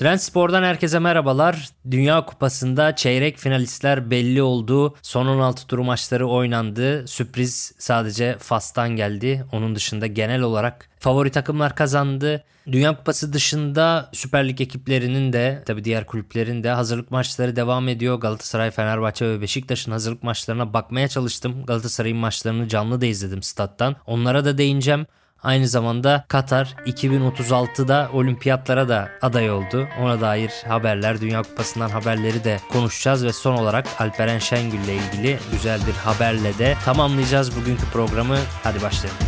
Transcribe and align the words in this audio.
Trendspor'dan 0.00 0.62
herkese 0.62 0.98
merhabalar. 0.98 1.68
Dünya 1.90 2.24
Kupası'nda 2.24 2.96
çeyrek 2.96 3.38
finalistler 3.38 4.10
belli 4.10 4.42
oldu. 4.42 4.94
Son 5.02 5.26
16 5.26 5.66
tur 5.66 5.78
maçları 5.78 6.28
oynandı. 6.28 7.08
Sürpriz 7.08 7.74
sadece 7.78 8.36
Fas'tan 8.38 8.96
geldi. 8.96 9.44
Onun 9.52 9.74
dışında 9.74 10.06
genel 10.06 10.40
olarak 10.40 10.88
favori 10.98 11.30
takımlar 11.30 11.74
kazandı. 11.74 12.44
Dünya 12.72 12.96
Kupası 12.96 13.32
dışında 13.32 14.08
Süper 14.12 14.48
Lig 14.48 14.60
ekiplerinin 14.60 15.32
de 15.32 15.62
tabii 15.66 15.84
diğer 15.84 16.06
kulüplerin 16.06 16.64
de 16.64 16.70
hazırlık 16.70 17.10
maçları 17.10 17.56
devam 17.56 17.88
ediyor. 17.88 18.20
Galatasaray, 18.20 18.70
Fenerbahçe 18.70 19.28
ve 19.28 19.40
Beşiktaş'ın 19.40 19.92
hazırlık 19.92 20.22
maçlarına 20.22 20.72
bakmaya 20.72 21.08
çalıştım. 21.08 21.66
Galatasaray'ın 21.66 22.18
maçlarını 22.18 22.68
canlı 22.68 23.00
da 23.00 23.06
izledim 23.06 23.42
stat'tan. 23.42 23.96
Onlara 24.06 24.44
da 24.44 24.58
değineceğim. 24.58 25.06
Aynı 25.42 25.68
zamanda 25.68 26.24
Katar 26.28 26.76
2036'da 26.86 28.10
olimpiyatlara 28.12 28.88
da 28.88 29.08
aday 29.22 29.50
oldu. 29.50 29.88
Ona 30.00 30.20
dair 30.20 30.50
haberler, 30.68 31.20
Dünya 31.20 31.42
Kupası'ndan 31.42 31.88
haberleri 31.88 32.44
de 32.44 32.60
konuşacağız 32.72 33.24
ve 33.24 33.32
son 33.32 33.54
olarak 33.54 33.86
Alperen 33.98 34.38
Şengül 34.38 34.78
ile 34.78 34.94
ilgili 34.94 35.38
güzel 35.52 35.80
bir 35.86 35.92
haberle 35.92 36.58
de 36.58 36.76
tamamlayacağız 36.84 37.56
bugünkü 37.56 37.84
programı. 37.92 38.36
Hadi 38.62 38.82
başlayalım. 38.82 39.20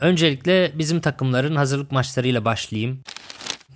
Öncelikle 0.00 0.72
bizim 0.74 1.00
takımların 1.00 1.56
hazırlık 1.56 1.92
maçlarıyla 1.92 2.44
başlayayım. 2.44 3.00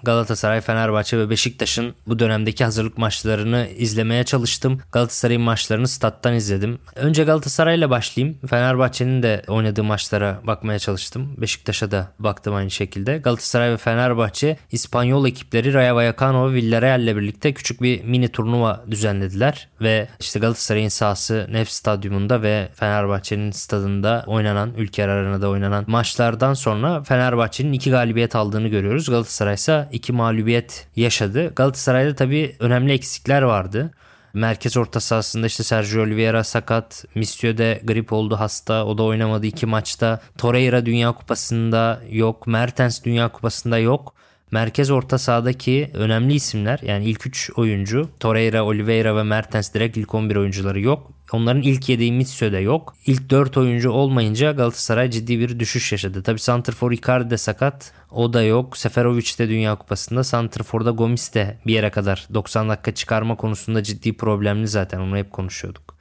Galatasaray, 0.04 0.60
Fenerbahçe 0.60 1.18
ve 1.18 1.30
Beşiktaş'ın 1.30 1.94
bu 2.06 2.18
dönemdeki 2.18 2.64
hazırlık 2.64 2.98
maçlarını 2.98 3.68
izlemeye 3.78 4.24
çalıştım. 4.24 4.80
Galatasaray'ın 4.92 5.42
maçlarını 5.42 5.88
stat'tan 5.88 6.34
izledim. 6.34 6.78
Önce 6.96 7.24
Galatasaray'la 7.24 7.90
başlayayım. 7.90 8.38
Fenerbahçe'nin 8.46 9.22
de 9.22 9.42
oynadığı 9.48 9.84
maçlara 9.84 10.40
bakmaya 10.46 10.78
çalıştım. 10.78 11.34
Beşiktaş'a 11.38 11.90
da 11.90 12.12
baktım 12.18 12.54
aynı 12.54 12.70
şekilde. 12.70 13.18
Galatasaray 13.18 13.70
ve 13.70 13.76
Fenerbahçe 13.76 14.56
İspanyol 14.72 15.26
ekipleri 15.26 15.74
Rayo 15.74 15.96
Vallecano 15.96 16.50
ve 16.50 16.54
Villarreal 16.54 17.00
ile 17.00 17.16
birlikte 17.16 17.54
küçük 17.54 17.82
bir 17.82 18.04
mini 18.04 18.28
turnuva 18.28 18.84
düzenlediler 18.90 19.68
ve 19.80 20.08
işte 20.20 20.40
Galatasaray'ın 20.40 20.88
sahası 20.88 21.46
Nef 21.50 21.70
Stadyumunda 21.70 22.42
ve 22.42 22.68
Fenerbahçe'nin 22.74 23.50
stadında 23.50 24.24
oynanan, 24.26 24.72
ülke 24.76 25.04
arenada 25.04 25.48
oynanan 25.48 25.84
maçlardan 25.86 26.54
sonra 26.54 27.02
Fenerbahçe'nin 27.02 27.72
iki 27.72 27.90
galibiyet 27.90 28.36
aldığını 28.36 28.68
görüyoruz. 28.68 29.10
Galatasaray 29.10 29.54
ise 29.54 29.88
iki 29.92 30.12
mağlubiyet 30.12 30.86
yaşadı. 30.96 31.52
Galatasaray'da 31.56 32.14
tabii 32.14 32.56
önemli 32.60 32.92
eksikler 32.92 33.42
vardı. 33.42 33.90
Merkez 34.34 34.76
orta 34.76 35.00
sahasında 35.00 35.46
işte 35.46 35.62
Sergio 35.62 36.02
Oliveira 36.02 36.44
sakat. 36.44 37.04
Misio 37.14 37.58
de 37.58 37.80
grip 37.84 38.12
oldu 38.12 38.36
hasta. 38.36 38.86
O 38.86 38.98
da 38.98 39.02
oynamadı 39.02 39.46
iki 39.46 39.66
maçta. 39.66 40.20
Torreira 40.38 40.86
Dünya 40.86 41.12
Kupası'nda 41.12 42.02
yok. 42.10 42.46
Mertens 42.46 43.04
Dünya 43.04 43.28
Kupası'nda 43.28 43.78
yok. 43.78 44.14
Merkez 44.52 44.90
orta 44.90 45.18
sahadaki 45.18 45.90
önemli 45.94 46.34
isimler 46.34 46.80
yani 46.82 47.04
ilk 47.04 47.26
3 47.26 47.50
oyuncu 47.56 48.08
Torreira, 48.20 48.64
Oliveira 48.64 49.16
ve 49.16 49.22
Mertens 49.22 49.74
direkt 49.74 49.96
ilk 49.96 50.14
11 50.14 50.36
oyuncuları 50.36 50.80
yok. 50.80 51.12
Onların 51.32 51.62
ilk 51.62 51.88
yediği 51.88 52.12
Mitsio'da 52.12 52.60
yok. 52.60 52.94
İlk 53.06 53.30
4 53.30 53.56
oyuncu 53.56 53.90
olmayınca 53.90 54.52
Galatasaray 54.52 55.10
ciddi 55.10 55.38
bir 55.38 55.58
düşüş 55.58 55.92
yaşadı. 55.92 56.22
Tabi 56.22 56.38
Santrfor 56.38 56.92
Icardi 56.92 57.30
de 57.30 57.36
sakat. 57.36 57.92
O 58.10 58.32
da 58.32 58.42
yok. 58.42 58.76
Seferovic 58.76 59.38
de 59.38 59.48
Dünya 59.48 59.74
Kupası'nda. 59.74 60.24
Santrfor'da 60.24 60.90
Gomis 60.90 61.34
de 61.34 61.58
bir 61.66 61.74
yere 61.74 61.90
kadar 61.90 62.26
90 62.34 62.68
dakika 62.68 62.94
çıkarma 62.94 63.36
konusunda 63.36 63.82
ciddi 63.82 64.16
problemli 64.16 64.68
zaten. 64.68 65.00
Onu 65.00 65.16
hep 65.16 65.30
konuşuyorduk. 65.30 65.94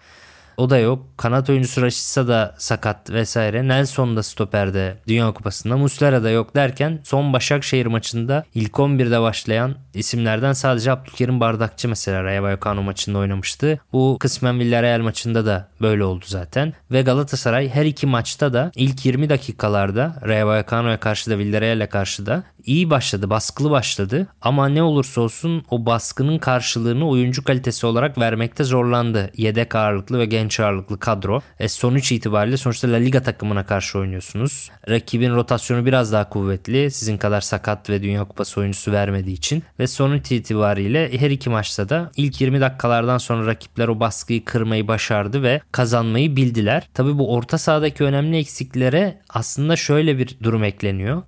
O 0.57 0.69
da 0.69 0.78
yok. 0.78 1.17
Kanat 1.17 1.50
oyuncusu 1.50 1.81
Rashica 1.81 2.28
da 2.28 2.56
sakat 2.57 3.12
vesaire. 3.12 3.67
Nelson 3.67 4.16
da 4.16 4.23
stoperde 4.23 4.97
Dünya 5.07 5.31
Kupası'nda. 5.31 5.78
Muslera 5.78 6.23
da 6.23 6.29
yok 6.29 6.56
derken 6.56 7.00
son 7.03 7.34
Başakşehir 7.34 7.85
maçında 7.85 8.45
ilk 8.56 8.72
11'de 8.72 9.22
başlayan 9.22 9.75
isimlerden 9.94 10.53
sadece 10.53 10.91
Abdülkerim 10.91 11.39
Bardakçı 11.39 11.89
mesela 11.89 12.23
Rayo 12.23 12.84
maçında 12.84 13.17
oynamıştı. 13.17 13.79
Bu 13.94 14.17
kısmen 14.19 14.59
Villarreal 14.59 15.01
maçında 15.01 15.45
da 15.45 15.67
böyle 15.81 16.03
oldu 16.03 16.25
zaten. 16.28 16.73
Ve 16.91 17.01
Galatasaray 17.01 17.69
her 17.69 17.85
iki 17.85 18.07
maçta 18.07 18.53
da 18.53 18.72
ilk 18.75 19.06
20 19.06 19.29
dakikalarda 19.29 20.16
Rayo 20.28 20.47
Vallecano'ya 20.47 21.00
karşı 21.00 21.31
da 21.31 21.38
Villarreal'e 21.38 21.89
karşı 21.89 22.25
da 22.25 22.44
iyi 22.66 22.89
başladı, 22.89 23.29
baskılı 23.29 23.72
başladı 23.72 24.28
ama 24.41 24.69
ne 24.69 24.83
olursa 24.83 25.22
olsun 25.22 25.66
o 25.69 25.85
baskının 25.85 26.38
karşılığını 26.38 27.09
oyuncu 27.09 27.44
kalitesi 27.44 27.85
olarak 27.85 28.18
vermekte 28.18 28.63
zorlandı. 28.63 29.31
Yedek 29.38 29.75
ağırlıklı 29.75 30.19
ve 30.19 30.25
genç 30.25 30.41
ağırlıklı 30.59 31.00
kadro. 31.00 31.41
E, 31.59 31.68
sonuç 31.68 32.12
itibariyle 32.12 32.57
sonuçta 32.57 32.91
La 32.91 32.96
Liga 32.96 33.22
takımına 33.22 33.66
karşı 33.66 34.00
oynuyorsunuz. 34.00 34.72
Rakibin 34.90 35.35
rotasyonu 35.35 35.85
biraz 35.85 36.12
daha 36.12 36.29
kuvvetli. 36.29 36.91
Sizin 36.91 37.18
kadar 37.18 37.41
sakat 37.41 37.90
ve 37.90 38.03
Dünya 38.03 38.24
Kupası 38.24 38.59
oyuncusu 38.59 38.91
vermediği 38.91 39.34
için. 39.34 39.63
Ve 39.80 39.88
sonuç 39.88 40.31
itibariyle 40.31 41.19
her 41.19 41.31
iki 41.31 41.50
maçta 41.50 41.90
da 41.90 42.12
ilk 42.18 42.41
20 42.41 42.62
dakikalardan 42.62 43.18
sonra 43.18 43.47
rakipler 43.47 43.88
o 43.88 44.00
baskıyı 44.00 44.46
kırmayı 44.46 44.88
başardı 44.88 45.44
ve 45.44 45.62
kazanmayı 45.72 46.35
bildiler. 46.35 46.88
Tabi 46.94 47.18
bu 47.18 47.34
orta 47.34 47.57
sahadaki 47.57 48.03
önemli 48.03 48.38
eksiklere 48.38 49.22
aslında 49.30 49.75
şöyle 49.75 50.18
bir 50.18 50.38
durum 50.44 50.63
ekleniyor. 50.63 51.24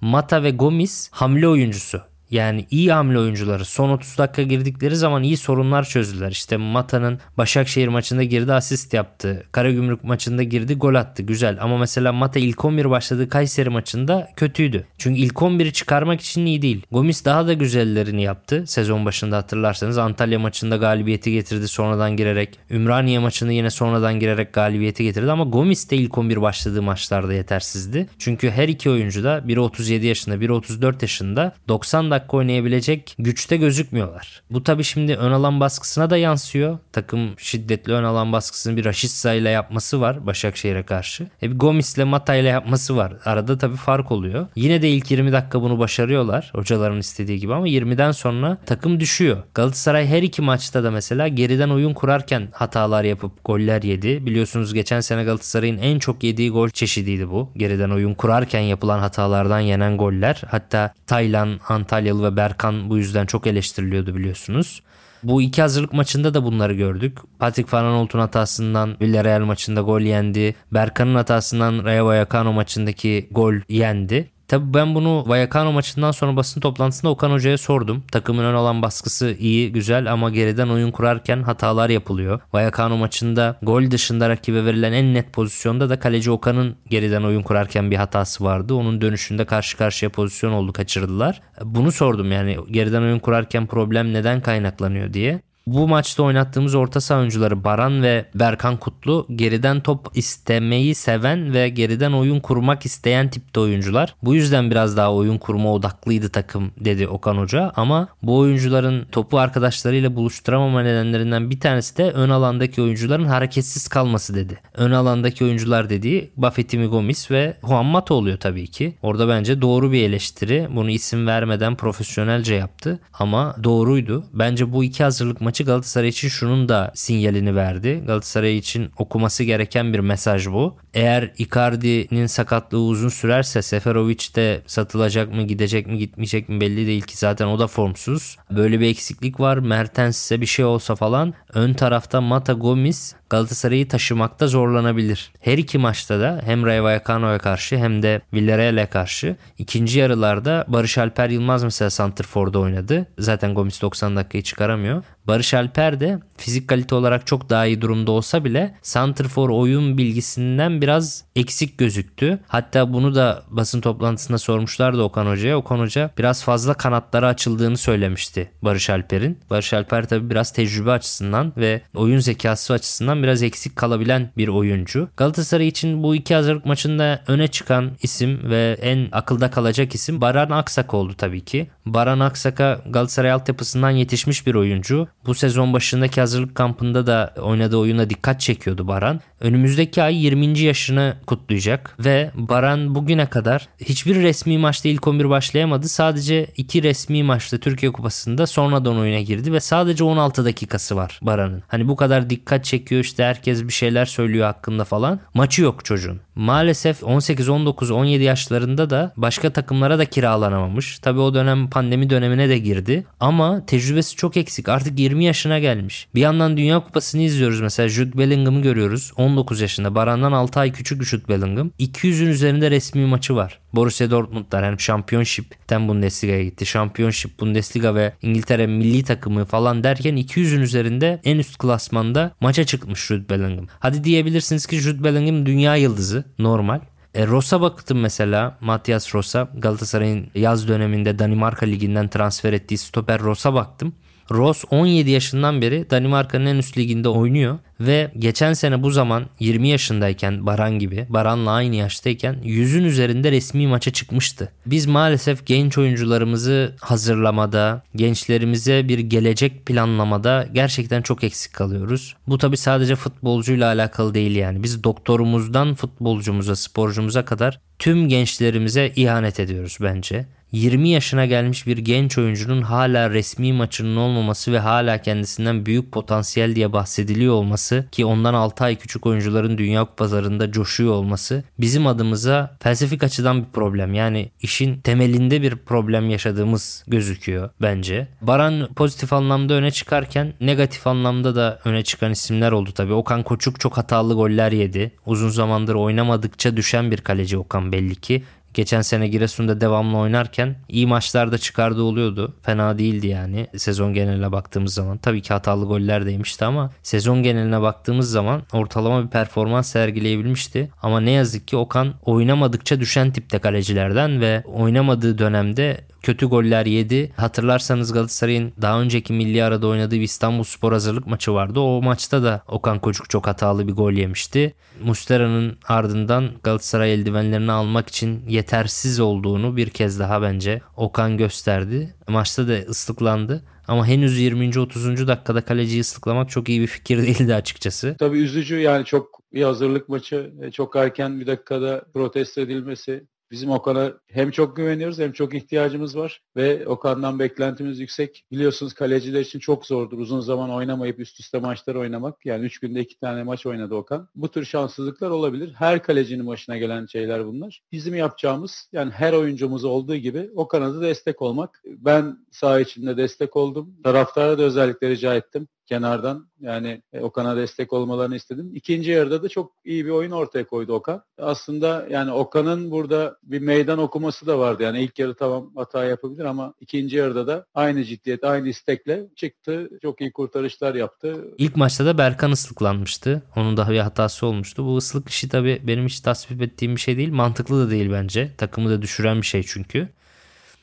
Mata 0.00 0.42
ve 0.42 0.50
Gomis 0.50 1.08
hamle 1.12 1.48
oyuncusu. 1.48 2.13
Yani 2.30 2.66
iyi 2.70 2.92
hamle 2.92 3.18
oyuncuları 3.18 3.64
son 3.64 3.90
30 3.90 4.18
dakika 4.18 4.42
girdikleri 4.42 4.96
zaman 4.96 5.22
iyi 5.22 5.36
sorunlar 5.36 5.84
çözdüler. 5.84 6.30
İşte 6.30 6.56
Mata'nın 6.56 7.18
Başakşehir 7.38 7.88
maçında 7.88 8.22
girdi 8.22 8.52
asist 8.52 8.94
yaptı. 8.94 9.44
Karagümrük 9.52 10.04
maçında 10.04 10.42
girdi 10.42 10.74
gol 10.74 10.94
attı 10.94 11.22
güzel. 11.22 11.58
Ama 11.60 11.78
mesela 11.78 12.12
Mata 12.12 12.38
ilk 12.38 12.64
11 12.64 12.90
başladığı 12.90 13.28
Kayseri 13.28 13.70
maçında 13.70 14.30
kötüydü. 14.36 14.86
Çünkü 14.98 15.20
ilk 15.20 15.34
11'i 15.34 15.72
çıkarmak 15.72 16.20
için 16.20 16.46
iyi 16.46 16.62
değil. 16.62 16.82
Gomis 16.90 17.24
daha 17.24 17.46
da 17.46 17.52
güzellerini 17.52 18.22
yaptı. 18.22 18.64
Sezon 18.66 19.04
başında 19.04 19.36
hatırlarsanız 19.36 19.98
Antalya 19.98 20.38
maçında 20.38 20.76
galibiyeti 20.76 21.32
getirdi 21.32 21.68
sonradan 21.68 22.16
girerek. 22.16 22.58
Ümraniye 22.70 23.18
maçında 23.18 23.52
yine 23.52 23.70
sonradan 23.70 24.20
girerek 24.20 24.52
galibiyeti 24.52 25.04
getirdi. 25.04 25.30
Ama 25.30 25.44
Gomis 25.44 25.90
de 25.90 25.96
ilk 25.96 26.18
11 26.18 26.42
başladığı 26.42 26.82
maçlarda 26.82 27.34
yetersizdi. 27.34 28.08
Çünkü 28.18 28.50
her 28.50 28.68
iki 28.68 28.90
oyuncu 28.90 29.24
da 29.24 29.48
biri 29.48 29.60
37 29.60 30.06
yaşında 30.06 30.40
biri 30.40 30.52
34 30.52 31.02
yaşında 31.02 31.52
90 31.68 32.13
dakika 32.14 32.36
oynayabilecek 32.36 33.14
güçte 33.18 33.56
gözükmüyorlar. 33.56 34.42
Bu 34.50 34.62
tabii 34.62 34.84
şimdi 34.84 35.14
ön 35.14 35.32
alan 35.32 35.60
baskısına 35.60 36.10
da 36.10 36.16
yansıyor. 36.16 36.78
Takım 36.92 37.34
şiddetli 37.38 37.92
ön 37.92 38.04
alan 38.04 38.32
baskısını 38.32 38.76
bir 38.76 38.84
Raşitsa 38.84 39.32
ile 39.32 39.50
yapması 39.50 40.00
var 40.00 40.26
Başakşehir'e 40.26 40.82
karşı. 40.82 41.26
E 41.42 41.50
bir 41.50 41.58
Gomis 41.58 41.96
ile 41.96 42.04
Mata 42.04 42.34
ile 42.34 42.48
yapması 42.48 42.96
var. 42.96 43.12
Arada 43.24 43.58
tabii 43.58 43.76
fark 43.76 44.12
oluyor. 44.12 44.46
Yine 44.56 44.82
de 44.82 44.90
ilk 44.90 45.10
20 45.10 45.32
dakika 45.32 45.62
bunu 45.62 45.78
başarıyorlar. 45.78 46.50
Hocaların 46.54 46.98
istediği 46.98 47.38
gibi 47.38 47.54
ama 47.54 47.68
20'den 47.68 48.12
sonra 48.12 48.58
takım 48.66 49.00
düşüyor. 49.00 49.42
Galatasaray 49.54 50.06
her 50.06 50.22
iki 50.22 50.42
maçta 50.42 50.84
da 50.84 50.90
mesela 50.90 51.28
geriden 51.28 51.68
oyun 51.68 51.94
kurarken 51.94 52.48
hatalar 52.52 53.04
yapıp 53.04 53.44
goller 53.44 53.82
yedi. 53.82 54.26
Biliyorsunuz 54.26 54.74
geçen 54.74 55.00
sene 55.00 55.24
Galatasaray'ın 55.24 55.78
en 55.78 55.98
çok 55.98 56.22
yediği 56.22 56.50
gol 56.50 56.68
çeşidiydi 56.68 57.30
bu. 57.30 57.50
Geriden 57.56 57.90
oyun 57.90 58.14
kurarken 58.14 58.60
yapılan 58.60 58.98
hatalardan 58.98 59.60
yenen 59.60 59.96
goller. 59.96 60.42
Hatta 60.50 60.94
Taylan, 61.06 61.60
Antalya 61.68 62.03
Antalyalı 62.04 62.32
ve 62.32 62.36
Berkan 62.36 62.90
bu 62.90 62.98
yüzden 62.98 63.26
çok 63.26 63.46
eleştiriliyordu 63.46 64.14
biliyorsunuz. 64.14 64.82
Bu 65.22 65.42
iki 65.42 65.62
hazırlık 65.62 65.92
maçında 65.92 66.34
da 66.34 66.44
bunları 66.44 66.74
gördük. 66.74 67.18
Patrick 67.38 67.76
Van 67.76 67.84
Aanholt'un 67.84 68.18
hatasından 68.18 68.96
Villarreal 69.00 69.40
maçında 69.40 69.80
gol 69.80 70.00
yendi. 70.00 70.54
Berkan'ın 70.72 71.14
hatasından 71.14 71.84
Rayo 71.84 72.06
Vallecano 72.06 72.52
maçındaki 72.52 73.28
gol 73.30 73.54
yendi. 73.68 74.30
Tabii 74.48 74.74
ben 74.74 74.94
bunu 74.94 75.24
Vallecano 75.26 75.72
maçından 75.72 76.10
sonra 76.10 76.36
basın 76.36 76.60
toplantısında 76.60 77.10
Okan 77.10 77.30
Hoca'ya 77.30 77.58
sordum. 77.58 78.04
Takımın 78.12 78.44
ön 78.44 78.54
alan 78.54 78.82
baskısı 78.82 79.36
iyi, 79.38 79.72
güzel 79.72 80.12
ama 80.12 80.30
geriden 80.30 80.68
oyun 80.68 80.90
kurarken 80.90 81.42
hatalar 81.42 81.90
yapılıyor. 81.90 82.40
Vallecano 82.52 82.96
maçında 82.96 83.56
gol 83.62 83.90
dışında 83.90 84.28
rakibe 84.28 84.64
verilen 84.64 84.92
en 84.92 85.14
net 85.14 85.32
pozisyonda 85.32 85.90
da 85.90 85.98
kaleci 85.98 86.30
Okan'ın 86.30 86.76
geriden 86.90 87.22
oyun 87.22 87.42
kurarken 87.42 87.90
bir 87.90 87.96
hatası 87.96 88.44
vardı. 88.44 88.74
Onun 88.74 89.00
dönüşünde 89.00 89.44
karşı 89.44 89.76
karşıya 89.76 90.10
pozisyon 90.10 90.52
oldu, 90.52 90.72
kaçırdılar. 90.72 91.40
Bunu 91.64 91.92
sordum 91.92 92.32
yani 92.32 92.56
geriden 92.70 93.02
oyun 93.02 93.18
kurarken 93.18 93.66
problem 93.66 94.12
neden 94.12 94.40
kaynaklanıyor 94.40 95.12
diye. 95.12 95.40
Bu 95.66 95.88
maçta 95.88 96.22
oynattığımız 96.22 96.74
orta 96.74 97.00
saha 97.00 97.18
oyuncuları 97.18 97.64
Baran 97.64 98.02
ve 98.02 98.24
Berkan 98.34 98.76
Kutlu 98.76 99.26
geriden 99.34 99.80
top 99.80 100.08
istemeyi 100.14 100.94
seven 100.94 101.54
ve 101.54 101.68
geriden 101.68 102.12
oyun 102.12 102.40
kurmak 102.40 102.86
isteyen 102.86 103.30
tipte 103.30 103.60
oyuncular. 103.60 104.14
Bu 104.22 104.34
yüzden 104.34 104.70
biraz 104.70 104.96
daha 104.96 105.14
oyun 105.14 105.38
kurma 105.38 105.72
odaklıydı 105.72 106.28
takım 106.28 106.70
dedi 106.80 107.08
Okan 107.08 107.36
Hoca 107.36 107.72
ama 107.76 108.08
bu 108.22 108.38
oyuncuların 108.38 109.06
topu 109.12 109.38
arkadaşlarıyla 109.38 110.16
buluşturamama 110.16 110.82
nedenlerinden 110.82 111.50
bir 111.50 111.60
tanesi 111.60 111.96
de 111.96 112.10
ön 112.10 112.30
alandaki 112.30 112.82
oyuncuların 112.82 113.24
hareketsiz 113.24 113.88
kalması 113.88 114.34
dedi. 114.34 114.60
Ön 114.74 114.90
alandaki 114.90 115.44
oyuncular 115.44 115.90
dediği 115.90 116.30
Buffettimi 116.36 116.86
Gomis 116.86 117.30
ve 117.30 117.56
Juan 117.66 117.86
Mata 117.86 118.14
oluyor 118.14 118.38
tabii 118.38 118.66
ki. 118.66 118.94
Orada 119.02 119.28
bence 119.28 119.62
doğru 119.62 119.92
bir 119.92 120.02
eleştiri. 120.02 120.68
Bunu 120.70 120.90
isim 120.90 121.26
vermeden 121.26 121.76
profesyonelce 121.76 122.54
yaptı 122.54 123.00
ama 123.12 123.56
doğruydu. 123.64 124.24
Bence 124.32 124.72
bu 124.72 124.84
iki 124.84 125.02
hazırlık 125.04 125.40
maçı 125.40 125.53
maçı 125.54 125.64
Galatasaray 125.64 126.08
için 126.08 126.28
şunun 126.28 126.68
da 126.68 126.92
sinyalini 126.94 127.56
verdi. 127.56 128.02
Galatasaray 128.06 128.58
için 128.58 128.90
okuması 128.98 129.44
gereken 129.44 129.92
bir 129.92 129.98
mesaj 129.98 130.46
bu. 130.46 130.76
Eğer 130.94 131.32
Icardi'nin 131.38 132.26
sakatlığı 132.26 132.80
uzun 132.80 133.08
sürerse 133.08 133.62
Seferovic 133.62 134.34
de 134.34 134.62
satılacak 134.66 135.34
mı 135.34 135.42
gidecek 135.42 135.86
mi 135.86 135.98
gitmeyecek 135.98 136.48
mi 136.48 136.60
belli 136.60 136.86
değil 136.86 137.02
ki 137.02 137.16
zaten 137.16 137.46
o 137.46 137.58
da 137.58 137.66
formsuz. 137.66 138.36
Böyle 138.50 138.80
bir 138.80 138.86
eksiklik 138.86 139.40
var. 139.40 139.58
Mertens 139.58 140.16
ise 140.18 140.40
bir 140.40 140.46
şey 140.46 140.64
olsa 140.64 140.94
falan 140.94 141.34
ön 141.52 141.74
tarafta 141.74 142.20
Mata 142.20 142.52
Gomis 142.52 143.14
Galatasaray'ı 143.34 143.88
taşımakta 143.88 144.46
zorlanabilir. 144.46 145.32
Her 145.40 145.58
iki 145.58 145.78
maçta 145.78 146.20
da 146.20 146.42
hem 146.44 146.66
Rayo 146.66 146.84
Vallecano'ya 146.84 147.38
karşı 147.38 147.76
hem 147.76 148.02
de 148.02 148.20
Villarreal'e 148.32 148.86
karşı 148.86 149.36
ikinci 149.58 149.98
yarılarda 149.98 150.64
Barış 150.68 150.98
Alper 150.98 151.30
Yılmaz 151.30 151.64
mesela 151.64 151.90
Santrfor'da 151.90 152.58
oynadı. 152.58 153.06
Zaten 153.18 153.54
Gomis 153.54 153.82
90 153.82 154.16
dakikayı 154.16 154.42
çıkaramıyor. 154.44 155.04
Barış 155.26 155.54
Alper 155.54 156.00
de 156.00 156.18
fizik 156.36 156.68
kalite 156.68 156.94
olarak 156.94 157.26
çok 157.26 157.50
daha 157.50 157.66
iyi 157.66 157.80
durumda 157.80 158.10
olsa 158.12 158.44
bile 158.44 158.74
Santrfor 158.82 159.50
oyun 159.50 159.98
bilgisinden 159.98 160.80
biraz 160.80 161.24
eksik 161.36 161.78
gözüktü. 161.78 162.38
Hatta 162.48 162.92
bunu 162.92 163.14
da 163.14 163.42
basın 163.48 163.80
toplantısında 163.80 164.38
sormuşlardı 164.38 165.02
Okan 165.02 165.26
Hoca'ya. 165.26 165.56
Okan 165.56 165.78
Hoca 165.78 166.10
biraz 166.18 166.44
fazla 166.44 166.74
kanatlara 166.74 167.28
açıldığını 167.28 167.76
söylemişti 167.76 168.50
Barış 168.62 168.90
Alper'in. 168.90 169.38
Barış 169.50 169.72
Alper 169.72 170.08
tabi 170.08 170.30
biraz 170.30 170.52
tecrübe 170.52 170.90
açısından 170.90 171.52
ve 171.56 171.82
oyun 171.94 172.18
zekası 172.18 172.72
açısından 172.72 173.22
biraz 173.24 173.42
eksik 173.42 173.76
kalabilen 173.76 174.30
bir 174.36 174.48
oyuncu. 174.48 175.08
Galatasaray 175.16 175.68
için 175.68 176.02
bu 176.02 176.14
iki 176.14 176.34
hazırlık 176.34 176.66
maçında 176.66 177.22
öne 177.26 177.48
çıkan 177.48 177.90
isim 178.02 178.50
ve 178.50 178.78
en 178.82 179.08
akılda 179.12 179.50
kalacak 179.50 179.94
isim 179.94 180.20
Baran 180.20 180.50
Aksak 180.50 180.94
oldu 180.94 181.14
tabii 181.18 181.40
ki. 181.40 181.66
Baran 181.86 182.20
Aksak'a 182.20 182.80
Galatasaray 182.90 183.32
altyapısından 183.32 183.90
yetişmiş 183.90 184.46
bir 184.46 184.54
oyuncu. 184.54 185.08
Bu 185.26 185.34
sezon 185.34 185.72
başındaki 185.72 186.20
hazırlık 186.20 186.54
kampında 186.54 187.06
da 187.06 187.34
oynadığı 187.42 187.76
oyuna 187.76 188.10
dikkat 188.10 188.40
çekiyordu 188.40 188.88
Baran. 188.88 189.20
Önümüzdeki 189.40 190.02
ay 190.02 190.24
20. 190.24 190.58
yaşını 190.58 191.16
kutlayacak 191.26 191.96
ve 192.04 192.30
Baran 192.34 192.94
bugüne 192.94 193.26
kadar 193.26 193.68
hiçbir 193.80 194.22
resmi 194.22 194.58
maçta 194.58 194.88
ilk 194.88 195.08
11 195.08 195.28
başlayamadı. 195.30 195.88
Sadece 195.88 196.46
iki 196.56 196.82
resmi 196.82 197.22
maçta 197.22 197.58
Türkiye 197.58 197.92
Kupası'nda 197.92 198.46
sonradan 198.46 198.98
oyuna 198.98 199.20
girdi 199.20 199.52
ve 199.52 199.60
sadece 199.60 200.04
16 200.04 200.44
dakikası 200.44 200.96
var 200.96 201.18
Baran'ın. 201.22 201.62
Hani 201.68 201.88
bu 201.88 201.96
kadar 201.96 202.30
dikkat 202.30 202.64
çekiyor 202.64 203.00
işte 203.04 203.13
herkes 203.22 203.62
bir 203.62 203.72
şeyler 203.72 204.04
söylüyor 204.04 204.46
hakkında 204.46 204.84
falan. 204.84 205.20
Maçı 205.34 205.62
yok 205.62 205.84
çocuğun. 205.84 206.20
Maalesef 206.34 207.04
18, 207.04 207.48
19, 207.48 207.90
17 207.90 208.24
yaşlarında 208.24 208.90
da 208.90 209.12
başka 209.16 209.50
takımlara 209.50 209.98
da 209.98 210.04
kiralanamamış. 210.04 210.98
Tabi 210.98 211.20
o 211.20 211.34
dönem 211.34 211.70
pandemi 211.70 212.10
dönemine 212.10 212.48
de 212.48 212.58
girdi. 212.58 213.04
Ama 213.20 213.66
tecrübesi 213.66 214.16
çok 214.16 214.36
eksik. 214.36 214.68
Artık 214.68 214.98
20 214.98 215.24
yaşına 215.24 215.58
gelmiş. 215.58 216.08
Bir 216.14 216.20
yandan 216.20 216.56
Dünya 216.56 216.80
Kupası'nı 216.80 217.22
izliyoruz. 217.22 217.60
Mesela 217.60 217.88
Jude 217.88 218.18
Bellingham'ı 218.18 218.62
görüyoruz. 218.62 219.12
19 219.16 219.60
yaşında. 219.60 219.94
Baran'dan 219.94 220.32
6 220.32 220.60
ay 220.60 220.72
küçük 220.72 221.04
Jude 221.04 221.28
Bellingham. 221.28 221.70
200'ün 221.80 222.28
üzerinde 222.28 222.70
resmi 222.70 223.06
maçı 223.06 223.36
var. 223.36 223.63
Borussia 223.76 224.10
Dortmund'lar 224.10 224.62
yani 224.62 224.78
Championship'ten 224.78 225.88
Bundesliga'ya 225.88 226.44
gitti. 226.44 226.64
Championship, 226.64 227.40
Bundesliga 227.40 227.94
ve 227.94 228.12
İngiltere 228.22 228.66
milli 228.66 229.04
takımı 229.04 229.44
falan 229.44 229.84
derken 229.84 230.16
200'ün 230.16 230.60
üzerinde 230.60 231.20
en 231.24 231.38
üst 231.38 231.58
klasmanda 231.58 232.32
maça 232.40 232.64
çıkmış 232.64 233.06
Jude 233.06 233.28
Bellingham. 233.28 233.66
Hadi 233.78 234.04
diyebilirsiniz 234.04 234.66
ki 234.66 234.76
Jude 234.76 235.04
Bellingham 235.04 235.46
dünya 235.46 235.76
yıldızı 235.76 236.24
normal. 236.38 236.80
E, 237.14 237.26
Ross'a 237.26 237.60
baktım 237.60 238.00
mesela 238.00 238.58
Matias 238.60 239.14
Ross'a 239.14 239.48
Galatasaray'ın 239.54 240.26
yaz 240.34 240.68
döneminde 240.68 241.18
Danimarka 241.18 241.66
Ligi'nden 241.66 242.08
transfer 242.08 242.52
ettiği 242.52 242.78
stoper 242.78 243.20
Ross'a 243.20 243.54
baktım. 243.54 243.94
Ross 244.30 244.64
17 244.70 245.10
yaşından 245.10 245.62
beri 245.62 245.90
Danimarka'nın 245.90 246.46
en 246.46 246.56
üst 246.56 246.78
liginde 246.78 247.08
oynuyor 247.08 247.58
ve 247.80 248.10
geçen 248.18 248.52
sene 248.52 248.82
bu 248.82 248.90
zaman 248.90 249.26
20 249.40 249.68
yaşındayken 249.68 250.46
Baran 250.46 250.78
gibi, 250.78 251.06
Baran'la 251.08 251.50
aynı 251.50 251.76
yaştayken 251.76 252.36
yüzün 252.44 252.84
üzerinde 252.84 253.32
resmi 253.32 253.66
maça 253.66 253.92
çıkmıştı. 253.92 254.52
Biz 254.66 254.86
maalesef 254.86 255.46
genç 255.46 255.78
oyuncularımızı 255.78 256.74
hazırlamada, 256.80 257.82
gençlerimize 257.96 258.88
bir 258.88 258.98
gelecek 258.98 259.66
planlamada 259.66 260.46
gerçekten 260.52 261.02
çok 261.02 261.24
eksik 261.24 261.52
kalıyoruz. 261.52 262.16
Bu 262.28 262.38
tabi 262.38 262.56
sadece 262.56 262.96
futbolcuyla 262.96 263.66
alakalı 263.66 264.14
değil 264.14 264.36
yani. 264.36 264.62
Biz 264.62 264.84
doktorumuzdan 264.84 265.74
futbolcumuza, 265.74 266.56
sporcumuza 266.56 267.24
kadar 267.24 267.60
tüm 267.78 268.08
gençlerimize 268.08 268.92
ihanet 268.96 269.40
ediyoruz 269.40 269.78
bence. 269.80 270.26
20 270.54 270.88
yaşına 270.88 271.26
gelmiş 271.26 271.66
bir 271.66 271.78
genç 271.78 272.18
oyuncunun 272.18 272.62
hala 272.62 273.10
resmi 273.10 273.52
maçının 273.52 273.96
olmaması 273.96 274.52
ve 274.52 274.58
hala 274.58 274.98
kendisinden 274.98 275.66
büyük 275.66 275.92
potansiyel 275.92 276.56
diye 276.56 276.72
bahsediliyor 276.72 277.34
olması 277.34 277.86
ki 277.92 278.04
ondan 278.04 278.34
6 278.34 278.64
ay 278.64 278.76
küçük 278.76 279.06
oyuncuların 279.06 279.58
dünya 279.58 279.84
pazarında 279.84 280.52
coşuyor 280.52 280.92
olması 280.92 281.44
bizim 281.58 281.86
adımıza 281.86 282.56
felsefik 282.60 283.02
açıdan 283.02 283.40
bir 283.40 283.50
problem. 283.52 283.94
Yani 283.94 284.30
işin 284.40 284.80
temelinde 284.80 285.42
bir 285.42 285.56
problem 285.56 286.10
yaşadığımız 286.10 286.84
gözüküyor 286.86 287.50
bence. 287.62 288.08
Baran 288.20 288.68
pozitif 288.76 289.12
anlamda 289.12 289.54
öne 289.54 289.70
çıkarken 289.70 290.34
negatif 290.40 290.86
anlamda 290.86 291.36
da 291.36 291.60
öne 291.64 291.84
çıkan 291.84 292.12
isimler 292.12 292.52
oldu 292.52 292.72
tabii. 292.74 292.92
Okan 292.92 293.22
Koçuk 293.22 293.60
çok 293.60 293.76
hatalı 293.76 294.14
goller 294.14 294.52
yedi. 294.52 294.92
Uzun 295.06 295.28
zamandır 295.28 295.74
oynamadıkça 295.74 296.56
düşen 296.56 296.90
bir 296.90 296.98
kaleci 296.98 297.38
Okan 297.38 297.72
belli 297.72 297.96
ki. 297.96 298.22
Geçen 298.54 298.82
sene 298.82 299.08
Giresun'da 299.08 299.60
devamlı 299.60 299.98
oynarken 299.98 300.56
iyi 300.68 300.86
maçlarda 300.86 301.38
çıkardığı 301.38 301.82
oluyordu. 301.82 302.34
Fena 302.42 302.78
değildi 302.78 303.06
yani 303.06 303.46
sezon 303.56 303.94
geneline 303.94 304.32
baktığımız 304.32 304.74
zaman. 304.74 304.98
Tabii 304.98 305.22
ki 305.22 305.32
hatalı 305.32 305.64
goller 305.66 306.06
de 306.06 306.10
yemişti 306.10 306.44
ama 306.44 306.70
sezon 306.82 307.22
geneline 307.22 307.60
baktığımız 307.60 308.10
zaman 308.10 308.42
ortalama 308.52 309.04
bir 309.04 309.10
performans 309.10 309.68
sergileyebilmişti. 309.68 310.70
Ama 310.82 311.00
ne 311.00 311.10
yazık 311.10 311.48
ki 311.48 311.56
Okan 311.56 311.94
oynamadıkça 312.04 312.80
düşen 312.80 313.12
tipte 313.12 313.38
kalecilerden 313.38 314.20
ve 314.20 314.42
oynamadığı 314.46 315.18
dönemde 315.18 315.80
kötü 316.04 316.26
goller 316.26 316.66
yedi. 316.66 317.12
Hatırlarsanız 317.16 317.92
Galatasaray'ın 317.92 318.52
daha 318.62 318.80
önceki 318.80 319.12
milli 319.12 319.44
arada 319.44 319.66
oynadığı 319.66 319.94
bir 319.94 320.00
İstanbul 320.00 320.44
Spor 320.44 320.72
hazırlık 320.72 321.06
maçı 321.06 321.34
vardı. 321.34 321.60
O 321.60 321.82
maçta 321.82 322.22
da 322.22 322.42
Okan 322.48 322.78
Kocuk 322.78 323.10
çok 323.10 323.26
hatalı 323.26 323.68
bir 323.68 323.72
gol 323.72 323.92
yemişti. 323.92 324.54
Mustera'nın 324.84 325.58
ardından 325.68 326.30
Galatasaray 326.42 326.94
eldivenlerini 326.94 327.52
almak 327.52 327.88
için 327.88 328.22
yetersiz 328.28 329.00
olduğunu 329.00 329.56
bir 329.56 329.70
kez 329.70 329.98
daha 329.98 330.22
bence 330.22 330.60
Okan 330.76 331.16
gösterdi. 331.16 331.94
Maçta 332.08 332.48
da 332.48 332.54
ıslıklandı. 332.54 333.44
Ama 333.68 333.86
henüz 333.86 334.18
20. 334.18 334.58
30. 334.60 335.08
dakikada 335.08 335.40
kaleciyi 335.40 335.80
ıslıklamak 335.80 336.30
çok 336.30 336.48
iyi 336.48 336.60
bir 336.60 336.66
fikir 336.66 336.98
değildi 337.02 337.34
açıkçası. 337.34 337.96
Tabii 337.98 338.18
üzücü 338.18 338.58
yani 338.58 338.84
çok 338.84 339.20
bir 339.32 339.42
hazırlık 339.42 339.88
maçı 339.88 340.32
çok 340.52 340.76
erken 340.76 341.20
bir 341.20 341.26
dakikada 341.26 341.84
protesto 341.94 342.40
edilmesi 342.40 343.06
Bizim 343.34 343.50
Okan'a 343.50 343.92
hem 344.08 344.30
çok 344.30 344.56
güveniyoruz 344.56 344.98
hem 344.98 345.12
çok 345.12 345.34
ihtiyacımız 345.34 345.96
var 345.96 346.22
ve 346.36 346.68
Okan'dan 346.68 347.18
beklentimiz 347.18 347.80
yüksek. 347.80 348.24
Biliyorsunuz 348.32 348.74
kaleciler 348.74 349.20
için 349.20 349.38
çok 349.38 349.66
zordur 349.66 349.98
uzun 349.98 350.20
zaman 350.20 350.50
oynamayıp 350.50 351.00
üst 351.00 351.20
üste 351.20 351.38
maçlar 351.38 351.74
oynamak. 351.74 352.26
Yani 352.26 352.44
3 352.44 352.58
günde 352.58 352.80
2 352.80 352.98
tane 352.98 353.22
maç 353.22 353.46
oynadı 353.46 353.74
Okan. 353.74 354.08
Bu 354.14 354.30
tür 354.30 354.44
şanssızlıklar 354.44 355.10
olabilir. 355.10 355.52
Her 355.58 355.82
kalecinin 355.82 356.26
başına 356.26 356.58
gelen 356.58 356.86
şeyler 356.86 357.26
bunlar. 357.26 357.62
Bizim 357.72 357.94
yapacağımız 357.94 358.68
yani 358.72 358.90
her 358.90 359.12
oyuncumuz 359.12 359.64
olduğu 359.64 359.96
gibi 359.96 360.30
Okan'a 360.34 360.74
da 360.74 360.80
destek 360.80 361.22
olmak. 361.22 361.62
Ben 361.64 362.18
saha 362.30 362.60
içinde 362.60 362.96
destek 362.96 363.36
oldum. 363.36 363.76
Taraftara 363.84 364.38
da 364.38 364.42
özellikle 364.42 364.88
rica 364.88 365.14
ettim. 365.14 365.48
Kenardan. 365.66 366.28
Yani 366.40 366.82
e, 366.92 367.00
Okan'a 367.00 367.36
destek 367.36 367.72
olmalarını 367.72 368.16
istedim. 368.16 368.50
İkinci 368.54 368.90
yarıda 368.90 369.22
da 369.22 369.28
çok 369.28 369.52
iyi 369.64 369.84
bir 369.84 369.90
oyun 369.90 370.10
ortaya 370.10 370.46
koydu 370.46 370.72
Okan. 370.72 371.02
Aslında 371.18 371.86
yani 371.90 372.12
Okan'ın 372.12 372.70
burada 372.70 373.16
bir 373.22 373.38
meydan 373.38 373.78
okuması 373.78 374.26
da 374.26 374.38
vardı. 374.38 374.62
Yani 374.62 374.82
ilk 374.82 374.98
yarı 374.98 375.14
tamam 375.14 375.50
hata 375.56 375.84
yapabilir 375.84 376.24
ama 376.24 376.54
ikinci 376.60 376.96
yarıda 376.96 377.26
da 377.26 377.46
aynı 377.54 377.84
ciddiyet, 377.84 378.24
aynı 378.24 378.48
istekle 378.48 379.06
çıktı. 379.16 379.70
Çok 379.82 380.00
iyi 380.00 380.12
kurtarışlar 380.12 380.74
yaptı. 380.74 381.24
İlk 381.38 381.56
maçta 381.56 381.86
da 381.86 381.98
Berkan 381.98 382.32
ıslıklanmıştı. 382.32 383.22
Onun 383.36 383.56
da 383.56 383.70
bir 383.70 383.78
hatası 383.78 384.26
olmuştu. 384.26 384.64
Bu 384.66 384.76
ıslık 384.76 385.08
işi 385.08 385.28
tabii 385.28 385.62
benim 385.62 385.86
hiç 385.86 386.00
tasvip 386.00 386.42
ettiğim 386.42 386.76
bir 386.76 386.80
şey 386.80 386.96
değil. 386.96 387.12
Mantıklı 387.12 387.66
da 387.66 387.70
değil 387.70 387.92
bence. 387.92 388.30
Takımı 388.38 388.70
da 388.70 388.82
düşüren 388.82 389.16
bir 389.16 389.26
şey 389.26 389.42
çünkü. 389.42 389.88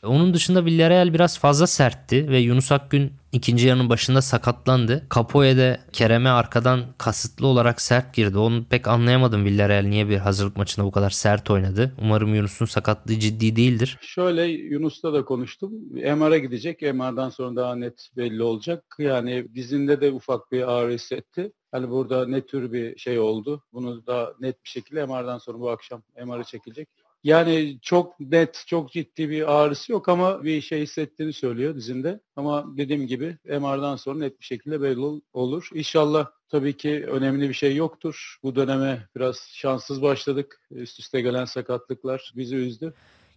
Onun 0.06 0.34
dışında 0.34 0.66
Villarreal 0.66 1.14
biraz 1.14 1.40
fazla 1.40 1.68
sertti 1.68 2.30
ve 2.30 2.38
Yunus 2.40 2.72
Akgün 2.72 3.14
ikinci 3.32 3.68
yarının 3.68 3.90
başında 3.90 4.22
sakatlandı. 4.22 5.08
Capoe'de 5.16 5.80
Kerem'e 5.94 6.30
arkadan 6.30 6.82
kasıtlı 6.98 7.48
olarak 7.48 7.82
sert 7.82 8.14
girdi. 8.14 8.38
Onu 8.38 8.66
pek 8.70 8.88
anlayamadım 8.88 9.46
Villarreal 9.46 9.84
niye 9.84 10.10
bir 10.10 10.18
hazırlık 10.18 10.58
maçında 10.58 10.86
bu 10.86 10.92
kadar 10.92 11.10
sert 11.10 11.50
oynadı. 11.50 11.94
Umarım 12.02 12.36
Yunus'un 12.36 12.66
sakatlığı 12.66 13.20
ciddi 13.20 13.56
değildir. 13.56 13.98
Şöyle 14.02 14.44
Yunus'ta 14.46 15.14
da 15.14 15.26
konuştum. 15.26 15.72
MR'a 15.92 16.38
gidecek. 16.38 16.82
MR'dan 16.82 17.30
sonra 17.30 17.56
daha 17.56 17.76
net 17.76 18.10
belli 18.18 18.44
olacak. 18.44 18.96
Yani 19.00 19.56
dizinde 19.56 20.02
de 20.02 20.12
ufak 20.12 20.52
bir 20.52 20.72
ağrı 20.72 20.92
hissetti. 20.92 21.52
Hani 21.72 21.90
burada 21.90 22.28
ne 22.28 22.46
tür 22.46 22.72
bir 22.72 22.98
şey 22.98 23.20
oldu? 23.20 23.64
Bunu 23.74 24.08
da 24.08 24.34
net 24.40 24.64
bir 24.64 24.70
şekilde 24.70 25.06
MR'dan 25.06 25.38
sonra 25.38 25.60
bu 25.60 25.70
akşam 25.70 26.04
MR'ı 26.26 26.44
çekilecek. 26.44 26.88
Yani 27.24 27.80
çok 27.82 28.20
net, 28.20 28.64
çok 28.68 28.92
ciddi 28.92 29.30
bir 29.30 29.52
ağrısı 29.52 29.92
yok 29.92 30.10
ama 30.10 30.44
bir 30.44 30.62
şey 30.62 30.82
hissettiğini 30.82 31.34
söylüyor 31.34 31.76
dizinde. 31.76 32.20
Ama 32.36 32.78
dediğim 32.78 33.08
gibi 33.08 33.38
MR'dan 33.46 33.96
sonra 33.96 34.20
net 34.20 34.40
bir 34.40 34.46
şekilde 34.46 34.82
belli 34.82 35.22
olur. 35.34 35.70
İnşallah 35.74 36.28
tabii 36.50 36.78
ki 36.78 37.06
önemli 37.06 37.50
bir 37.50 37.54
şey 37.54 37.76
yoktur. 37.76 38.38
Bu 38.44 38.56
döneme 38.56 39.08
biraz 39.16 39.50
şanssız 39.54 40.02
başladık. 40.02 40.62
Üst 40.72 41.00
üste 41.00 41.22
gelen 41.22 41.46
sakatlıklar 41.46 42.34
bizi 42.36 42.56
üzdü. 42.56 42.94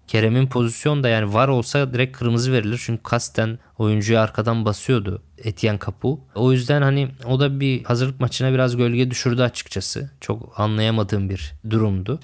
Kerem'in 0.09 0.47
pozisyon 0.47 1.03
da 1.03 1.09
yani 1.09 1.35
var 1.35 1.49
olsa 1.49 1.93
direkt 1.93 2.19
kırmızı 2.19 2.53
verilir. 2.53 2.83
Çünkü 2.85 3.03
kasten 3.03 3.59
oyuncuyu 3.79 4.19
arkadan 4.19 4.65
basıyordu 4.65 5.23
Etienne 5.39 5.79
Capu. 5.87 6.21
O 6.35 6.53
yüzden 6.53 6.83
hani 6.83 7.09
o 7.27 7.41
da 7.41 7.61
bir 7.61 7.85
hazırlık 7.85 8.21
maçına 8.21 8.53
biraz 8.53 8.77
gölge 8.77 9.11
düşürdü 9.11 9.43
açıkçası. 9.43 10.11
Çok 10.21 10.61
anlayamadığım 10.61 11.31
bir 11.31 11.53
durumdu. 11.71 12.21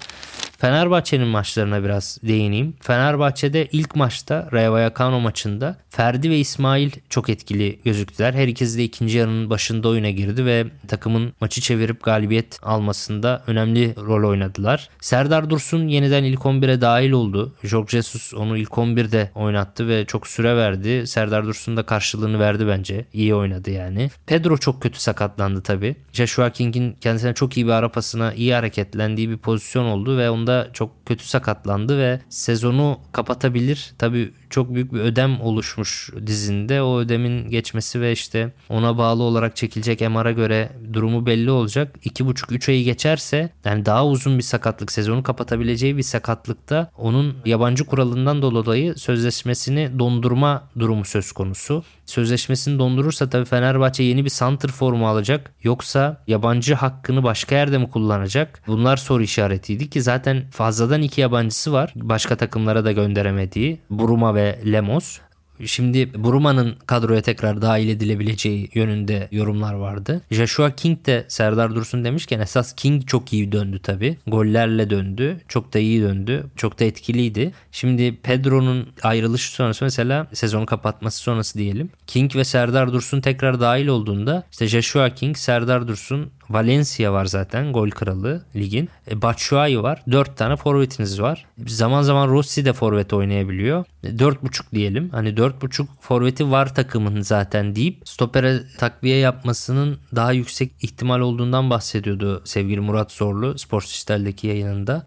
Fenerbahçe'nin 0.61 1.27
maçlarına 1.27 1.83
biraz 1.83 2.17
değineyim. 2.23 2.73
Fenerbahçe'de 2.81 3.67
ilk 3.71 3.95
maçta 3.95 4.49
Rayo 4.53 4.73
Vallecano 4.73 5.19
maçında 5.19 5.77
Ferdi 5.89 6.29
ve 6.29 6.39
İsmail 6.39 6.91
çok 7.09 7.29
etkili 7.29 7.79
gözüktüler. 7.85 8.33
Her 8.33 8.47
ikisi 8.47 8.77
de 8.77 8.83
ikinci 8.83 9.17
yarının 9.17 9.49
başında 9.49 9.89
oyuna 9.89 10.09
girdi 10.09 10.45
ve 10.45 10.65
takımın 10.87 11.33
maçı 11.41 11.61
çevirip 11.61 12.03
galibiyet 12.03 12.59
almasında 12.63 13.43
önemli 13.47 13.95
rol 13.95 14.29
oynadılar. 14.29 14.89
Serdar 14.99 15.49
Dursun 15.49 15.87
yeniden 15.87 16.23
ilk 16.23 16.39
11'e 16.39 16.81
dahil 16.81 17.11
oldu. 17.11 17.53
Jorge 17.63 17.91
Jesus 17.91 18.33
onu 18.33 18.57
ilk 18.57 18.69
11'de 18.69 19.31
oynattı 19.35 19.87
ve 19.87 20.05
çok 20.05 20.27
süre 20.27 20.57
verdi. 20.57 21.07
Serdar 21.07 21.45
Dursun 21.45 21.77
da 21.77 21.83
karşılığını 21.83 22.39
verdi 22.39 22.67
bence. 22.67 23.05
İyi 23.13 23.35
oynadı 23.35 23.71
yani. 23.71 24.09
Pedro 24.25 24.57
çok 24.57 24.81
kötü 24.81 24.99
sakatlandı 24.99 25.61
tabii. 25.61 25.95
Joshua 26.13 26.49
King'in 26.49 26.93
kendisine 27.01 27.33
çok 27.33 27.57
iyi 27.57 27.65
bir 27.65 27.71
ara 27.71 27.89
pasına 27.89 28.33
iyi 28.33 28.53
hareketlendiği 28.53 29.29
bir 29.29 29.37
pozisyon 29.37 29.85
oldu 29.85 30.17
ve 30.17 30.29
onda 30.29 30.50
çok 30.73 31.05
kötü 31.05 31.25
sakatlandı 31.25 31.97
ve 31.97 32.19
sezonu 32.29 32.99
kapatabilir. 33.11 33.93
Tabii 33.97 34.33
çok 34.49 34.73
büyük 34.73 34.93
bir 34.93 34.99
ödem 34.99 35.41
oluşmuş 35.41 36.09
dizinde. 36.27 36.81
O 36.81 36.99
ödemin 36.99 37.49
geçmesi 37.49 38.01
ve 38.01 38.11
işte 38.11 38.53
ona 38.69 38.97
bağlı 38.97 39.23
olarak 39.23 39.55
çekilecek 39.55 40.01
MR'a 40.01 40.31
göre 40.31 40.69
durumu 40.93 41.25
belli 41.25 41.51
olacak. 41.51 41.95
2,5-3 42.03 42.71
ayı 42.71 42.83
geçerse 42.83 43.49
yani 43.65 43.85
daha 43.85 44.05
uzun 44.05 44.37
bir 44.37 44.43
sakatlık 44.43 44.91
sezonu 44.91 45.23
kapatabileceği 45.23 45.97
bir 45.97 46.03
sakatlıkta 46.03 46.91
onun 46.97 47.37
yabancı 47.45 47.85
kuralından 47.85 48.41
dolayı 48.41 48.95
sözleşmesini 48.95 49.99
dondurma 49.99 50.69
durumu 50.79 51.05
söz 51.05 51.31
konusu. 51.31 51.83
Sözleşmesini 52.05 52.79
dondurursa 52.79 53.29
tabii 53.29 53.45
Fenerbahçe 53.45 54.03
yeni 54.03 54.25
bir 54.25 54.29
center 54.29 54.69
formu 54.71 55.07
alacak. 55.07 55.53
Yoksa 55.63 56.23
yabancı 56.27 56.73
hakkını 56.73 57.23
başka 57.23 57.55
yerde 57.55 57.77
mi 57.77 57.89
kullanacak? 57.89 58.61
Bunlar 58.67 58.97
soru 58.97 59.23
işaretiydi 59.23 59.89
ki 59.89 60.01
zaten 60.01 60.40
fazladan 60.51 61.01
iki 61.01 61.21
yabancısı 61.21 61.73
var. 61.73 61.93
Başka 61.95 62.35
takımlara 62.35 62.85
da 62.85 62.91
gönderemediği. 62.91 63.79
Buruma 63.89 64.35
ve 64.35 64.59
Lemos. 64.71 65.19
Şimdi 65.65 66.23
Bruma'nın 66.23 66.75
kadroya 66.87 67.21
tekrar 67.21 67.61
dahil 67.61 67.89
edilebileceği 67.89 68.69
yönünde 68.73 69.27
yorumlar 69.31 69.73
vardı. 69.73 70.21
Joshua 70.31 70.71
King 70.75 71.05
de 71.05 71.25
Serdar 71.27 71.75
Dursun 71.75 72.05
demişken 72.05 72.39
esas 72.39 72.73
King 72.75 73.07
çok 73.07 73.33
iyi 73.33 73.51
döndü 73.51 73.79
tabi. 73.79 74.17
Gollerle 74.27 74.89
döndü. 74.89 75.41
Çok 75.47 75.73
da 75.73 75.79
iyi 75.79 76.01
döndü. 76.01 76.45
Çok 76.55 76.79
da 76.79 76.83
etkiliydi. 76.83 77.51
Şimdi 77.71 78.15
Pedro'nun 78.15 78.87
ayrılışı 79.03 79.51
sonrası 79.51 79.85
mesela 79.85 80.27
sezonu 80.33 80.65
kapatması 80.65 81.17
sonrası 81.17 81.59
diyelim. 81.59 81.89
King 82.07 82.35
ve 82.35 82.43
Serdar 82.43 82.93
Dursun 82.93 83.21
tekrar 83.21 83.59
dahil 83.59 83.87
olduğunda 83.87 84.43
işte 84.51 84.67
Joshua 84.67 85.09
King, 85.09 85.37
Serdar 85.37 85.87
Dursun, 85.87 86.31
Valencia 86.53 87.13
var 87.13 87.25
zaten 87.25 87.73
gol 87.73 87.89
kralı 87.89 88.45
ligin. 88.55 88.89
E, 89.11 89.21
Batshuayi 89.21 89.83
var. 89.83 90.03
4 90.11 90.37
tane 90.37 90.55
forvetiniz 90.55 91.21
var. 91.21 91.45
Zaman 91.67 92.01
zaman 92.01 92.29
Rossi 92.29 92.65
de 92.65 92.73
forvet 92.73 93.13
oynayabiliyor. 93.13 93.85
E, 94.03 94.07
4.5 94.07 94.71
diyelim. 94.73 95.09
Hani 95.09 95.29
4.5 95.29 95.85
forveti 95.99 96.51
var 96.51 96.75
takımın 96.75 97.21
zaten 97.21 97.75
deyip 97.75 98.01
stopere 98.05 98.59
takviye 98.77 99.17
yapmasının 99.17 99.99
daha 100.15 100.31
yüksek 100.31 100.71
ihtimal 100.81 101.19
olduğundan 101.19 101.69
bahsediyordu 101.69 102.41
sevgili 102.45 102.79
Murat 102.79 103.11
Zorlu 103.11 103.57
Spor 103.57 103.81
Dijital'deki 103.81 104.47
yayınında 104.47 105.05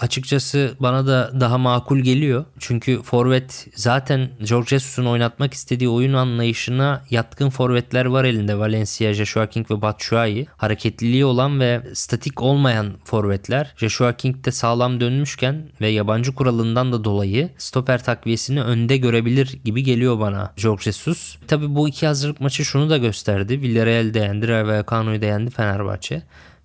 açıkçası 0.00 0.74
bana 0.80 1.06
da 1.06 1.40
daha 1.40 1.58
makul 1.58 1.98
geliyor. 1.98 2.44
Çünkü 2.58 3.02
forvet 3.02 3.66
zaten 3.74 4.30
George 4.48 4.68
Jesus'un 4.68 5.04
oynatmak 5.04 5.54
istediği 5.54 5.88
oyun 5.88 6.12
anlayışına 6.12 7.02
yatkın 7.10 7.50
forvetler 7.50 8.04
var 8.04 8.24
elinde. 8.24 8.58
Valencia, 8.58 9.12
Joshua 9.12 9.46
King 9.46 9.70
ve 9.70 9.82
Batshuayi. 9.82 10.46
Hareketliliği 10.56 11.24
olan 11.24 11.60
ve 11.60 11.82
statik 11.94 12.42
olmayan 12.42 12.92
forvetler. 13.04 13.74
Joshua 13.76 14.12
King 14.12 14.44
de 14.44 14.52
sağlam 14.52 15.00
dönmüşken 15.00 15.68
ve 15.80 15.88
yabancı 15.88 16.34
kuralından 16.34 16.92
da 16.92 17.04
dolayı 17.04 17.50
stoper 17.58 18.04
takviyesini 18.04 18.62
önde 18.62 18.96
görebilir 18.96 19.58
gibi 19.64 19.82
geliyor 19.82 20.20
bana 20.20 20.52
George 20.56 20.82
Jesus. 20.82 21.36
Tabi 21.48 21.74
bu 21.74 21.88
iki 21.88 22.06
hazırlık 22.06 22.40
maçı 22.40 22.64
şunu 22.64 22.90
da 22.90 22.98
gösterdi. 22.98 23.60
Villarreal 23.60 24.14
de 24.14 24.18
yendi, 24.18 24.48
Rayo 24.48 24.66
Vallecano'yu 24.66 25.22
da 25.22 25.26
yendi 25.26 25.50
Fenerbahçe. 25.50 26.22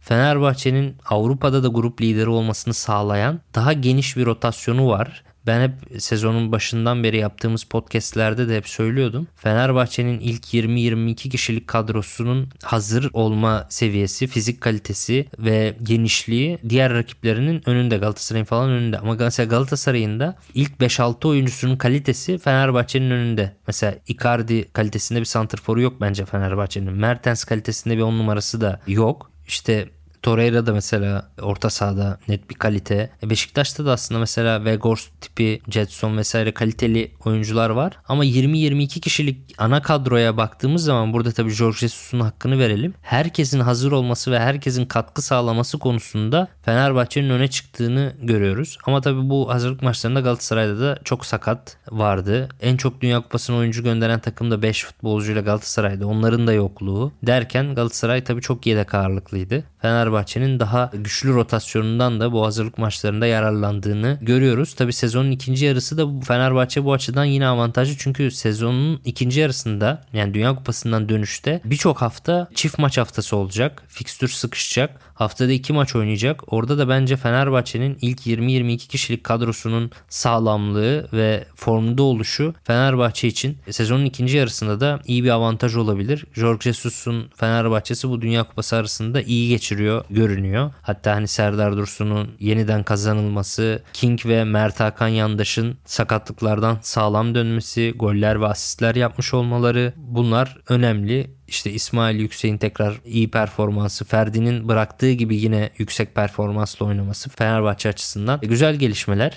Fenerbahçe'nin 0.09 0.95
Avrupa'da 1.09 1.63
da 1.63 1.67
grup 1.67 2.01
lideri 2.01 2.29
olmasını 2.29 2.73
sağlayan 2.73 3.39
daha 3.55 3.73
geniş 3.73 4.17
bir 4.17 4.25
rotasyonu 4.25 4.87
var. 4.87 5.23
Ben 5.47 5.61
hep 5.61 6.01
sezonun 6.01 6.51
başından 6.51 7.03
beri 7.03 7.17
yaptığımız 7.17 7.63
podcastlerde 7.63 8.49
de 8.49 8.57
hep 8.57 8.67
söylüyordum. 8.67 9.27
Fenerbahçe'nin 9.35 10.19
ilk 10.19 10.53
20-22 10.53 11.15
kişilik 11.29 11.67
kadrosunun 11.67 12.49
hazır 12.63 13.09
olma 13.13 13.67
seviyesi, 13.69 14.27
fizik 14.27 14.61
kalitesi 14.61 15.27
ve 15.39 15.75
genişliği 15.83 16.57
diğer 16.69 16.93
rakiplerinin 16.93 17.69
önünde. 17.69 17.97
Galatasaray'ın 17.97 18.45
falan 18.45 18.69
önünde. 18.69 18.99
Ama 18.99 19.15
mesela 19.19 19.49
Galatasaray'ın 19.49 20.19
da 20.19 20.35
ilk 20.53 20.71
5-6 20.71 21.27
oyuncusunun 21.27 21.77
kalitesi 21.77 22.37
Fenerbahçe'nin 22.37 23.11
önünde. 23.11 23.55
Mesela 23.67 23.95
Icardi 24.07 24.71
kalitesinde 24.73 25.19
bir 25.19 25.25
santrforu 25.25 25.81
yok 25.81 26.01
bence 26.01 26.25
Fenerbahçe'nin. 26.25 26.93
Mertens 26.93 27.43
kalitesinde 27.43 27.97
bir 27.97 28.01
on 28.01 28.19
numarası 28.19 28.61
da 28.61 28.79
yok. 28.87 29.31
İşte 29.47 29.89
Torreira 30.21 30.65
da 30.65 30.73
mesela 30.73 31.29
orta 31.41 31.69
sahada 31.69 32.19
net 32.27 32.49
bir 32.49 32.55
kalite. 32.55 33.09
E, 33.23 33.29
Beşiktaş'ta 33.29 33.85
da 33.85 33.91
aslında 33.91 34.19
mesela 34.19 34.57
Weghorst 34.57 35.21
tipi, 35.21 35.61
Jetson 35.69 36.17
vesaire 36.17 36.51
kaliteli 36.51 37.11
oyuncular 37.25 37.69
var. 37.69 37.93
Ama 38.07 38.25
20-22 38.25 38.99
kişilik 38.99 39.55
ana 39.57 39.81
kadroya 39.81 40.37
baktığımız 40.37 40.83
zaman 40.83 41.13
burada 41.13 41.31
tabii 41.31 41.49
Jorge 41.49 41.77
Jesus'un 41.77 42.19
hakkını 42.19 42.59
verelim. 42.59 42.93
Herkesin 43.01 43.59
hazır 43.59 43.91
olması 43.91 44.31
ve 44.31 44.39
herkesin 44.39 44.85
katkı 44.85 45.21
sağlaması 45.21 45.79
konusunda 45.79 46.47
Fenerbahçe'nin 46.61 47.29
öne 47.29 47.47
çıktığını 47.47 48.13
görüyoruz. 48.21 48.77
Ama 48.85 49.01
tabii 49.01 49.29
bu 49.29 49.53
hazırlık 49.53 49.81
maçlarında 49.81 50.19
Galatasaray'da 50.19 50.79
da 50.79 50.99
çok 51.03 51.25
sakat 51.25 51.77
vardı. 51.91 52.49
En 52.61 52.77
çok 52.77 53.01
Dünya 53.01 53.21
Kupası'na 53.21 53.57
oyuncu 53.57 53.83
gönderen 53.83 54.19
takım 54.19 54.51
da 54.51 54.61
5 54.61 54.85
futbolcuyla 54.85 55.41
Galatasaray'da. 55.41 56.07
Onların 56.07 56.47
da 56.47 56.53
yokluğu 56.53 57.11
derken 57.23 57.75
Galatasaray 57.75 58.23
tabii 58.23 58.41
çok 58.41 58.65
yedek 58.65 58.93
ağırlıklıydı. 58.93 59.63
Fenerbahçe'nin 60.09 60.59
daha 60.59 60.91
güçlü 60.93 61.33
rotasyonundan 61.33 62.19
da 62.19 62.31
bu 62.31 62.45
hazırlık 62.45 62.77
maçlarında 62.77 63.25
yararlandığını 63.25 64.17
görüyoruz. 64.21 64.73
Tabi 64.73 64.93
sezonun 64.93 65.31
ikinci 65.31 65.65
yarısı 65.65 65.97
da 65.97 66.21
Fenerbahçe 66.25 66.85
bu 66.85 66.93
açıdan 66.93 67.25
yine 67.25 67.47
avantajlı 67.47 67.95
çünkü 67.97 68.31
sezonun 68.31 69.01
ikinci 69.05 69.39
yarısında 69.39 70.03
yani 70.13 70.33
Dünya 70.33 70.55
Kupası'ndan 70.55 71.09
dönüşte 71.09 71.61
birçok 71.65 72.01
hafta 72.01 72.47
çift 72.55 72.79
maç 72.79 72.97
haftası 72.97 73.35
olacak. 73.35 73.83
Fikstür 73.87 74.27
sıkışacak. 74.27 75.09
Haftada 75.13 75.51
iki 75.51 75.73
maç 75.73 75.95
oynayacak. 75.95 76.53
Orada 76.53 76.77
da 76.77 76.89
bence 76.89 77.17
Fenerbahçe'nin 77.17 77.97
ilk 78.01 78.27
20-22 78.27 78.77
kişilik 78.77 79.23
kadrosunun 79.23 79.91
sağlamlığı 80.09 81.07
ve 81.13 81.45
formda 81.55 82.03
oluşu 82.03 82.53
Fenerbahçe 82.63 83.27
için 83.27 83.57
sezonun 83.71 84.05
ikinci 84.05 84.37
yarısında 84.37 84.79
da 84.79 84.99
iyi 85.05 85.23
bir 85.23 85.29
avantaj 85.29 85.75
olabilir. 85.75 86.25
Jorge 86.33 86.63
Jesus'un 86.63 87.29
Fenerbahçesi 87.35 88.09
bu 88.09 88.21
Dünya 88.21 88.43
Kupası 88.43 88.75
arasında 88.75 89.21
iyi 89.21 89.49
geçiriyor 89.49 89.98
görünüyor. 90.09 90.71
Hatta 90.81 91.15
hani 91.15 91.27
Serdar 91.27 91.77
Dursun'un 91.77 92.31
yeniden 92.39 92.83
kazanılması, 92.83 93.83
King 93.93 94.25
ve 94.25 94.43
Mert 94.43 94.79
Hakan 94.79 95.07
Yandaş'ın 95.07 95.77
sakatlıklardan 95.85 96.77
sağlam 96.81 97.35
dönmesi, 97.35 97.93
goller 97.95 98.41
ve 98.41 98.47
asistler 98.47 98.95
yapmış 98.95 99.33
olmaları 99.33 99.93
bunlar 99.97 100.57
önemli. 100.69 101.39
İşte 101.47 101.71
İsmail 101.71 102.19
Yüksek'in 102.19 102.57
tekrar 102.57 103.01
iyi 103.05 103.31
performansı, 103.31 104.05
Ferdi'nin 104.05 104.67
bıraktığı 104.67 105.11
gibi 105.11 105.35
yine 105.35 105.69
yüksek 105.77 106.15
performansla 106.15 106.85
oynaması 106.85 107.29
Fenerbahçe 107.29 107.89
açısından 107.89 108.39
güzel 108.41 108.75
gelişmeler. 108.75 109.33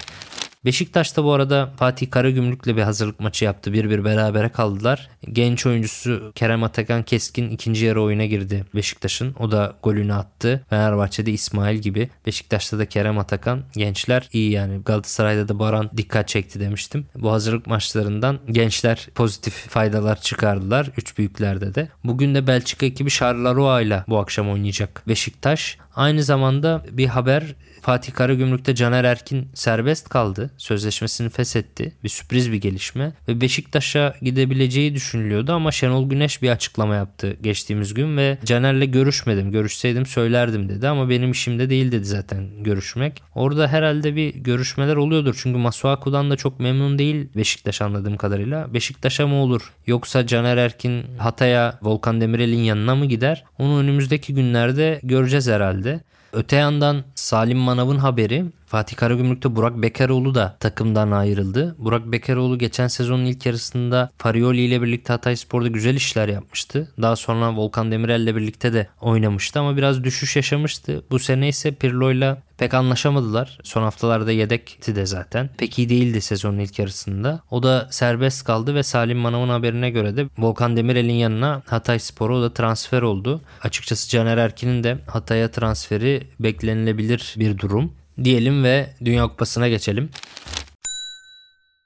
Beşiktaş'ta 0.65 1.25
bu 1.25 1.33
arada 1.33 1.73
Fatih 1.77 2.11
Karagümrük'le 2.11 2.67
bir 2.67 2.83
hazırlık 2.83 3.21
maçı 3.21 3.45
yaptı. 3.45 3.73
Bir 3.73 3.91
bir 3.91 4.05
berabere 4.05 4.49
kaldılar. 4.49 5.09
Genç 5.33 5.67
oyuncusu 5.67 6.33
Kerem 6.35 6.63
Atakan 6.63 7.03
Keskin 7.03 7.51
ikinci 7.51 7.85
yarı 7.85 8.03
oyuna 8.03 8.25
girdi 8.25 8.65
Beşiktaş'ın. 8.75 9.35
O 9.39 9.51
da 9.51 9.77
golünü 9.83 10.15
attı. 10.15 10.65
Fenerbahçe'de 10.71 11.33
İsmail 11.33 11.79
gibi. 11.79 12.11
Beşiktaş'ta 12.27 12.79
da 12.79 12.87
Kerem 12.87 13.19
Atakan. 13.19 13.63
Gençler 13.77 14.29
iyi 14.33 14.51
yani. 14.51 14.81
Galatasaray'da 14.85 15.49
da 15.49 15.59
Baran 15.59 15.91
dikkat 15.97 16.29
çekti 16.29 16.61
demiştim. 16.61 17.07
Bu 17.15 17.33
hazırlık 17.33 17.67
maçlarından 17.67 18.39
gençler 18.51 19.09
pozitif 19.15 19.55
faydalar 19.55 20.21
çıkardılar. 20.21 20.91
Üç 20.97 21.19
büyüklerde 21.19 21.75
de. 21.75 21.89
Bugün 22.05 22.35
de 22.35 22.47
Belçika 22.47 22.87
ekibi 22.87 23.11
Charleroi 23.11 23.85
ile 23.85 24.05
bu 24.09 24.19
akşam 24.19 24.51
oynayacak 24.51 25.03
Beşiktaş. 25.09 25.79
Aynı 25.97 26.23
zamanda 26.23 26.83
bir 26.91 27.07
haber 27.07 27.55
Fatih 27.83 28.13
Karagümrük'te 28.13 28.75
Caner 28.75 29.05
Erkin 29.05 29.49
serbest 29.55 30.09
kaldı. 30.09 30.51
Sözleşmesini 30.57 31.29
feshetti. 31.29 31.93
Bir 32.05 32.09
sürpriz 32.09 32.53
bir 32.53 32.57
gelişme. 32.57 33.13
Ve 33.29 33.41
Beşiktaş'a 33.41 34.15
gidebileceği 34.23 34.95
düşünülüyordu 34.95 35.53
ama 35.53 35.73
Şenol 35.73 36.09
Güneş 36.09 36.43
bir 36.43 36.51
açıklama 36.51 36.95
yaptı 36.95 37.37
geçtiğimiz 37.43 37.95
gün 37.95 38.17
ve 38.17 38.39
Caner'le 38.45 38.85
görüşmedim. 38.85 39.53
Görüşseydim 39.53 40.07
söylerdim 40.07 40.69
dedi 40.69 40.89
ama 40.89 41.09
benim 41.09 41.31
işimde 41.31 41.71
değil 41.71 41.93
dedi 41.93 42.05
zaten 42.05 42.63
görüşmek. 42.63 43.23
Orada 43.35 43.69
herhalde 43.69 44.17
bir 44.17 44.35
görüşmeler 44.35 44.97
oluyordur. 44.97 45.39
Çünkü 45.43 45.59
Masuaku'dan 45.59 46.31
da 46.31 46.37
çok 46.37 46.61
memnun 46.61 46.99
değil 46.99 47.29
Beşiktaş 47.37 47.83
anladığım 47.83 48.17
kadarıyla. 48.17 48.75
Beşiktaş'a 48.75 49.27
mı 49.27 49.35
olur? 49.35 49.73
Yoksa 49.87 50.27
Caner 50.27 50.57
Erkin 50.57 51.05
Hatay'a 51.19 51.79
Volkan 51.83 52.21
Demirel'in 52.21 52.63
yanına 52.63 52.95
mı 52.95 53.07
gider? 53.07 53.45
Onu 53.59 53.79
önümüzdeki 53.79 54.35
günlerde 54.35 55.01
göreceğiz 55.03 55.49
herhalde. 55.49 56.01
Öte 56.33 56.57
yandan 56.57 57.05
Salim 57.15 57.59
Manav'ın 57.73 57.99
haberi 57.99 58.45
Fatih 58.73 58.97
Karagümrük'te 58.97 59.57
Burak 59.57 59.83
Bekaroğlu 59.83 60.35
da 60.35 60.57
takımdan 60.61 61.11
ayrıldı. 61.11 61.77
Burak 61.79 62.07
Bekaroğlu 62.13 62.59
geçen 62.59 62.89
sezonun 62.89 63.25
ilk 63.25 63.47
yarısında 63.47 64.11
Farioli 64.19 64.61
ile 64.61 64.83
birlikte 64.83 65.13
Hatay 65.13 65.37
Spor'da 65.37 65.69
güzel 65.69 65.95
işler 65.95 66.29
yapmıştı. 66.29 66.93
Daha 67.03 67.17
sonra 67.17 67.57
Volkan 67.57 67.93
Demirel 67.93 68.21
ile 68.21 68.37
birlikte 68.37 68.73
de 68.73 68.89
oynamıştı 69.01 69.61
ama 69.61 69.77
biraz 69.77 70.05
düşüş 70.05 70.37
yaşamıştı. 70.37 71.05
Bu 71.11 71.19
sene 71.19 71.49
ise 71.49 71.75
Pirlo 71.75 72.13
ile 72.13 72.37
pek 72.59 72.75
anlaşamadılar. 72.75 73.59
Son 73.63 73.83
haftalarda 73.83 74.33
yedekti 74.33 74.97
de 74.97 75.07
zaten. 75.07 75.51
Pek 75.59 75.79
iyi 75.79 75.89
değildi 75.89 76.21
sezonun 76.21 76.59
ilk 76.59 76.79
yarısında. 76.79 77.41
O 77.51 77.63
da 77.63 77.89
serbest 77.91 78.45
kaldı 78.45 78.75
ve 78.75 78.83
Salim 78.83 79.19
Manav'ın 79.19 79.49
haberine 79.49 79.91
göre 79.91 80.17
de 80.17 80.27
Volkan 80.39 80.77
Demirel'in 80.77 81.13
yanına 81.13 81.63
Hatay 81.67 81.99
Spor'a 81.99 82.35
o 82.35 82.43
da 82.43 82.55
transfer 82.55 83.03
oldu. 83.03 83.41
Açıkçası 83.63 84.11
Caner 84.11 84.39
Erkin'in 84.39 84.85
de 84.85 84.99
Hatay'a 85.07 85.51
transferi 85.51 86.23
beklenilebilir 86.41 87.35
bir 87.39 87.59
durum 87.59 87.93
diyelim 88.25 88.65
ve 88.65 88.95
Dünya 89.05 89.29
Kupası'na 89.29 89.69
geçelim. 89.69 90.11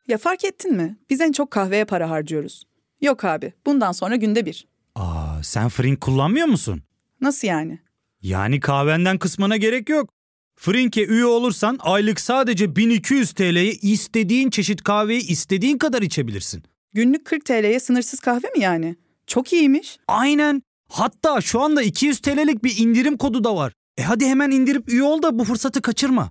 Ya 0.08 0.18
fark 0.18 0.44
ettin 0.44 0.76
mi? 0.76 0.96
Biz 1.10 1.20
en 1.20 1.32
çok 1.32 1.50
kahveye 1.50 1.84
para 1.84 2.10
harcıyoruz. 2.10 2.64
Yok 3.00 3.24
abi, 3.24 3.52
bundan 3.66 3.92
sonra 3.92 4.16
günde 4.16 4.46
bir. 4.46 4.66
Aa, 4.94 5.42
sen 5.42 5.68
Frink 5.68 6.00
kullanmıyor 6.00 6.46
musun? 6.46 6.82
Nasıl 7.20 7.48
yani? 7.48 7.78
Yani 8.22 8.60
kahvenden 8.60 9.18
kısmına 9.18 9.56
gerek 9.56 9.88
yok. 9.88 10.10
Frink'e 10.58 11.04
üye 11.06 11.24
olursan 11.24 11.78
aylık 11.80 12.20
sadece 12.20 12.76
1200 12.76 13.32
TL'ye 13.32 13.72
istediğin 13.72 14.50
çeşit 14.50 14.82
kahveyi 14.82 15.20
istediğin 15.28 15.78
kadar 15.78 16.02
içebilirsin. 16.02 16.62
Günlük 16.92 17.24
40 17.24 17.44
TL'ye 17.44 17.80
sınırsız 17.80 18.20
kahve 18.20 18.48
mi 18.56 18.60
yani? 18.62 18.96
Çok 19.26 19.52
iyiymiş. 19.52 19.98
Aynen. 20.08 20.62
Hatta 20.88 21.40
şu 21.40 21.60
anda 21.60 21.82
200 21.82 22.18
TL'lik 22.20 22.64
bir 22.64 22.78
indirim 22.78 23.16
kodu 23.16 23.44
da 23.44 23.56
var. 23.56 23.72
E 23.98 24.02
hadi 24.02 24.26
hemen 24.26 24.50
indirip 24.50 24.88
üye 24.88 25.02
ol 25.02 25.22
da 25.22 25.38
bu 25.38 25.44
fırsatı 25.44 25.82
kaçırma. 25.82 26.30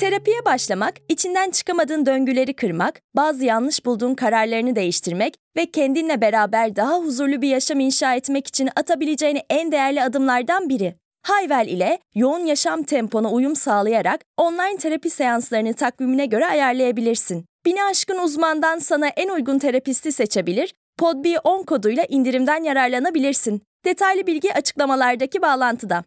Terapiye 0.00 0.44
başlamak, 0.44 0.94
içinden 1.08 1.50
çıkamadığın 1.50 2.06
döngüleri 2.06 2.54
kırmak, 2.54 3.00
bazı 3.16 3.44
yanlış 3.44 3.86
bulduğun 3.86 4.14
kararlarını 4.14 4.76
değiştirmek 4.76 5.34
ve 5.56 5.66
kendinle 5.66 6.20
beraber 6.20 6.76
daha 6.76 6.98
huzurlu 6.98 7.42
bir 7.42 7.48
yaşam 7.48 7.80
inşa 7.80 8.14
etmek 8.14 8.46
için 8.46 8.68
atabileceğin 8.76 9.38
en 9.50 9.72
değerli 9.72 10.02
adımlardan 10.02 10.68
biri. 10.68 10.94
Hayvel 11.22 11.68
ile 11.68 11.98
yoğun 12.14 12.46
yaşam 12.46 12.82
tempona 12.82 13.30
uyum 13.30 13.56
sağlayarak 13.56 14.20
online 14.36 14.76
terapi 14.76 15.10
seanslarını 15.10 15.74
takvimine 15.74 16.26
göre 16.26 16.46
ayarlayabilirsin. 16.46 17.44
Bini 17.66 17.84
aşkın 17.84 18.18
uzmandan 18.18 18.78
sana 18.78 19.08
en 19.08 19.28
uygun 19.28 19.58
terapisti 19.58 20.12
seçebilir, 20.12 20.74
PodB10 21.00 21.64
koduyla 21.64 22.04
indirimden 22.08 22.64
yararlanabilirsin. 22.64 23.62
Detaylı 23.84 24.26
bilgi 24.26 24.54
açıklamalardaki 24.54 25.42
bağlantıda. 25.42 26.04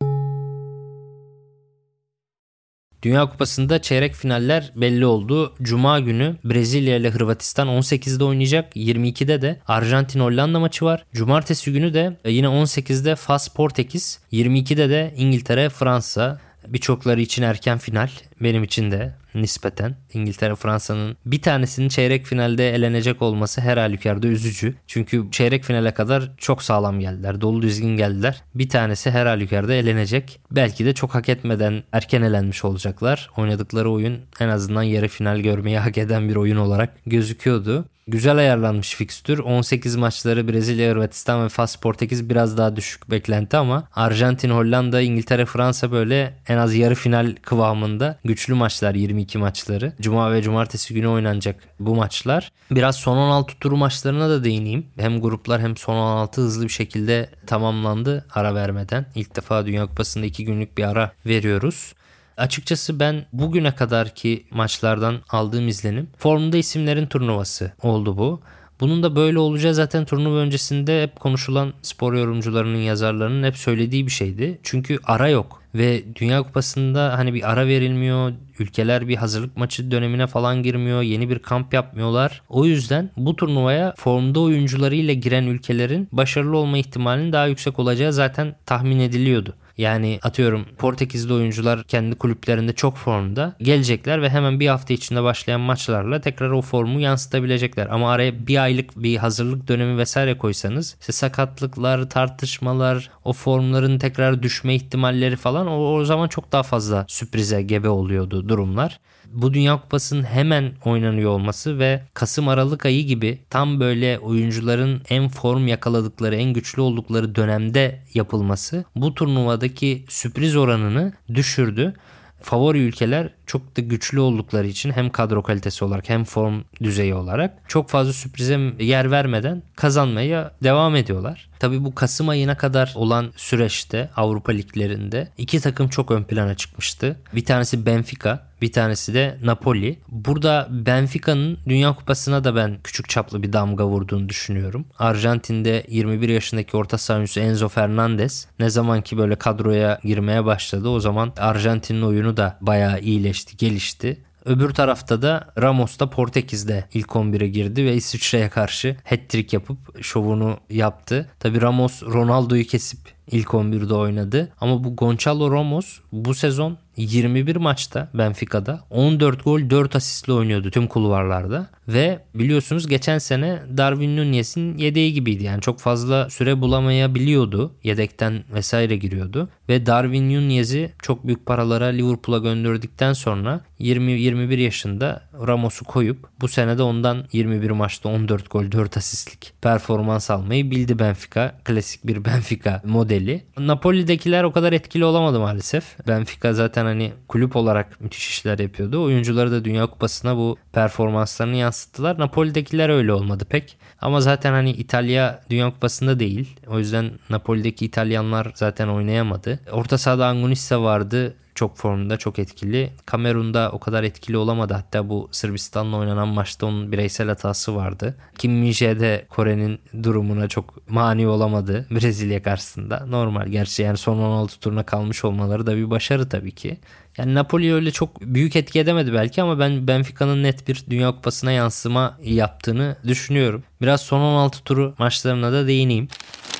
Dünya 3.03 3.29
Kupası'nda 3.29 3.81
çeyrek 3.81 4.15
finaller 4.15 4.71
belli 4.75 5.05
oldu. 5.05 5.55
Cuma 5.61 5.99
günü 5.99 6.35
Brezilya 6.43 6.95
ile 6.95 7.09
Hırvatistan 7.09 7.67
18'de 7.67 8.23
oynayacak. 8.23 8.75
22'de 8.75 9.41
de 9.41 9.59
Arjantin 9.67 10.19
Hollanda 10.19 10.59
maçı 10.59 10.85
var. 10.85 11.05
Cumartesi 11.13 11.73
günü 11.73 11.93
de 11.93 12.17
yine 12.25 12.47
18'de 12.47 13.15
Fas 13.15 13.47
Portekiz, 13.47 14.19
22'de 14.31 14.89
de 14.89 15.13
İngiltere 15.17 15.69
Fransa. 15.69 16.39
Birçokları 16.67 17.21
için 17.21 17.43
erken 17.43 17.77
final. 17.77 18.09
Benim 18.41 18.63
için 18.63 18.91
de 18.91 19.15
nispeten 19.35 19.95
İngiltere 20.13 20.55
Fransa'nın 20.55 21.17
bir 21.25 21.41
tanesinin 21.41 21.89
çeyrek 21.89 22.25
finalde 22.25 22.75
elenecek 22.75 23.21
olması 23.21 23.61
her 23.61 23.77
halükarda 23.77 24.27
üzücü. 24.27 24.75
Çünkü 24.87 25.31
çeyrek 25.31 25.63
finale 25.63 25.93
kadar 25.93 26.31
çok 26.37 26.63
sağlam 26.63 26.99
geldiler. 26.99 27.41
Dolu 27.41 27.61
düzgün 27.61 27.97
geldiler. 27.97 28.43
Bir 28.55 28.69
tanesi 28.69 29.11
her 29.11 29.25
halükarda 29.25 29.73
elenecek. 29.73 30.39
Belki 30.51 30.85
de 30.85 30.93
çok 30.93 31.15
hak 31.15 31.29
etmeden 31.29 31.83
erken 31.91 32.21
elenmiş 32.21 32.65
olacaklar. 32.65 33.29
Oynadıkları 33.37 33.91
oyun 33.91 34.19
en 34.39 34.49
azından 34.49 34.83
yarı 34.83 35.07
final 35.07 35.39
görmeyi 35.39 35.79
hak 35.79 35.97
eden 35.97 36.29
bir 36.29 36.35
oyun 36.35 36.57
olarak 36.57 36.89
gözüküyordu. 37.05 37.85
Güzel 38.07 38.37
ayarlanmış 38.37 38.95
fikstür. 38.95 39.39
18 39.39 39.95
maçları 39.95 40.47
Brezilya, 40.47 40.91
Hırvatistan 40.91 41.43
ve 41.43 41.49
Fas 41.49 41.75
Portekiz 41.75 42.29
biraz 42.29 42.57
daha 42.57 42.75
düşük 42.75 43.11
beklenti 43.11 43.57
ama 43.57 43.87
Arjantin, 43.95 44.49
Hollanda, 44.49 45.01
İngiltere, 45.01 45.45
Fransa 45.45 45.91
böyle 45.91 46.33
en 46.47 46.57
az 46.57 46.75
yarı 46.75 46.95
final 46.95 47.35
kıvamında 47.41 48.19
güçlü 48.25 48.53
maçlar 48.53 48.95
22 48.95 49.37
maçları. 49.37 49.93
Cuma 50.01 50.31
ve 50.31 50.41
cumartesi 50.41 50.93
günü 50.93 51.07
oynanacak 51.07 51.63
bu 51.79 51.95
maçlar. 51.95 52.51
Biraz 52.71 52.95
son 52.95 53.17
16 53.17 53.59
turu 53.59 53.77
maçlarına 53.77 54.29
da 54.29 54.43
değineyim. 54.43 54.85
Hem 54.99 55.21
gruplar 55.21 55.61
hem 55.61 55.77
son 55.77 55.95
16 55.95 56.41
hızlı 56.41 56.63
bir 56.63 56.69
şekilde 56.69 57.29
tamamlandı 57.47 58.25
ara 58.33 58.55
vermeden. 58.55 59.05
İlk 59.15 59.35
defa 59.35 59.65
Dünya 59.65 59.85
Kupası'nda 59.85 60.25
2 60.25 60.45
günlük 60.45 60.77
bir 60.77 60.83
ara 60.83 61.11
veriyoruz. 61.25 61.93
Açıkçası 62.37 62.99
ben 62.99 63.25
bugüne 63.33 63.75
kadarki 63.75 64.45
maçlardan 64.51 65.15
aldığım 65.29 65.67
izlenim 65.67 66.09
formda 66.17 66.57
isimlerin 66.57 67.05
turnuvası 67.05 67.71
oldu 67.81 68.17
bu. 68.17 68.41
Bunun 68.79 69.03
da 69.03 69.15
böyle 69.15 69.39
olacağı 69.39 69.73
zaten 69.73 70.05
turnuva 70.05 70.37
öncesinde 70.37 71.03
hep 71.03 71.19
konuşulan 71.19 71.73
spor 71.81 72.13
yorumcularının 72.13 72.77
yazarlarının 72.77 73.47
hep 73.47 73.57
söylediği 73.57 74.05
bir 74.05 74.11
şeydi. 74.11 74.59
Çünkü 74.63 74.99
ara 75.03 75.29
yok 75.29 75.63
ve 75.75 76.03
Dünya 76.15 76.43
Kupası'nda 76.43 77.17
hani 77.17 77.33
bir 77.33 77.51
ara 77.51 77.67
verilmiyor. 77.67 78.33
Ülkeler 78.59 79.07
bir 79.07 79.15
hazırlık 79.15 79.57
maçı 79.57 79.91
dönemine 79.91 80.27
falan 80.27 80.63
girmiyor. 80.63 81.01
Yeni 81.01 81.29
bir 81.29 81.39
kamp 81.39 81.73
yapmıyorlar. 81.73 82.41
O 82.49 82.65
yüzden 82.65 83.09
bu 83.17 83.35
turnuvaya 83.35 83.93
formda 83.97 84.39
oyuncularıyla 84.39 85.13
giren 85.13 85.43
ülkelerin 85.43 86.07
başarılı 86.11 86.57
olma 86.57 86.77
ihtimalinin 86.77 87.33
daha 87.33 87.47
yüksek 87.47 87.79
olacağı 87.79 88.13
zaten 88.13 88.55
tahmin 88.65 88.99
ediliyordu. 88.99 89.55
Yani 89.77 90.19
atıyorum 90.23 90.65
Portekizli 90.77 91.33
oyuncular 91.33 91.83
kendi 91.83 92.15
kulüplerinde 92.15 92.73
çok 92.73 92.97
formda 92.97 93.55
gelecekler 93.61 94.21
ve 94.21 94.29
hemen 94.29 94.59
bir 94.59 94.67
hafta 94.67 94.93
içinde 94.93 95.23
başlayan 95.23 95.61
maçlarla 95.61 96.21
tekrar 96.21 96.49
o 96.49 96.61
formu 96.61 96.99
yansıtabilecekler. 96.99 97.87
Ama 97.87 98.11
araya 98.11 98.47
bir 98.47 98.63
aylık 98.63 99.03
bir 99.03 99.17
hazırlık 99.17 99.67
dönemi 99.67 99.97
vesaire 99.97 100.37
koysanız 100.37 100.97
işte 100.99 101.13
sakatlıklar, 101.13 102.09
tartışmalar, 102.09 103.09
o 103.23 103.33
formların 103.33 103.99
tekrar 103.99 104.43
düşme 104.43 104.75
ihtimalleri 104.75 105.35
falan 105.35 105.67
o, 105.67 105.93
o 105.93 106.05
zaman 106.05 106.27
çok 106.27 106.51
daha 106.51 106.63
fazla 106.63 107.05
sürprize 107.07 107.61
gebe 107.61 107.89
oluyordu 107.89 108.49
durumlar 108.49 108.99
bu 109.33 109.53
Dünya 109.53 109.81
Kupası'nın 109.81 110.23
hemen 110.23 110.71
oynanıyor 110.85 111.31
olması 111.31 111.79
ve 111.79 112.03
Kasım 112.13 112.47
Aralık 112.47 112.85
ayı 112.85 113.05
gibi 113.05 113.39
tam 113.49 113.79
böyle 113.79 114.19
oyuncuların 114.19 115.01
en 115.09 115.27
form 115.27 115.67
yakaladıkları, 115.67 116.35
en 116.35 116.53
güçlü 116.53 116.81
oldukları 116.81 117.35
dönemde 117.35 117.99
yapılması 118.13 118.85
bu 118.95 119.13
turnuvadaki 119.13 120.05
sürpriz 120.09 120.55
oranını 120.55 121.13
düşürdü. 121.33 121.93
Favori 122.41 122.79
ülkeler 122.79 123.29
çok 123.45 123.77
da 123.77 123.81
güçlü 123.81 124.19
oldukları 124.19 124.67
için 124.67 124.91
hem 124.91 125.09
kadro 125.09 125.43
kalitesi 125.43 125.85
olarak 125.85 126.09
hem 126.09 126.23
form 126.23 126.61
düzeyi 126.83 127.15
olarak 127.15 127.57
çok 127.67 127.89
fazla 127.89 128.13
sürprize 128.13 128.59
yer 128.79 129.11
vermeden 129.11 129.63
kazanmaya 129.75 130.51
devam 130.63 130.95
ediyorlar. 130.95 131.49
Tabi 131.59 131.83
bu 131.83 131.95
Kasım 131.95 132.29
ayına 132.29 132.57
kadar 132.57 132.93
olan 132.95 133.31
süreçte 133.35 134.09
Avrupa 134.15 134.51
liglerinde 134.51 135.29
iki 135.37 135.59
takım 135.59 135.87
çok 135.87 136.11
ön 136.11 136.23
plana 136.23 136.55
çıkmıştı. 136.55 137.19
Bir 137.35 137.45
tanesi 137.45 137.85
Benfica, 137.85 138.39
bir 138.61 138.71
tanesi 138.71 139.13
de 139.13 139.37
Napoli. 139.43 139.99
Burada 140.09 140.67
Benfica'nın 140.69 141.57
Dünya 141.67 141.95
Kupası'na 141.95 142.43
da 142.43 142.55
ben 142.55 142.77
küçük 142.83 143.09
çaplı 143.09 143.43
bir 143.43 143.53
damga 143.53 143.85
vurduğunu 143.85 144.29
düşünüyorum. 144.29 144.85
Arjantin'de 144.99 145.85
21 145.87 146.29
yaşındaki 146.29 146.77
orta 146.77 146.97
saha 146.97 147.23
Enzo 147.39 147.69
Fernandez 147.69 148.47
ne 148.59 148.69
zaman 148.69 149.01
ki 149.01 149.17
böyle 149.17 149.35
kadroya 149.35 149.99
girmeye 150.03 150.45
başladı 150.45 150.89
o 150.89 150.99
zaman 150.99 151.33
Arjantin'in 151.37 152.01
oyunu 152.01 152.37
da 152.37 152.57
bayağı 152.61 152.99
iyileşti, 152.99 153.32
gelişti. 153.57 154.21
Öbür 154.45 154.69
tarafta 154.69 155.21
da 155.21 155.53
Ramos 155.61 155.99
da 155.99 156.09
Portekiz'de 156.09 156.85
ilk 156.93 157.07
11'e 157.07 157.47
girdi 157.47 157.85
ve 157.85 157.95
İsviçre'ye 157.95 158.49
karşı 158.49 158.95
hat-trick 159.03 159.55
yapıp 159.55 160.03
şovunu 160.03 160.57
yaptı. 160.69 161.29
Tabi 161.39 161.61
Ramos 161.61 162.03
Ronaldo'yu 162.03 162.67
kesip 162.67 162.99
ilk 163.31 163.47
11'de 163.47 163.93
oynadı. 163.93 164.51
Ama 164.61 164.83
bu 164.83 164.95
Gonçalo 164.95 165.51
Ramos 165.51 165.99
bu 166.11 166.33
sezon 166.33 166.77
21 166.97 167.55
maçta 167.55 168.09
Benfica'da 168.13 168.83
14 168.89 169.43
gol 169.43 169.69
4 169.69 169.95
asistle 169.95 170.33
oynuyordu 170.33 170.71
tüm 170.71 170.87
kulvarlarda. 170.87 171.67
Ve 171.87 172.19
biliyorsunuz 172.35 172.87
geçen 172.87 173.17
sene 173.17 173.59
Darwin 173.77 174.17
Nunez'in 174.17 174.77
yedeği 174.77 175.13
gibiydi. 175.13 175.43
Yani 175.43 175.61
çok 175.61 175.79
fazla 175.79 176.29
süre 176.29 176.61
bulamayabiliyordu. 176.61 177.75
Yedekten 177.83 178.43
vesaire 178.53 178.95
giriyordu. 178.95 179.49
Ve 179.69 179.85
Darwin 179.85 180.29
Nunez'i 180.29 180.93
çok 181.01 181.27
büyük 181.27 181.45
paralara 181.45 181.85
Liverpool'a 181.85 182.37
gönderdikten 182.37 183.13
sonra 183.13 183.61
20-21 183.79 184.59
yaşında 184.59 185.21
Ramos'u 185.47 185.85
koyup 185.85 186.27
bu 186.41 186.47
sene 186.47 186.77
de 186.77 186.83
ondan 186.83 187.25
21 187.33 187.71
maçta 187.71 188.09
14 188.09 188.51
gol 188.51 188.71
4 188.71 188.97
asistlik 188.97 189.53
performans 189.61 190.29
almayı 190.29 190.71
bildi 190.71 190.99
Benfica. 190.99 191.55
Klasik 191.63 192.07
bir 192.07 192.25
Benfica 192.25 192.81
modeli. 192.85 193.43
Napoli'dekiler 193.57 194.43
o 194.43 194.51
kadar 194.51 194.73
etkili 194.73 195.05
olamadı 195.05 195.39
maalesef. 195.39 196.07
Benfica 196.07 196.53
zaten 196.53 196.82
hani 196.85 197.13
kulüp 197.27 197.55
olarak 197.55 198.01
müthiş 198.01 198.29
işler 198.29 198.59
yapıyordu. 198.59 199.03
Oyuncuları 199.03 199.51
da 199.51 199.65
Dünya 199.65 199.87
Kupası'na 199.87 200.37
bu 200.37 200.57
performanslarını 200.71 201.55
yansıttılar. 201.55 202.19
Napoli'dekiler 202.19 202.89
öyle 202.89 203.13
olmadı 203.13 203.45
pek. 203.49 203.77
Ama 204.01 204.21
zaten 204.21 204.51
hani 204.51 204.71
İtalya 204.71 205.41
Dünya 205.49 205.71
Kupası'nda 205.71 206.19
değil. 206.19 206.59
O 206.67 206.79
yüzden 206.79 207.11
Napoli'deki 207.29 207.85
İtalyanlar 207.85 208.51
zaten 208.55 208.87
oynayamadı. 208.87 209.59
Orta 209.71 209.97
sahada 209.97 210.27
Angunissa 210.27 210.83
vardı 210.83 211.35
çok 211.55 211.77
formda, 211.77 212.17
çok 212.17 212.39
etkili. 212.39 212.93
Kamerun'da 213.05 213.69
o 213.71 213.79
kadar 213.79 214.03
etkili 214.03 214.37
olamadı. 214.37 214.73
Hatta 214.73 215.09
bu 215.09 215.29
Sırbistan'la 215.31 215.97
oynanan 215.97 216.27
maçta 216.27 216.65
onun 216.65 216.91
bireysel 216.91 217.27
hatası 217.27 217.75
vardı. 217.75 218.15
Kim 218.37 218.63
de 218.63 219.25
Kore'nin 219.29 219.79
durumuna 220.03 220.47
çok 220.47 220.89
mani 220.89 221.27
olamadı 221.27 221.87
Brezilya 221.91 222.43
karşısında. 222.43 223.05
Normal 223.07 223.47
gerçi 223.47 223.83
yani 223.83 223.97
son 223.97 224.17
16 224.17 224.59
turuna 224.59 224.83
kalmış 224.83 225.25
olmaları 225.25 225.67
da 225.67 225.77
bir 225.77 225.89
başarı 225.89 226.29
tabii 226.29 226.51
ki. 226.51 226.77
Yani 227.17 227.33
Napoli 227.33 227.73
öyle 227.73 227.91
çok 227.91 228.21
büyük 228.21 228.55
etki 228.55 228.79
edemedi 228.79 229.13
belki 229.13 229.41
ama 229.41 229.59
ben 229.59 229.87
Benfica'nın 229.87 230.43
net 230.43 230.67
bir 230.67 230.83
Dünya 230.89 231.11
Kupası'na 231.11 231.51
yansıma 231.51 232.17
yaptığını 232.23 232.95
düşünüyorum. 233.07 233.63
Biraz 233.81 234.01
son 234.01 234.19
16 234.19 234.63
turu 234.63 234.95
maçlarına 234.97 235.51
da 235.51 235.67
değineyim. 235.67 236.07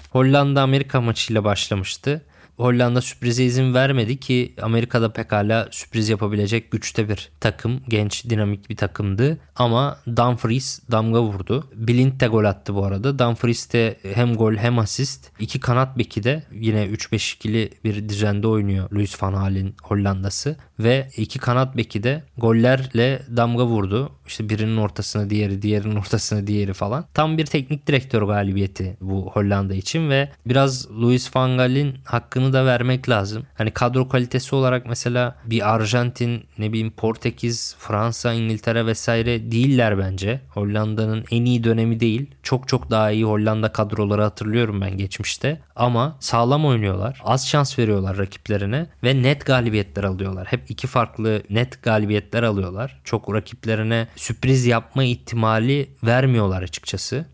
Hollanda 0.10 0.62
Amerika 0.62 1.02
maçıyla 1.02 1.44
başlamıştı. 1.44 2.22
Hollanda 2.64 3.02
sürprize 3.02 3.44
izin 3.44 3.74
vermedi 3.74 4.20
ki 4.20 4.54
Amerika'da 4.62 5.14
pekala 5.14 5.68
sürpriz 5.72 6.10
yapabilecek 6.10 6.72
güçte 6.72 7.10
bir 7.10 7.32
takım. 7.40 7.82
Genç, 7.90 8.30
dinamik 8.30 8.70
bir 8.70 8.78
takımdı. 8.78 9.38
Ama 9.56 9.98
Dumfries 10.16 10.80
damga 10.92 11.22
vurdu. 11.22 11.68
Blind 11.76 12.20
de 12.20 12.28
gol 12.28 12.44
attı 12.44 12.76
bu 12.76 12.86
arada. 12.86 13.20
Dumfries 13.20 13.74
de 13.74 13.98
hem 14.14 14.36
gol 14.36 14.54
hem 14.56 14.80
asist. 14.80 15.32
İki 15.40 15.60
kanat 15.60 15.98
beki 15.98 16.24
de 16.24 16.44
yine 16.52 16.86
3-5-2'li 16.86 17.70
bir 17.84 18.10
düzende 18.10 18.48
oynuyor 18.48 18.92
Luis 18.92 19.24
van 19.24 19.34
Gaal'in 19.34 19.76
Hollandası. 19.84 20.56
Ve 20.80 21.10
iki 21.18 21.40
kanat 21.40 21.78
beki 21.78 22.04
de 22.04 22.24
gollerle 22.38 23.22
damga 23.38 23.66
vurdu. 23.66 24.12
İşte 24.28 24.50
birinin 24.50 24.78
ortasına 24.78 25.30
diğeri, 25.30 25.62
diğerinin 25.62 25.96
ortasına 25.96 26.48
diğeri 26.48 26.74
falan. 26.74 27.06
Tam 27.14 27.38
bir 27.38 27.46
teknik 27.46 27.88
direktör 27.88 28.22
galibiyeti 28.22 28.98
bu 29.02 29.32
Hollanda 29.34 29.74
için 29.74 30.10
ve 30.10 30.30
biraz 30.46 30.92
Luis 30.92 31.36
van 31.36 31.58
Gaal'in 31.58 31.98
hakkını 32.06 32.54
da 32.54 32.66
vermek 32.66 33.10
lazım. 33.10 33.44
Hani 33.58 33.72
kadro 33.72 34.10
kalitesi 34.10 34.56
olarak 34.56 34.86
mesela 34.86 35.36
bir 35.46 35.74
Arjantin, 35.74 36.44
ne 36.58 36.70
bileyim 36.70 36.92
Portekiz, 36.92 37.76
Fransa, 37.80 38.34
İngiltere 38.34 38.86
vesaire 38.86 39.52
değiller 39.52 39.98
bence. 39.98 40.42
Hollanda'nın 40.50 41.26
en 41.32 41.46
iyi 41.46 41.64
dönemi 41.64 42.00
değil. 42.00 42.32
Çok 42.44 42.68
çok 42.68 42.92
daha 42.92 43.12
iyi 43.12 43.24
Hollanda 43.24 43.72
kadroları 43.72 44.22
hatırlıyorum 44.22 44.82
ben 44.82 44.98
geçmişte. 44.98 45.62
Ama 45.76 46.18
sağlam 46.20 46.66
oynuyorlar. 46.66 47.22
Az 47.24 47.48
şans 47.48 47.80
veriyorlar 47.80 48.18
rakiplerine 48.18 48.88
ve 49.04 49.22
net 49.22 49.46
galibiyetler 49.46 50.04
alıyorlar. 50.04 50.48
Hep 50.48 50.72
iki 50.72 50.88
farklı 50.88 51.44
net 51.50 51.84
galibiyetler 51.84 52.44
alıyorlar. 52.44 53.02
Çok 53.04 53.34
rakiplerine 53.34 54.08
sürpriz 54.16 54.66
yapma 54.66 55.04
ihtimali 55.04 55.90
vermiyorlar 56.04 56.64
açıkçası. 56.64 57.26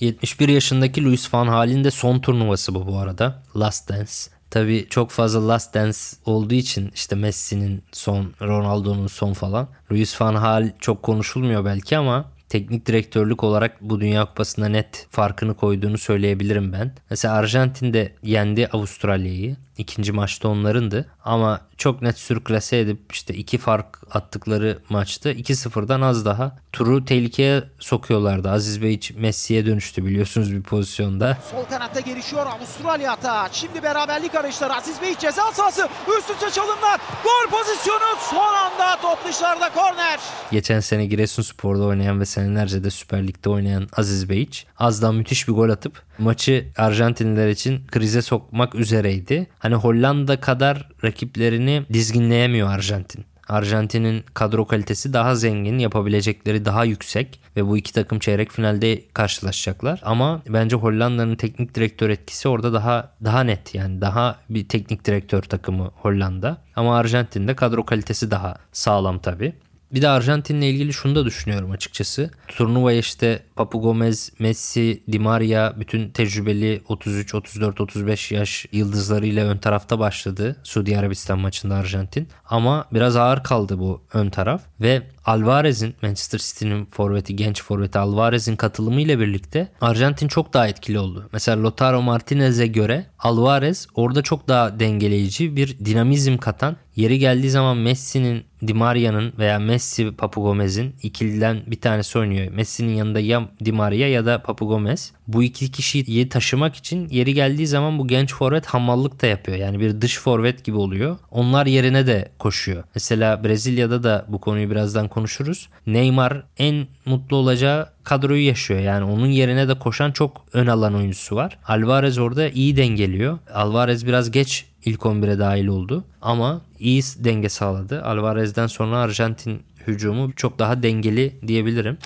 71 0.00 0.48
yaşındaki 0.48 1.04
Luis 1.04 1.34
van 1.34 1.46
Gaal'in 1.46 1.84
de 1.84 1.90
son 1.90 2.18
turnuvası 2.18 2.74
bu 2.74 2.86
bu 2.86 2.98
arada. 2.98 3.42
Last 3.56 3.88
Dance. 3.88 4.12
Tabi 4.50 4.86
çok 4.90 5.10
fazla 5.10 5.48
Last 5.48 5.74
Dance 5.74 5.98
olduğu 6.26 6.54
için 6.54 6.90
işte 6.94 7.16
Messi'nin 7.16 7.82
son, 7.92 8.32
Ronaldo'nun 8.42 9.06
son 9.06 9.32
falan. 9.32 9.68
Luis 9.92 10.20
van 10.20 10.34
Gaal 10.34 10.70
çok 10.78 11.02
konuşulmuyor 11.02 11.64
belki 11.64 11.98
ama 11.98 12.24
teknik 12.52 12.86
direktörlük 12.86 13.44
olarak 13.44 13.82
bu 13.82 14.00
Dünya 14.00 14.24
Kupası'nda 14.24 14.68
net 14.68 15.06
farkını 15.10 15.54
koyduğunu 15.54 15.98
söyleyebilirim 15.98 16.72
ben. 16.72 16.94
Mesela 17.10 17.34
Arjantin 17.34 18.10
yendi 18.22 18.66
Avustralya'yı. 18.66 19.56
İkinci 19.78 20.12
maçta 20.12 20.48
onlarındı. 20.48 21.06
Ama 21.24 21.60
çok 21.76 22.02
net 22.02 22.18
sürklase 22.18 22.78
edip 22.78 23.12
işte 23.12 23.34
iki 23.34 23.58
fark 23.58 23.98
attıkları 24.10 24.78
maçta 24.88 25.32
2-0'dan 25.32 26.00
az 26.00 26.24
daha 26.24 26.58
turu 26.72 27.04
tehlikeye 27.04 27.62
sokuyorlardı. 27.78 28.50
Aziz 28.50 28.82
Bey 28.82 29.00
Messi'ye 29.16 29.66
dönüştü 29.66 30.04
biliyorsunuz 30.04 30.52
bir 30.52 30.62
pozisyonda. 30.62 31.38
Sol 31.50 31.64
kanatta 31.64 32.00
gelişiyor 32.00 32.46
Avustralya 32.46 33.12
hata. 33.12 33.48
Şimdi 33.52 33.82
beraberlik 33.82 34.34
arayışları 34.34 34.74
Aziz 34.74 35.02
Bey 35.02 35.14
ceza 35.18 35.52
sahası. 35.52 35.88
Üst 36.18 36.30
üste 36.30 36.50
çalımlar. 36.50 37.00
Gol 37.24 37.58
pozisyonu 37.58 38.16
son 38.30 38.54
anda 38.54 39.00
top 39.02 39.18
dışarıda 39.28 39.72
korner. 39.72 40.20
Geçen 40.50 40.80
sene 40.80 41.06
Giresunspor'da 41.06 41.84
oynayan 41.84 42.20
ve 42.20 42.26
senelerce 42.42 42.84
de 42.84 42.90
Süper 42.90 43.26
Lig'de 43.26 43.50
oynayan 43.50 43.88
Aziz 43.96 44.28
Beyiç 44.28 44.66
az 44.78 45.02
daha 45.02 45.12
müthiş 45.12 45.48
bir 45.48 45.52
gol 45.52 45.68
atıp 45.68 46.02
maçı 46.18 46.66
Arjantinliler 46.76 47.48
için 47.48 47.86
krize 47.86 48.22
sokmak 48.22 48.74
üzereydi. 48.74 49.46
Hani 49.58 49.74
Hollanda 49.74 50.40
kadar 50.40 50.88
rakiplerini 51.04 51.82
dizginleyemiyor 51.92 52.70
Arjantin. 52.70 53.24
Arjantin'in 53.48 54.24
kadro 54.34 54.66
kalitesi 54.66 55.12
daha 55.12 55.34
zengin, 55.34 55.78
yapabilecekleri 55.78 56.64
daha 56.64 56.84
yüksek 56.84 57.40
ve 57.56 57.66
bu 57.66 57.76
iki 57.76 57.92
takım 57.92 58.18
çeyrek 58.18 58.52
finalde 58.52 59.02
karşılaşacaklar. 59.14 60.00
Ama 60.04 60.42
bence 60.48 60.76
Hollanda'nın 60.76 61.36
teknik 61.36 61.74
direktör 61.74 62.10
etkisi 62.10 62.48
orada 62.48 62.72
daha 62.72 63.12
daha 63.24 63.44
net 63.44 63.74
yani 63.74 64.00
daha 64.00 64.36
bir 64.50 64.68
teknik 64.68 65.04
direktör 65.04 65.42
takımı 65.42 65.90
Hollanda. 65.94 66.58
Ama 66.76 66.96
Arjantin'de 66.96 67.56
kadro 67.56 67.84
kalitesi 67.84 68.30
daha 68.30 68.56
sağlam 68.72 69.18
tabii. 69.18 69.52
Bir 69.92 70.02
de 70.02 70.08
Arjantin'le 70.08 70.62
ilgili 70.62 70.92
şunu 70.92 71.14
da 71.14 71.24
düşünüyorum 71.24 71.70
açıkçası. 71.70 72.30
Turnuvaya 72.48 72.98
işte 72.98 73.42
Papu 73.62 73.80
Gomez, 73.80 74.32
Messi, 74.38 75.02
Di 75.12 75.18
Maria 75.18 75.80
bütün 75.80 76.10
tecrübeli 76.10 76.82
33, 76.88 77.34
34, 77.34 77.80
35 77.80 78.32
yaş 78.32 78.66
yıldızlarıyla 78.72 79.46
ön 79.46 79.58
tarafta 79.58 79.98
başladı. 79.98 80.56
Suudi 80.62 80.98
Arabistan 80.98 81.38
maçında 81.38 81.74
Arjantin. 81.74 82.28
Ama 82.44 82.84
biraz 82.92 83.16
ağır 83.16 83.42
kaldı 83.42 83.78
bu 83.78 84.02
ön 84.12 84.30
taraf 84.30 84.62
ve 84.80 85.02
Alvarez'in 85.24 85.94
Manchester 86.02 86.38
City'nin 86.38 86.84
forveti, 86.84 87.36
genç 87.36 87.62
forveti 87.62 87.98
Alvarez'in 87.98 88.56
katılımıyla 88.56 89.20
birlikte 89.20 89.68
Arjantin 89.80 90.28
çok 90.28 90.52
daha 90.52 90.68
etkili 90.68 90.98
oldu. 90.98 91.28
Mesela 91.32 91.62
Lautaro 91.62 92.02
Martinez'e 92.02 92.66
göre 92.66 93.06
Alvarez 93.18 93.86
orada 93.94 94.22
çok 94.22 94.48
daha 94.48 94.80
dengeleyici 94.80 95.56
bir 95.56 95.78
dinamizm 95.78 96.36
katan 96.36 96.76
Yeri 96.96 97.18
geldiği 97.18 97.50
zaman 97.50 97.76
Messi'nin 97.76 98.44
Di 98.66 98.74
Maria'nın 98.74 99.32
veya 99.38 99.58
Messi 99.58 100.16
Papu 100.16 100.42
Gomez'in 100.42 100.94
ikiliden 101.02 101.62
bir 101.66 101.80
tanesi 101.80 102.18
oynuyor. 102.18 102.52
Messi'nin 102.52 102.94
yanında 102.94 103.20
ya 103.20 103.48
Di 103.64 103.72
Maria 103.72 104.08
ya 104.08 104.26
da 104.26 104.42
Papu 104.42 104.66
Gomez. 104.66 105.12
Bu 105.28 105.42
iki 105.42 105.70
kişiyi 105.70 106.28
taşımak 106.28 106.76
için 106.76 107.08
yeri 107.08 107.34
geldiği 107.34 107.66
zaman 107.66 107.98
bu 107.98 108.08
genç 108.08 108.34
forvet 108.34 108.66
hamallık 108.66 109.22
da 109.22 109.26
yapıyor. 109.26 109.58
Yani 109.58 109.80
bir 109.80 110.00
dış 110.00 110.18
forvet 110.18 110.64
gibi 110.64 110.76
oluyor. 110.76 111.16
Onlar 111.30 111.66
yerine 111.66 112.06
de 112.06 112.28
koşuyor. 112.38 112.84
Mesela 112.94 113.44
Brezilya'da 113.44 114.02
da 114.02 114.26
bu 114.28 114.40
konuyu 114.40 114.70
birazdan 114.70 115.08
konuşuruz. 115.08 115.68
Neymar 115.86 116.42
en 116.58 116.86
mutlu 117.06 117.36
olacağı 117.36 117.88
kadroyu 118.04 118.46
yaşıyor. 118.46 118.80
Yani 118.80 119.04
onun 119.04 119.26
yerine 119.26 119.68
de 119.68 119.78
koşan 119.78 120.12
çok 120.12 120.44
ön 120.52 120.66
alan 120.66 120.94
oyuncusu 120.94 121.36
var. 121.36 121.58
Alvarez 121.68 122.18
orada 122.18 122.48
iyi 122.48 122.76
dengeliyor. 122.76 123.38
Alvarez 123.54 124.06
biraz 124.06 124.30
geç 124.30 124.66
ilk 124.84 125.00
11'e 125.00 125.38
dahil 125.38 125.66
oldu. 125.66 126.04
Ama 126.22 126.60
iyi 126.78 127.02
denge 127.02 127.48
sağladı. 127.48 128.04
Alvarez'den 128.04 128.66
sonra 128.66 128.96
Arjantin 128.96 129.62
hücumu 129.86 130.32
çok 130.32 130.58
daha 130.58 130.82
dengeli 130.82 131.36
diyebilirim. 131.46 131.98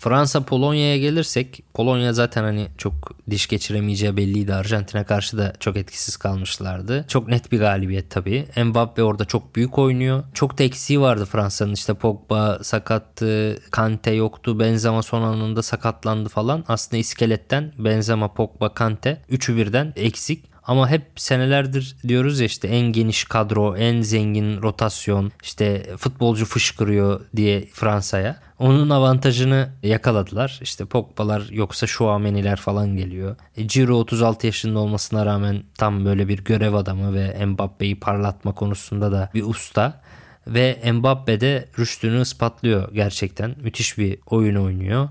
Fransa 0.00 0.44
Polonya'ya 0.44 0.96
gelirsek 0.98 1.62
Polonya 1.74 2.12
zaten 2.12 2.42
hani 2.42 2.68
çok 2.78 3.12
diş 3.30 3.46
geçiremeyeceği 3.46 4.16
belliydi. 4.16 4.54
Arjantin'e 4.54 5.04
karşı 5.04 5.38
da 5.38 5.52
çok 5.60 5.76
etkisiz 5.76 6.16
kalmışlardı. 6.16 7.04
Çok 7.08 7.28
net 7.28 7.52
bir 7.52 7.58
galibiyet 7.58 8.10
tabii. 8.10 8.46
Mbappe 8.64 9.02
orada 9.02 9.24
çok 9.24 9.56
büyük 9.56 9.78
oynuyor. 9.78 10.24
Çok 10.34 10.58
da 10.58 10.62
eksiği 10.62 11.00
vardı 11.00 11.24
Fransa'nın. 11.24 11.72
İşte 11.72 11.94
Pogba 11.94 12.58
sakattı, 12.62 13.58
Kante 13.70 14.10
yoktu. 14.10 14.60
Benzema 14.60 15.02
son 15.02 15.22
anında 15.22 15.62
sakatlandı 15.62 16.28
falan. 16.28 16.64
Aslında 16.68 16.96
iskeletten 16.96 17.72
Benzema, 17.78 18.34
Pogba, 18.34 18.74
Kante 18.74 19.22
üçü 19.28 19.56
birden 19.56 19.92
eksik. 19.96 20.44
Ama 20.68 20.90
hep 20.90 21.02
senelerdir 21.16 21.96
diyoruz 22.08 22.40
ya 22.40 22.46
işte 22.46 22.68
en 22.68 22.92
geniş 22.92 23.24
kadro, 23.24 23.76
en 23.76 24.00
zengin 24.00 24.62
rotasyon, 24.62 25.32
işte 25.42 25.96
futbolcu 25.96 26.44
fışkırıyor 26.44 27.20
diye 27.36 27.66
Fransa'ya. 27.72 28.47
Onun 28.58 28.90
avantajını 28.90 29.68
yakaladılar. 29.82 30.58
İşte 30.62 30.84
Pogba'lar 30.84 31.48
yoksa 31.50 31.86
Şuameniler 31.86 32.56
falan 32.56 32.96
geliyor. 32.96 33.36
E, 33.56 33.68
Ciro 33.68 33.96
36 33.96 34.46
yaşında 34.46 34.78
olmasına 34.78 35.26
rağmen 35.26 35.62
tam 35.78 36.04
böyle 36.04 36.28
bir 36.28 36.44
görev 36.44 36.74
adamı 36.74 37.14
ve 37.14 37.46
Mbappe'yi 37.46 38.00
parlatma 38.00 38.54
konusunda 38.54 39.12
da 39.12 39.30
bir 39.34 39.42
usta. 39.42 40.00
Ve 40.46 40.92
Mbappe 40.92 41.40
de 41.40 41.68
rüştünü 41.78 42.20
ispatlıyor 42.20 42.94
gerçekten. 42.94 43.54
Müthiş 43.62 43.98
bir 43.98 44.18
oyun 44.26 44.56
oynuyor 44.56 45.08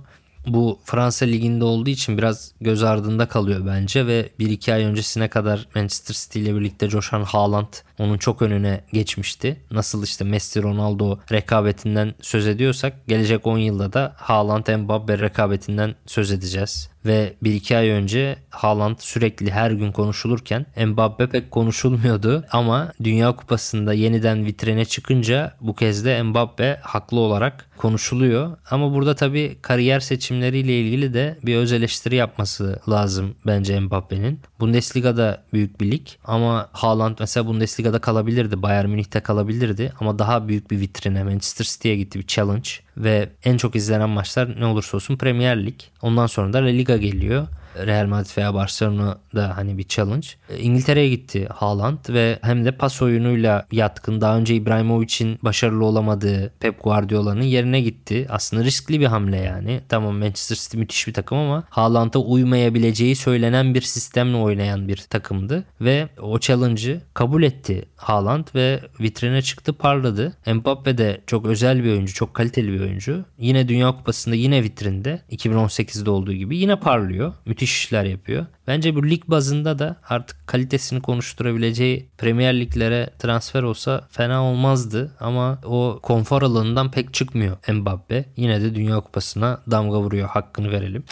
bu 0.47 0.79
Fransa 0.83 1.25
liginde 1.25 1.63
olduğu 1.63 1.89
için 1.89 2.17
biraz 2.17 2.51
göz 2.61 2.83
ardında 2.83 3.27
kalıyor 3.27 3.65
bence 3.67 4.07
ve 4.07 4.29
1-2 4.39 4.73
ay 4.73 4.83
öncesine 4.83 5.27
kadar 5.27 5.67
Manchester 5.75 6.15
City 6.15 6.39
ile 6.39 6.55
birlikte 6.55 6.89
coşan 6.89 7.23
Haaland 7.23 7.73
onun 7.99 8.17
çok 8.17 8.41
önüne 8.41 8.83
geçmişti. 8.93 9.57
Nasıl 9.71 10.03
işte 10.03 10.23
Messi 10.23 10.63
Ronaldo 10.63 11.19
rekabetinden 11.31 12.13
söz 12.21 12.47
ediyorsak 12.47 13.07
gelecek 13.07 13.47
10 13.47 13.57
yılda 13.57 13.93
da 13.93 14.13
Haaland 14.17 14.67
Mbappe 14.77 15.19
rekabetinden 15.19 15.95
söz 16.05 16.31
edeceğiz. 16.31 16.89
Ve 17.07 17.33
1-2 17.43 17.77
ay 17.77 17.89
önce 17.89 18.35
Haaland 18.49 18.95
sürekli 18.99 19.51
her 19.51 19.71
gün 19.71 19.91
konuşulurken 19.91 20.65
Mbappe 20.85 21.29
pek 21.29 21.51
konuşulmuyordu. 21.51 22.45
Ama 22.51 22.91
Dünya 23.03 23.35
Kupası'nda 23.35 23.93
yeniden 23.93 24.45
vitrine 24.45 24.85
çıkınca 24.85 25.53
bu 25.61 25.75
kez 25.75 26.05
de 26.05 26.23
Mbappe 26.23 26.79
haklı 26.81 27.19
olarak 27.19 27.69
konuşuluyor. 27.77 28.57
Ama 28.71 28.93
burada 28.93 29.15
tabii 29.15 29.57
kariyer 29.61 29.99
seçimleriyle 29.99 30.81
ilgili 30.81 31.13
de 31.13 31.37
bir 31.43 31.55
öz 31.55 31.71
eleştiri 31.71 32.15
yapması 32.15 32.79
lazım 32.89 33.35
bence 33.45 33.79
Mbappe'nin. 33.79 34.39
Bundesliga'da 34.59 35.43
büyük 35.53 35.81
bir 35.81 35.91
lig 35.91 36.07
ama 36.25 36.69
Haaland 36.71 37.17
mesela 37.19 37.47
Bundesliga'da 37.47 37.99
kalabilirdi. 37.99 38.61
Bayern 38.61 38.89
Münih'te 38.89 39.19
kalabilirdi 39.19 39.93
ama 39.99 40.19
daha 40.19 40.47
büyük 40.47 40.71
bir 40.71 40.79
vitrine 40.79 41.23
Manchester 41.23 41.65
City'ye 41.65 41.95
gitti 41.95 42.19
bir 42.19 42.27
challenge 42.27 42.69
ve 42.97 43.29
en 43.43 43.57
çok 43.57 43.75
izlenen 43.75 44.09
maçlar 44.09 44.59
ne 44.59 44.65
olursa 44.65 44.97
olsun 44.97 45.17
Premier 45.17 45.65
Lig. 45.65 45.79
Ondan 46.01 46.27
sonra 46.27 46.53
da 46.53 46.57
La 46.57 46.67
Liga 46.67 46.97
geliyor. 46.97 47.47
Real 47.85 48.05
Madrid 48.05 48.37
veya 48.37 48.53
Barcelona 48.53 49.17
da 49.35 49.57
hani 49.57 49.77
bir 49.77 49.83
challenge. 49.83 50.27
E, 50.49 50.57
İngiltere'ye 50.57 51.09
gitti 51.09 51.47
Haaland 51.53 51.97
ve 52.09 52.39
hem 52.41 52.65
de 52.65 52.71
pas 52.71 53.01
oyunuyla 53.01 53.67
yatkın. 53.71 54.21
Daha 54.21 54.37
önce 54.37 54.55
İbrahimovic'in 54.55 55.39
başarılı 55.41 55.85
olamadığı 55.85 56.53
Pep 56.59 56.83
Guardiola'nın 56.83 57.41
yerine 57.41 57.81
gitti. 57.81 58.25
Aslında 58.29 58.63
riskli 58.63 58.99
bir 58.99 59.05
hamle 59.05 59.37
yani. 59.37 59.81
Tamam 59.89 60.15
Manchester 60.17 60.55
City 60.55 60.77
müthiş 60.77 61.07
bir 61.07 61.13
takım 61.13 61.37
ama 61.37 61.63
Haaland'a 61.69 62.19
uymayabileceği 62.19 63.15
söylenen 63.15 63.73
bir 63.73 63.81
sistemle 63.81 64.37
oynayan 64.37 64.87
bir 64.87 64.97
takımdı. 64.97 65.63
Ve 65.81 66.09
o 66.21 66.39
challenge'ı 66.39 67.01
kabul 67.13 67.43
etti 67.43 67.85
Haaland 67.95 68.47
ve 68.55 68.79
vitrine 68.99 69.41
çıktı 69.41 69.73
parladı. 69.73 70.33
Mbappe 70.53 70.97
de 70.97 71.21
çok 71.27 71.45
özel 71.45 71.83
bir 71.83 71.89
oyuncu, 71.89 72.13
çok 72.13 72.33
kaliteli 72.33 72.73
bir 72.73 72.79
oyuncu. 72.79 73.25
Yine 73.39 73.67
Dünya 73.67 73.91
Kupası'nda 73.91 74.35
yine 74.35 74.63
vitrinde 74.63 75.21
2018'de 75.31 76.09
olduğu 76.09 76.33
gibi 76.33 76.57
yine 76.57 76.75
parlıyor. 76.79 77.33
Müthiş 77.45 77.66
işler 77.75 78.05
yapıyor. 78.05 78.45
Bence 78.67 78.95
bu 78.95 79.09
lig 79.09 79.23
bazında 79.27 79.79
da 79.79 79.95
artık 80.09 80.47
kalitesini 80.47 81.01
konuşturabileceği 81.01 82.09
Premier 82.17 82.59
Liglere 82.59 83.09
transfer 83.19 83.63
olsa 83.63 84.07
fena 84.11 84.43
olmazdı 84.43 85.15
ama 85.19 85.59
o 85.65 85.99
konfor 86.03 86.41
alanından 86.41 86.91
pek 86.91 87.13
çıkmıyor 87.13 87.57
Mbappe. 87.73 88.25
Yine 88.35 88.61
de 88.61 88.75
Dünya 88.75 88.99
Kupası'na 88.99 89.61
damga 89.71 89.99
vuruyor 89.99 90.27
hakkını 90.27 90.71
verelim. 90.71 91.03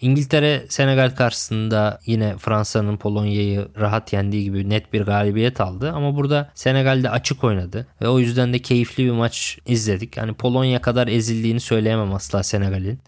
İngiltere 0.00 0.66
Senegal 0.68 1.10
karşısında 1.10 2.00
yine 2.06 2.36
Fransa'nın 2.38 2.96
Polonya'yı 2.96 3.68
rahat 3.80 4.12
yendiği 4.12 4.44
gibi 4.44 4.70
net 4.70 4.92
bir 4.92 5.00
galibiyet 5.00 5.60
aldı 5.60 5.92
ama 5.92 6.16
burada 6.16 6.50
Senegal'de 6.54 7.10
açık 7.10 7.44
oynadı 7.44 7.86
ve 8.02 8.08
o 8.08 8.18
yüzden 8.18 8.52
de 8.52 8.58
keyifli 8.58 9.04
bir 9.04 9.10
maç 9.10 9.58
izledik. 9.66 10.16
Hani 10.16 10.32
Polonya 10.32 10.80
kadar 10.80 11.08
ezildiğini 11.08 11.60
söyleyemem 11.60 12.14
asla 12.14 12.42
Senegal'in 12.42 13.00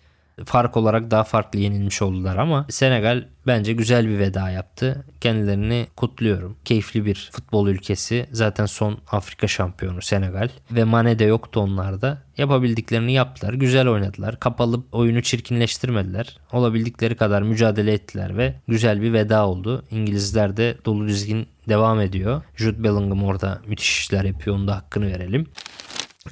fark 0.45 0.77
olarak 0.77 1.11
daha 1.11 1.25
farklı 1.25 1.59
yenilmiş 1.59 2.03
oldular 2.03 2.37
ama 2.37 2.67
Senegal 2.71 3.25
bence 3.47 3.73
güzel 3.73 4.09
bir 4.09 4.19
veda 4.19 4.51
yaptı. 4.51 5.05
Kendilerini 5.21 5.87
kutluyorum. 5.97 6.57
Keyifli 6.65 7.07
bir 7.07 7.31
futbol 7.33 7.69
ülkesi. 7.69 8.27
Zaten 8.33 8.67
son 8.67 8.99
Afrika 9.11 9.49
şampiyonu 9.49 10.03
Senegal 10.03 10.49
ve 10.71 10.85
Mane 10.85 11.19
de 11.19 11.25
yoktu 11.25 11.61
onlarda. 11.61 12.23
Yapabildiklerini 12.39 13.13
yaptılar. 13.13 13.55
Güzel 13.55 13.89
oynadılar. 13.89 14.41
Kapalı 14.41 14.83
oyunu 14.93 15.23
çirkinleştirmediler. 15.23 16.39
Olabildikleri 16.53 17.17
kadar 17.17 17.43
mücadele 17.43 17.93
ettiler 17.93 18.37
ve 18.37 18.55
güzel 18.69 19.03
bir 19.03 19.13
veda 19.13 19.47
oldu. 19.47 19.85
İngilizler 19.91 20.57
de 20.57 20.77
dolu 20.85 21.09
dizgin 21.09 21.47
devam 21.69 22.01
ediyor. 22.01 22.43
Jude 22.57 22.85
Bellingham 22.85 23.25
orada 23.25 23.61
müthiş 23.67 23.99
işler 23.99 24.25
yapıyor. 24.25 24.57
Onun 24.57 24.69
da 24.69 24.77
hakkını 24.77 25.07
verelim. 25.07 25.47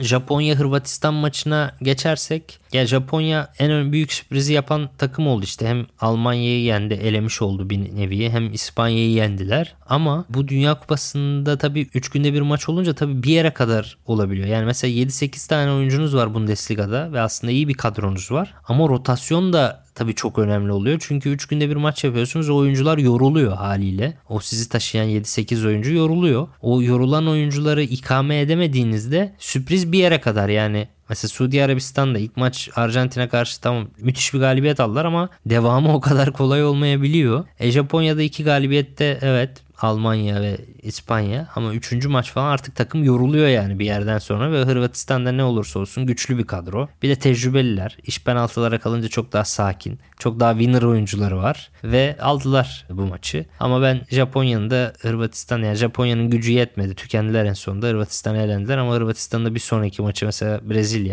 Japonya 0.01 0.59
Hırvatistan 0.59 1.15
maçına 1.15 1.75
geçersek 1.83 2.59
ya 2.73 2.87
Japonya 2.87 3.49
en 3.59 3.93
büyük 3.93 4.13
sürprizi 4.13 4.53
yapan 4.53 4.89
takım 4.99 5.27
oldu 5.27 5.45
işte. 5.45 5.69
Hem 5.69 5.87
Almanya'yı 6.01 6.63
yendi 6.63 6.95
elemiş 6.95 7.43
oldu 7.43 7.71
bir 7.71 7.97
nevi 7.97 8.31
hem 8.31 8.53
İspanya'yı 8.53 9.11
yendiler. 9.11 9.75
Ama 9.89 10.25
bu 10.29 10.49
Dünya 10.49 10.81
Kupası'nda 10.81 11.59
tabii 11.59 11.89
3 11.95 12.09
günde 12.09 12.35
bir 12.35 12.41
maç 12.41 12.69
olunca 12.69 12.95
tabii 12.95 13.23
bir 13.23 13.31
yere 13.31 13.51
kadar 13.51 13.97
olabiliyor. 14.07 14.47
Yani 14.47 14.65
mesela 14.65 14.95
7-8 14.95 15.49
tane 15.49 15.73
oyuncunuz 15.73 16.15
var 16.15 16.35
Bundesliga'da 16.35 17.13
ve 17.13 17.21
aslında 17.21 17.51
iyi 17.51 17.69
bir 17.69 17.75
kadronuz 17.75 18.33
var. 18.33 18.55
Ama 18.69 18.89
rotasyon 18.89 19.53
da 19.53 19.84
tabii 19.95 20.15
çok 20.15 20.39
önemli 20.39 20.73
oluyor. 20.73 21.03
Çünkü 21.07 21.31
3 21.31 21.47
günde 21.47 21.71
bir 21.71 21.77
maç 21.77 22.05
yapıyorsunuz. 22.05 22.51
O 22.51 22.57
oyuncular 22.57 22.99
yoruluyor 22.99 23.53
haliyle. 23.53 24.19
O 24.29 24.41
sizi 24.41 24.69
taşıyan 24.69 25.09
7-8 25.09 25.67
oyuncu 25.67 25.95
yoruluyor. 25.95 26.49
O 26.61 26.83
yorulan 26.83 27.29
oyuncuları 27.29 27.83
ikame 27.83 28.41
edemediğinizde 28.41 29.35
sürpriz 29.39 29.93
bir 29.93 29.99
yere 29.99 30.21
kadar 30.21 30.49
yani 30.49 30.89
Mesela 31.15 31.29
Suudi 31.29 31.65
Arabistan'da 31.65 32.19
ilk 32.19 32.37
maç 32.37 32.71
Arjantin'e 32.77 33.29
karşı 33.29 33.61
tamam 33.61 33.89
müthiş 33.99 34.35
bir 34.35 34.39
galibiyet 34.39 34.81
aldılar 34.81 35.05
ama 35.05 35.29
devamı 35.47 35.95
o 35.95 36.01
kadar 36.01 36.33
kolay 36.33 36.65
olmayabiliyor. 36.65 37.45
E 37.61 37.71
Japonya'da 37.71 38.23
iki 38.23 38.45
galibiyette 38.45 39.19
evet 39.23 39.51
Almanya 39.79 40.41
ve 40.41 40.57
İspanya 40.83 41.49
ama 41.55 41.75
üçüncü 41.75 42.09
maç 42.09 42.31
falan 42.31 42.51
artık 42.51 42.77
takım 42.77 43.05
yoruluyor 43.05 43.49
yani 43.49 43.79
bir 43.79 43.85
yerden 43.85 44.19
sonra 44.19 44.53
ve 44.53 44.65
Hırvatistan'da 44.65 45.33
ne 45.33 45.45
olursa 45.45 45.81
olsun 45.81 46.07
güçlü 46.07 46.39
bir 46.39 46.47
kadro. 46.47 46.89
Bir 47.03 47.09
de 47.09 47.17
tecrübeliler. 47.17 47.99
İş 48.03 48.23
penaltılara 48.25 48.79
kalınca 48.79 49.09
çok 49.09 49.33
daha 49.33 49.45
sakin. 49.45 49.99
Çok 50.19 50.41
daha 50.41 50.53
winner 50.53 50.83
oyuncuları 50.83 51.37
var 51.37 51.71
ve 51.85 52.17
aldılar 52.21 52.87
bu 52.91 53.03
maçı. 53.03 53.47
Ama 53.61 53.83
ben 53.83 54.01
Japonya'nın 54.11 54.71
da 54.71 54.93
Hırvatistan 55.01 55.63
yani 55.63 55.77
Japonya'nın 55.77 56.31
gücü 56.31 56.53
yetmedi. 56.53 56.95
Tükendiler 56.95 57.45
en 57.45 57.53
sonunda. 57.53 57.87
Hırvatistan'a 57.87 58.39
elendiler 58.39 58.79
ama 58.79 58.95
Hırvatistan'da 58.95 59.55
bir 59.55 59.61
sonraki 59.61 60.03
maçı 60.03 60.27
mesela 60.27 60.71
Brezilya. 60.71 61.04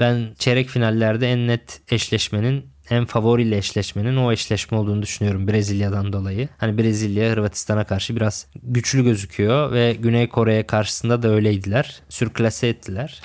Ben 0.00 0.34
çeyrek 0.38 0.68
finallerde 0.68 1.32
en 1.32 1.46
net 1.48 1.80
eşleşmenin 1.90 2.70
en 2.90 3.04
favoriyle 3.04 3.56
eşleşmenin 3.56 4.16
o 4.16 4.32
eşleşme 4.32 4.78
olduğunu 4.78 5.02
düşünüyorum 5.02 5.48
Brezilya'dan 5.48 6.12
dolayı. 6.12 6.48
Hani 6.58 6.78
Brezilya 6.78 7.32
Hırvatistan'a 7.32 7.84
karşı 7.84 8.16
biraz 8.16 8.46
güçlü 8.62 9.04
gözüküyor 9.04 9.72
ve 9.72 9.92
Güney 9.92 10.28
Kore'ye 10.28 10.66
karşısında 10.66 11.22
da 11.22 11.28
öyleydiler. 11.28 12.00
Sürklase 12.08 12.68
ettiler. 12.68 13.22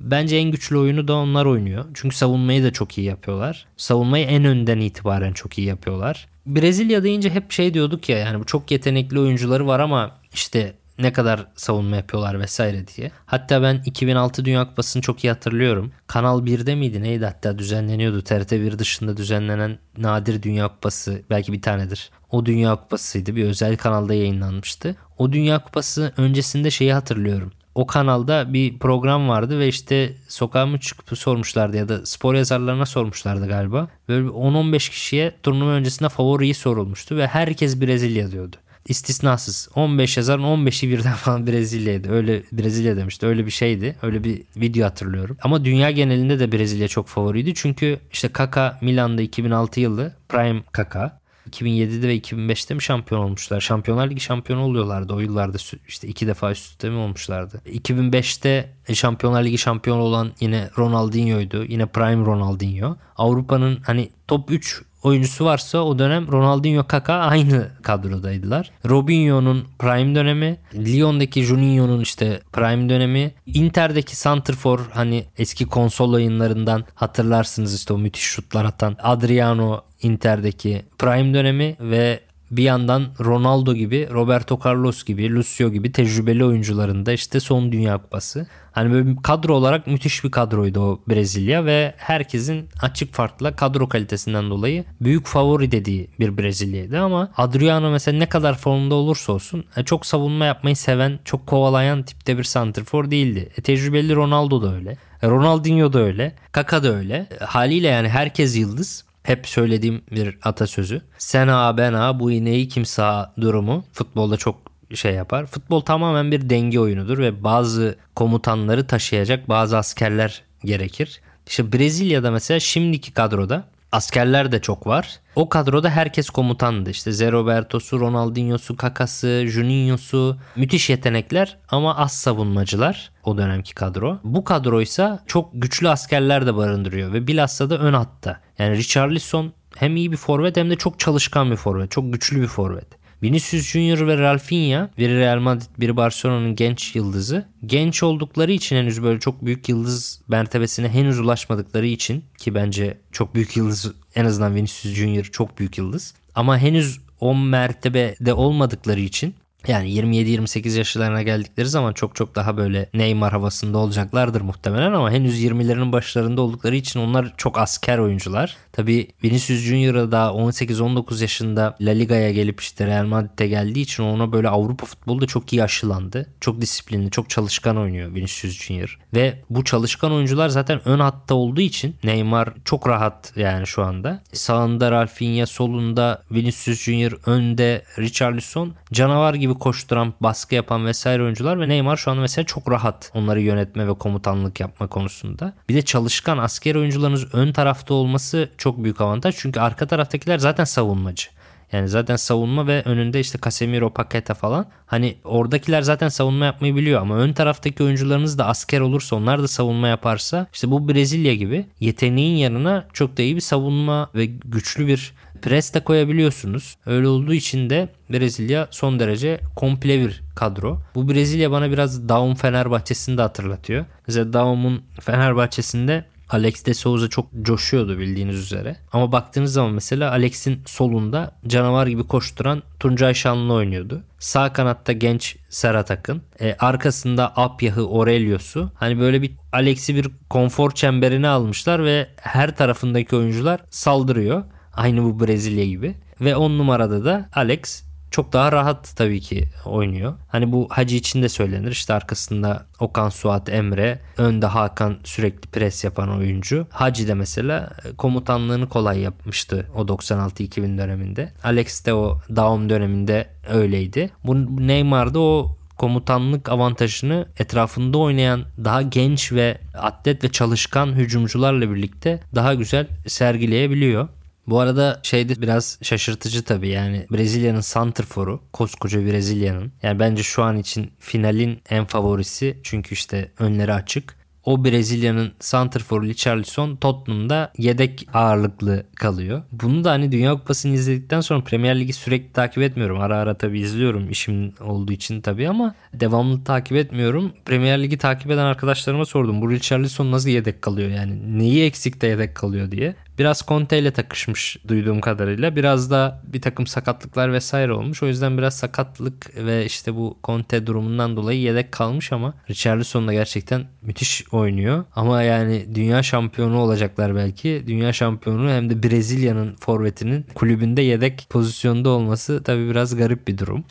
Bence 0.00 0.36
en 0.36 0.50
güçlü 0.50 0.78
oyunu 0.78 1.08
da 1.08 1.14
onlar 1.14 1.46
oynuyor. 1.46 1.84
Çünkü 1.94 2.16
savunmayı 2.16 2.64
da 2.64 2.72
çok 2.72 2.98
iyi 2.98 3.06
yapıyorlar. 3.06 3.66
Savunmayı 3.76 4.26
en 4.26 4.44
önden 4.44 4.78
itibaren 4.80 5.32
çok 5.32 5.58
iyi 5.58 5.66
yapıyorlar. 5.66 6.28
Brezilya 6.46 7.02
deyince 7.02 7.30
hep 7.30 7.52
şey 7.52 7.74
diyorduk 7.74 8.08
ya 8.08 8.18
yani 8.18 8.40
bu 8.40 8.44
çok 8.44 8.70
yetenekli 8.70 9.20
oyuncuları 9.20 9.66
var 9.66 9.80
ama 9.80 10.18
işte 10.34 10.74
ne 10.98 11.12
kadar 11.12 11.46
savunma 11.54 11.96
yapıyorlar 11.96 12.40
vesaire 12.40 12.86
diye. 12.86 13.10
Hatta 13.26 13.62
ben 13.62 13.82
2006 13.86 14.44
Dünya 14.44 14.68
Kupası'nı 14.68 15.02
çok 15.02 15.24
iyi 15.24 15.28
hatırlıyorum. 15.28 15.92
Kanal 16.06 16.46
1'de 16.46 16.74
miydi 16.74 17.02
neydi 17.02 17.24
hatta 17.24 17.58
düzenleniyordu. 17.58 18.22
TRT 18.22 18.52
1 18.52 18.78
dışında 18.78 19.16
düzenlenen 19.16 19.78
nadir 19.98 20.42
Dünya 20.42 20.68
Kupası 20.68 21.22
belki 21.30 21.52
bir 21.52 21.62
tanedir. 21.62 22.10
O 22.30 22.46
Dünya 22.46 22.76
Kupası'ydı 22.76 23.36
bir 23.36 23.44
özel 23.44 23.76
kanalda 23.76 24.14
yayınlanmıştı. 24.14 24.96
O 25.18 25.32
Dünya 25.32 25.58
Kupası 25.58 26.12
öncesinde 26.16 26.70
şeyi 26.70 26.92
hatırlıyorum 26.92 27.52
o 27.74 27.86
kanalda 27.86 28.52
bir 28.52 28.78
program 28.78 29.28
vardı 29.28 29.58
ve 29.58 29.68
işte 29.68 30.12
sokağa 30.28 30.66
mı 30.66 30.80
çıkıp 30.80 31.18
sormuşlardı 31.18 31.76
ya 31.76 31.88
da 31.88 32.06
spor 32.06 32.34
yazarlarına 32.34 32.86
sormuşlardı 32.86 33.48
galiba. 33.48 33.88
Böyle 34.08 34.28
10-15 34.28 34.90
kişiye 34.90 35.32
turnuva 35.42 35.70
öncesinde 35.70 36.08
favoriyi 36.08 36.54
sorulmuştu 36.54 37.16
ve 37.16 37.26
herkes 37.26 37.80
Brezilya 37.80 38.30
diyordu. 38.30 38.56
İstisnasız 38.88 39.68
15 39.74 40.16
yazarın 40.16 40.42
15'i 40.42 40.90
birden 40.90 41.14
falan 41.16 41.46
Brezilya'ydı. 41.46 42.12
Öyle 42.12 42.42
Brezilya 42.52 42.96
demişti. 42.96 43.26
Öyle 43.26 43.46
bir 43.46 43.50
şeydi. 43.50 43.96
Öyle 44.02 44.24
bir 44.24 44.42
video 44.56 44.86
hatırlıyorum. 44.86 45.36
Ama 45.42 45.64
dünya 45.64 45.90
genelinde 45.90 46.38
de 46.38 46.52
Brezilya 46.52 46.88
çok 46.88 47.08
favoriydi. 47.08 47.54
Çünkü 47.54 47.98
işte 48.12 48.28
Kaka 48.28 48.78
Milan'da 48.80 49.22
2006 49.22 49.80
yılı 49.80 50.14
Prime 50.28 50.62
Kaka 50.72 51.22
2007'de 51.50 52.08
ve 52.08 52.16
2005'te 52.16 52.74
mi 52.74 52.82
şampiyon 52.82 53.20
olmuşlar? 53.20 53.60
Şampiyonlar 53.60 54.10
Ligi 54.10 54.20
şampiyonu 54.20 54.62
oluyorlardı 54.62 55.12
o 55.12 55.20
yıllarda 55.20 55.58
işte 55.88 56.08
iki 56.08 56.26
defa 56.26 56.52
üst 56.52 56.70
üste 56.70 56.90
mi 56.90 56.96
olmuşlardı? 56.96 57.62
2005'te 57.66 58.72
Şampiyonlar 58.94 59.44
Ligi 59.44 59.58
şampiyonu 59.58 60.00
olan 60.00 60.32
yine 60.40 60.70
Ronaldinho'ydu. 60.78 61.64
Yine 61.64 61.86
Prime 61.86 62.26
Ronaldinho. 62.26 62.96
Avrupa'nın 63.16 63.78
hani 63.86 64.10
top 64.28 64.50
3 64.50 64.82
oyuncusu 65.02 65.44
varsa 65.44 65.78
o 65.78 65.98
dönem 65.98 66.32
Ronaldinho 66.32 66.86
Kaka 66.86 67.14
aynı 67.14 67.68
kadrodaydılar. 67.82 68.70
Robinho'nun 68.88 69.64
prime 69.78 70.14
dönemi, 70.14 70.58
Lyon'daki 70.74 71.42
Juninho'nun 71.42 72.00
işte 72.00 72.40
prime 72.52 72.88
dönemi, 72.88 73.34
Inter'deki 73.46 74.16
Santrfor 74.16 74.80
hani 74.92 75.24
eski 75.38 75.66
konsol 75.66 76.12
oyunlarından 76.12 76.84
hatırlarsınız 76.94 77.74
işte 77.74 77.92
o 77.92 77.98
müthiş 77.98 78.24
şutlar 78.24 78.64
atan 78.64 78.96
Adriano 79.02 79.80
Inter'deki 80.02 80.82
prime 80.98 81.34
dönemi 81.34 81.76
ve 81.80 82.20
bir 82.52 82.62
yandan 82.62 83.06
Ronaldo 83.20 83.74
gibi, 83.74 84.08
Roberto 84.12 84.58
Carlos 84.64 85.04
gibi, 85.04 85.34
Lucio 85.34 85.70
gibi 85.70 85.92
tecrübeli 85.92 86.44
oyuncuların 86.44 87.06
da 87.06 87.12
işte 87.12 87.40
son 87.40 87.72
Dünya 87.72 87.98
Kupası. 87.98 88.46
Hani 88.72 88.92
böyle 88.92 89.16
kadro 89.22 89.54
olarak 89.54 89.86
müthiş 89.86 90.24
bir 90.24 90.30
kadroydu 90.30 90.80
o 90.80 91.00
Brezilya 91.08 91.64
ve 91.64 91.94
herkesin 91.96 92.68
açık 92.82 93.12
farklı 93.12 93.56
kadro 93.56 93.88
kalitesinden 93.88 94.50
dolayı 94.50 94.84
büyük 95.00 95.26
favori 95.26 95.72
dediği 95.72 96.10
bir 96.20 96.38
Brezilya'ydı 96.38 97.00
ama 97.00 97.32
Adriano 97.36 97.90
mesela 97.90 98.18
ne 98.18 98.26
kadar 98.26 98.58
formda 98.58 98.94
olursa 98.94 99.32
olsun 99.32 99.64
e, 99.76 99.84
çok 99.84 100.06
savunma 100.06 100.44
yapmayı 100.44 100.76
seven, 100.76 101.18
çok 101.24 101.46
kovalayan 101.46 102.02
tipte 102.02 102.38
bir 102.38 102.44
santrfor 102.44 103.10
değildi. 103.10 103.48
E, 103.58 103.62
tecrübeli 103.62 104.14
Ronaldo 104.14 104.62
da 104.62 104.74
öyle. 104.74 104.96
E, 105.22 105.28
Ronaldinho 105.28 105.92
da 105.92 105.98
öyle. 105.98 106.34
Kaka 106.52 106.82
da 106.82 106.94
öyle. 106.94 107.26
E, 107.40 107.44
haliyle 107.44 107.88
yani 107.88 108.08
herkes 108.08 108.56
yıldız 108.56 109.04
hep 109.22 109.48
söylediğim 109.48 110.02
bir 110.10 110.38
atasözü. 110.42 111.02
Sen 111.18 111.48
ağa 111.48 111.76
ben 111.76 111.92
ağa 111.92 112.20
bu 112.20 112.32
iğneyi 112.32 112.68
kim 112.68 112.84
sağ 112.84 113.32
durumu 113.40 113.84
futbolda 113.92 114.36
çok 114.36 114.56
şey 114.94 115.14
yapar. 115.14 115.46
Futbol 115.46 115.80
tamamen 115.80 116.32
bir 116.32 116.50
denge 116.50 116.80
oyunudur 116.80 117.18
ve 117.18 117.44
bazı 117.44 117.96
komutanları 118.16 118.86
taşıyacak 118.86 119.48
bazı 119.48 119.78
askerler 119.78 120.42
gerekir. 120.64 121.20
İşte 121.46 121.72
Brezilya'da 121.72 122.30
mesela 122.30 122.60
şimdiki 122.60 123.12
kadroda 123.12 123.64
askerler 123.92 124.52
de 124.52 124.60
çok 124.60 124.86
var. 124.86 125.20
O 125.36 125.48
kadroda 125.48 125.90
herkes 125.90 126.30
komutandı. 126.30 126.90
İşte 126.90 127.10
Zé 127.10 127.32
Roberto'su, 127.32 128.00
Ronaldinho'su, 128.00 128.76
Kaka'sı, 128.76 129.44
Juninho'su 129.46 130.36
müthiş 130.56 130.90
yetenekler 130.90 131.58
ama 131.68 131.96
az 131.96 132.12
savunmacılar 132.12 133.10
o 133.24 133.38
dönemki 133.38 133.74
kadro. 133.74 134.18
Bu 134.24 134.44
kadroysa 134.44 135.22
çok 135.26 135.50
güçlü 135.52 135.88
askerler 135.88 136.46
de 136.46 136.56
barındırıyor 136.56 137.12
ve 137.12 137.26
bilhassa 137.26 137.70
da 137.70 137.78
ön 137.78 137.92
hatta. 137.92 138.40
Yani 138.58 138.76
Richarlison 138.76 139.52
hem 139.76 139.96
iyi 139.96 140.12
bir 140.12 140.16
forvet 140.16 140.56
hem 140.56 140.70
de 140.70 140.76
çok 140.76 141.00
çalışkan 141.00 141.50
bir 141.50 141.56
forvet. 141.56 141.90
Çok 141.90 142.12
güçlü 142.12 142.42
bir 142.42 142.46
forvet. 142.46 143.01
Vinicius 143.22 143.66
Junior 143.66 144.06
ve 144.06 144.18
Rafinha 144.18 144.90
biri 144.98 145.18
Real 145.18 145.38
Madrid 145.38 145.66
biri 145.78 145.96
Barcelona'nın 145.96 146.56
genç 146.56 146.96
yıldızı. 146.96 147.46
Genç 147.66 148.02
oldukları 148.02 148.52
için 148.52 148.76
henüz 148.76 149.02
böyle 149.02 149.20
çok 149.20 149.44
büyük 149.44 149.68
yıldız 149.68 150.22
mertebesine 150.28 150.88
henüz 150.88 151.20
ulaşmadıkları 151.20 151.86
için 151.86 152.24
ki 152.38 152.54
bence 152.54 152.98
çok 153.12 153.34
büyük 153.34 153.56
yıldız 153.56 153.92
en 154.14 154.24
azından 154.24 154.54
Vinicius 154.54 154.94
Junior 154.94 155.24
çok 155.24 155.58
büyük 155.58 155.78
yıldız. 155.78 156.14
Ama 156.34 156.58
henüz 156.58 157.00
o 157.20 157.34
mertebede 157.34 158.34
olmadıkları 158.34 159.00
için 159.00 159.34
yani 159.68 159.90
27-28 159.90 160.78
yaşlarına 160.78 161.22
geldikleri 161.22 161.68
zaman 161.68 161.92
çok 161.92 162.14
çok 162.16 162.34
daha 162.34 162.56
böyle 162.56 162.88
Neymar 162.94 163.32
havasında 163.32 163.78
olacaklardır 163.78 164.40
muhtemelen 164.40 164.92
ama 164.92 165.10
henüz 165.10 165.44
20'lerinin 165.44 165.92
başlarında 165.92 166.42
oldukları 166.42 166.76
için 166.76 167.00
onlar 167.00 167.34
çok 167.36 167.58
asker 167.58 167.98
oyuncular. 167.98 168.56
Tabi 168.72 169.08
Vinicius 169.24 169.60
Junior'a 169.60 170.12
da 170.12 170.26
18-19 170.26 171.22
yaşında 171.22 171.76
La 171.80 171.90
Liga'ya 171.90 172.30
gelip 172.30 172.60
işte 172.60 172.86
Real 172.86 173.06
Madrid'e 173.06 173.46
geldiği 173.46 173.80
için 173.80 174.02
ona 174.02 174.32
böyle 174.32 174.48
Avrupa 174.48 174.86
futbolu 174.86 175.20
da 175.20 175.26
çok 175.26 175.52
iyi 175.52 175.62
aşılandı. 175.62 176.26
Çok 176.40 176.60
disiplinli, 176.60 177.10
çok 177.10 177.30
çalışkan 177.30 177.76
oynuyor 177.76 178.14
Vinicius 178.14 178.62
Junior. 178.62 178.98
Ve 179.14 179.42
bu 179.50 179.64
çalışkan 179.64 180.12
oyuncular 180.12 180.48
zaten 180.48 180.88
ön 180.88 180.98
hatta 180.98 181.34
olduğu 181.34 181.60
için 181.60 181.96
Neymar 182.04 182.52
çok 182.64 182.88
rahat 182.88 183.32
yani 183.36 183.66
şu 183.66 183.82
anda. 183.82 184.22
Sağında 184.32 184.90
Rafinha, 184.90 185.46
solunda 185.46 186.22
Vinicius 186.30 186.82
Junior, 186.82 187.12
önde 187.26 187.84
Richarlison 187.98 188.74
canavar 188.92 189.34
gibi 189.34 189.51
koşturan, 189.58 190.14
baskı 190.20 190.54
yapan 190.54 190.86
vesaire 190.86 191.22
oyuncular 191.22 191.60
ve 191.60 191.68
Neymar 191.68 191.96
şu 191.96 192.10
an 192.10 192.18
mesela 192.18 192.46
çok 192.46 192.70
rahat 192.70 193.10
onları 193.14 193.40
yönetme 193.40 193.88
ve 193.88 193.94
komutanlık 193.94 194.60
yapma 194.60 194.86
konusunda. 194.86 195.52
Bir 195.68 195.74
de 195.74 195.82
çalışkan 195.82 196.38
asker 196.38 196.74
oyuncularınız 196.74 197.34
ön 197.34 197.52
tarafta 197.52 197.94
olması 197.94 198.50
çok 198.58 198.84
büyük 198.84 199.00
avantaj. 199.00 199.34
Çünkü 199.38 199.60
arka 199.60 199.86
taraftakiler 199.86 200.38
zaten 200.38 200.64
savunmacı. 200.64 201.28
Yani 201.72 201.88
zaten 201.88 202.16
savunma 202.16 202.66
ve 202.66 202.82
önünde 202.84 203.20
işte 203.20 203.38
Casemiro, 203.44 203.90
Paqueta 203.90 204.34
falan. 204.34 204.66
Hani 204.86 205.16
oradakiler 205.24 205.82
zaten 205.82 206.08
savunma 206.08 206.44
yapmayı 206.44 206.76
biliyor 206.76 207.00
ama 207.00 207.16
ön 207.16 207.32
taraftaki 207.32 207.82
oyuncularınız 207.82 208.38
da 208.38 208.46
asker 208.46 208.80
olursa 208.80 209.16
onlar 209.16 209.42
da 209.42 209.48
savunma 209.48 209.88
yaparsa 209.88 210.46
işte 210.52 210.70
bu 210.70 210.88
Brezilya 210.88 211.34
gibi 211.34 211.66
yeteneğin 211.80 212.36
yanına 212.36 212.86
çok 212.92 213.16
da 213.16 213.22
iyi 213.22 213.36
bir 213.36 213.40
savunma 213.40 214.10
ve 214.14 214.26
güçlü 214.26 214.86
bir 214.86 215.14
pres 215.42 215.74
de 215.74 215.84
koyabiliyorsunuz. 215.84 216.76
Öyle 216.86 217.08
olduğu 217.08 217.34
için 217.34 217.70
de 217.70 217.88
Brezilya 218.10 218.68
son 218.70 219.00
derece 219.00 219.40
komple 219.56 220.00
bir 220.00 220.22
kadro. 220.34 220.80
Bu 220.94 221.08
Brezilya 221.08 221.50
bana 221.50 221.70
biraz 221.70 222.08
Daum 222.08 222.34
Fenerbahçe'sini 222.34 223.18
de 223.18 223.22
hatırlatıyor. 223.22 223.84
Mesela 224.06 224.32
Daum'un 224.32 224.82
Fenerbahçe'sinde 225.00 226.04
Alex 226.32 226.66
de 226.66 226.74
Souza 226.74 227.08
çok 227.08 227.26
coşuyordu 227.42 227.98
bildiğiniz 227.98 228.36
üzere. 228.36 228.76
Ama 228.92 229.12
baktığınız 229.12 229.52
zaman 229.52 229.72
mesela 229.72 230.10
Alex'in 230.10 230.62
solunda 230.66 231.34
canavar 231.46 231.86
gibi 231.86 232.06
koşturan 232.06 232.62
Tuncay 232.80 233.14
Şanlı 233.14 233.52
oynuyordu. 233.52 234.02
Sağ 234.18 234.52
kanatta 234.52 234.92
genç 234.92 235.36
Serhat 235.48 235.90
Akın. 235.90 236.22
E, 236.40 236.56
arkasında 236.58 237.32
Apyah'ı 237.36 237.80
Aurelius'u. 237.80 238.70
Hani 238.74 239.00
böyle 239.00 239.22
bir 239.22 239.32
Alex'i 239.52 239.94
bir 239.94 240.08
konfor 240.30 240.70
çemberine 240.70 241.28
almışlar 241.28 241.84
ve 241.84 242.08
her 242.16 242.56
tarafındaki 242.56 243.16
oyuncular 243.16 243.60
saldırıyor. 243.70 244.44
Aynı 244.74 245.02
bu 245.02 245.26
Brezilya 245.26 245.66
gibi. 245.66 245.94
Ve 246.20 246.36
10 246.36 246.58
numarada 246.58 247.04
da 247.04 247.28
Alex 247.34 247.82
çok 248.12 248.32
daha 248.32 248.52
rahat 248.52 248.92
tabii 248.96 249.20
ki 249.20 249.44
oynuyor. 249.64 250.14
Hani 250.28 250.52
bu 250.52 250.68
Hacı 250.70 250.96
için 250.96 251.22
de 251.22 251.28
söylenir. 251.28 251.70
İşte 251.70 251.94
arkasında 251.94 252.66
Okan 252.80 253.08
Suat 253.08 253.48
Emre, 253.48 254.00
önde 254.18 254.46
Hakan 254.46 254.96
sürekli 255.04 255.50
pres 255.50 255.84
yapan 255.84 256.16
oyuncu. 256.16 256.66
Hacı 256.70 257.08
de 257.08 257.14
mesela 257.14 257.70
komutanlığını 257.96 258.68
kolay 258.68 259.00
yapmıştı 259.00 259.66
o 259.74 259.82
96-2000 259.82 260.78
döneminde. 260.78 261.32
Alex 261.44 261.86
de 261.86 261.94
o 261.94 262.18
Daum 262.36 262.68
döneminde 262.68 263.28
öyleydi. 263.50 264.10
Bu 264.24 264.66
Neymar'da 264.66 265.20
o 265.20 265.56
komutanlık 265.78 266.48
avantajını 266.48 267.26
etrafında 267.38 267.98
oynayan 267.98 268.44
daha 268.64 268.82
genç 268.82 269.32
ve 269.32 269.58
atlet 269.74 270.24
ve 270.24 270.28
çalışkan 270.28 270.86
hücumcularla 270.86 271.70
birlikte 271.70 272.20
daha 272.34 272.54
güzel 272.54 272.86
sergileyebiliyor. 273.06 274.08
Bu 274.46 274.60
arada 274.60 275.00
şey 275.02 275.28
de 275.28 275.42
biraz 275.42 275.78
şaşırtıcı 275.82 276.44
tabii 276.44 276.68
yani 276.68 277.06
Brezilya'nın 277.12 277.60
santrforu 277.60 278.40
koskoca 278.52 279.00
Brezilya'nın 279.06 279.72
yani 279.82 279.98
bence 279.98 280.22
şu 280.22 280.42
an 280.42 280.56
için 280.56 280.90
finalin 280.98 281.60
en 281.70 281.84
favorisi 281.84 282.58
çünkü 282.62 282.92
işte 282.94 283.30
önleri 283.38 283.72
açık. 283.72 284.16
o 284.44 284.64
Brezilya'nın 284.64 285.32
santrforu 285.40 286.02
Richarlison 286.06 286.76
Tottenham'da 286.76 287.52
yedek 287.58 288.08
ağırlıklı 288.14 288.86
kalıyor. 288.96 289.42
Bunu 289.52 289.84
da 289.84 289.90
hani 289.90 290.12
Dünya 290.12 290.32
Kupası'nı 290.32 290.74
izledikten 290.74 291.20
sonra 291.20 291.44
Premier 291.44 291.80
Ligi 291.80 291.92
sürekli 291.92 292.32
takip 292.32 292.62
etmiyorum. 292.62 293.00
Ara 293.00 293.16
ara 293.18 293.38
tabii 293.38 293.60
izliyorum 293.60 294.10
işim 294.10 294.54
olduğu 294.60 294.92
için 294.92 295.20
tabii 295.20 295.48
ama 295.48 295.74
devamlı 295.94 296.44
takip 296.44 296.76
etmiyorum. 296.76 297.32
Premier 297.44 297.82
Ligi 297.82 297.98
takip 297.98 298.30
eden 298.30 298.44
arkadaşlarıma 298.44 299.04
sordum. 299.04 299.40
Bu 299.42 299.50
Richarlison 299.50 300.12
nasıl 300.12 300.28
yedek 300.28 300.62
kalıyor 300.62 300.90
yani? 300.90 301.38
Neyi 301.38 301.64
eksik 301.64 302.00
de 302.02 302.06
yedek 302.06 302.34
kalıyor 302.34 302.70
diye. 302.70 302.94
Biraz 303.18 303.42
Conte 303.48 303.78
ile 303.78 303.90
takışmış 303.90 304.56
duyduğum 304.68 305.00
kadarıyla. 305.00 305.56
Biraz 305.56 305.90
da 305.90 306.22
bir 306.24 306.42
takım 306.42 306.66
sakatlıklar 306.66 307.32
vesaire 307.32 307.72
olmuş. 307.72 308.02
O 308.02 308.06
yüzden 308.06 308.38
biraz 308.38 308.56
sakatlık 308.56 309.36
ve 309.36 309.66
işte 309.66 309.94
bu 309.94 310.18
Conte 310.24 310.66
durumundan 310.66 311.16
dolayı 311.16 311.40
yedek 311.40 311.72
kalmış 311.72 312.12
ama 312.12 312.34
Richarlison 312.50 313.08
da 313.08 313.12
gerçekten 313.12 313.66
müthiş 313.82 314.24
oynuyor. 314.32 314.84
Ama 314.94 315.22
yani 315.22 315.74
dünya 315.74 316.02
şampiyonu 316.02 316.58
olacaklar 316.58 317.14
belki. 317.14 317.64
Dünya 317.66 317.92
şampiyonu 317.92 318.50
hem 318.50 318.70
de 318.70 318.82
Brezilya'nın 318.82 319.56
forvetinin 319.60 320.26
kulübünde 320.34 320.82
yedek 320.82 321.26
pozisyonda 321.30 321.88
olması 321.88 322.42
tabii 322.42 322.70
biraz 322.70 322.96
garip 322.96 323.28
bir 323.28 323.38
durum. 323.38 323.64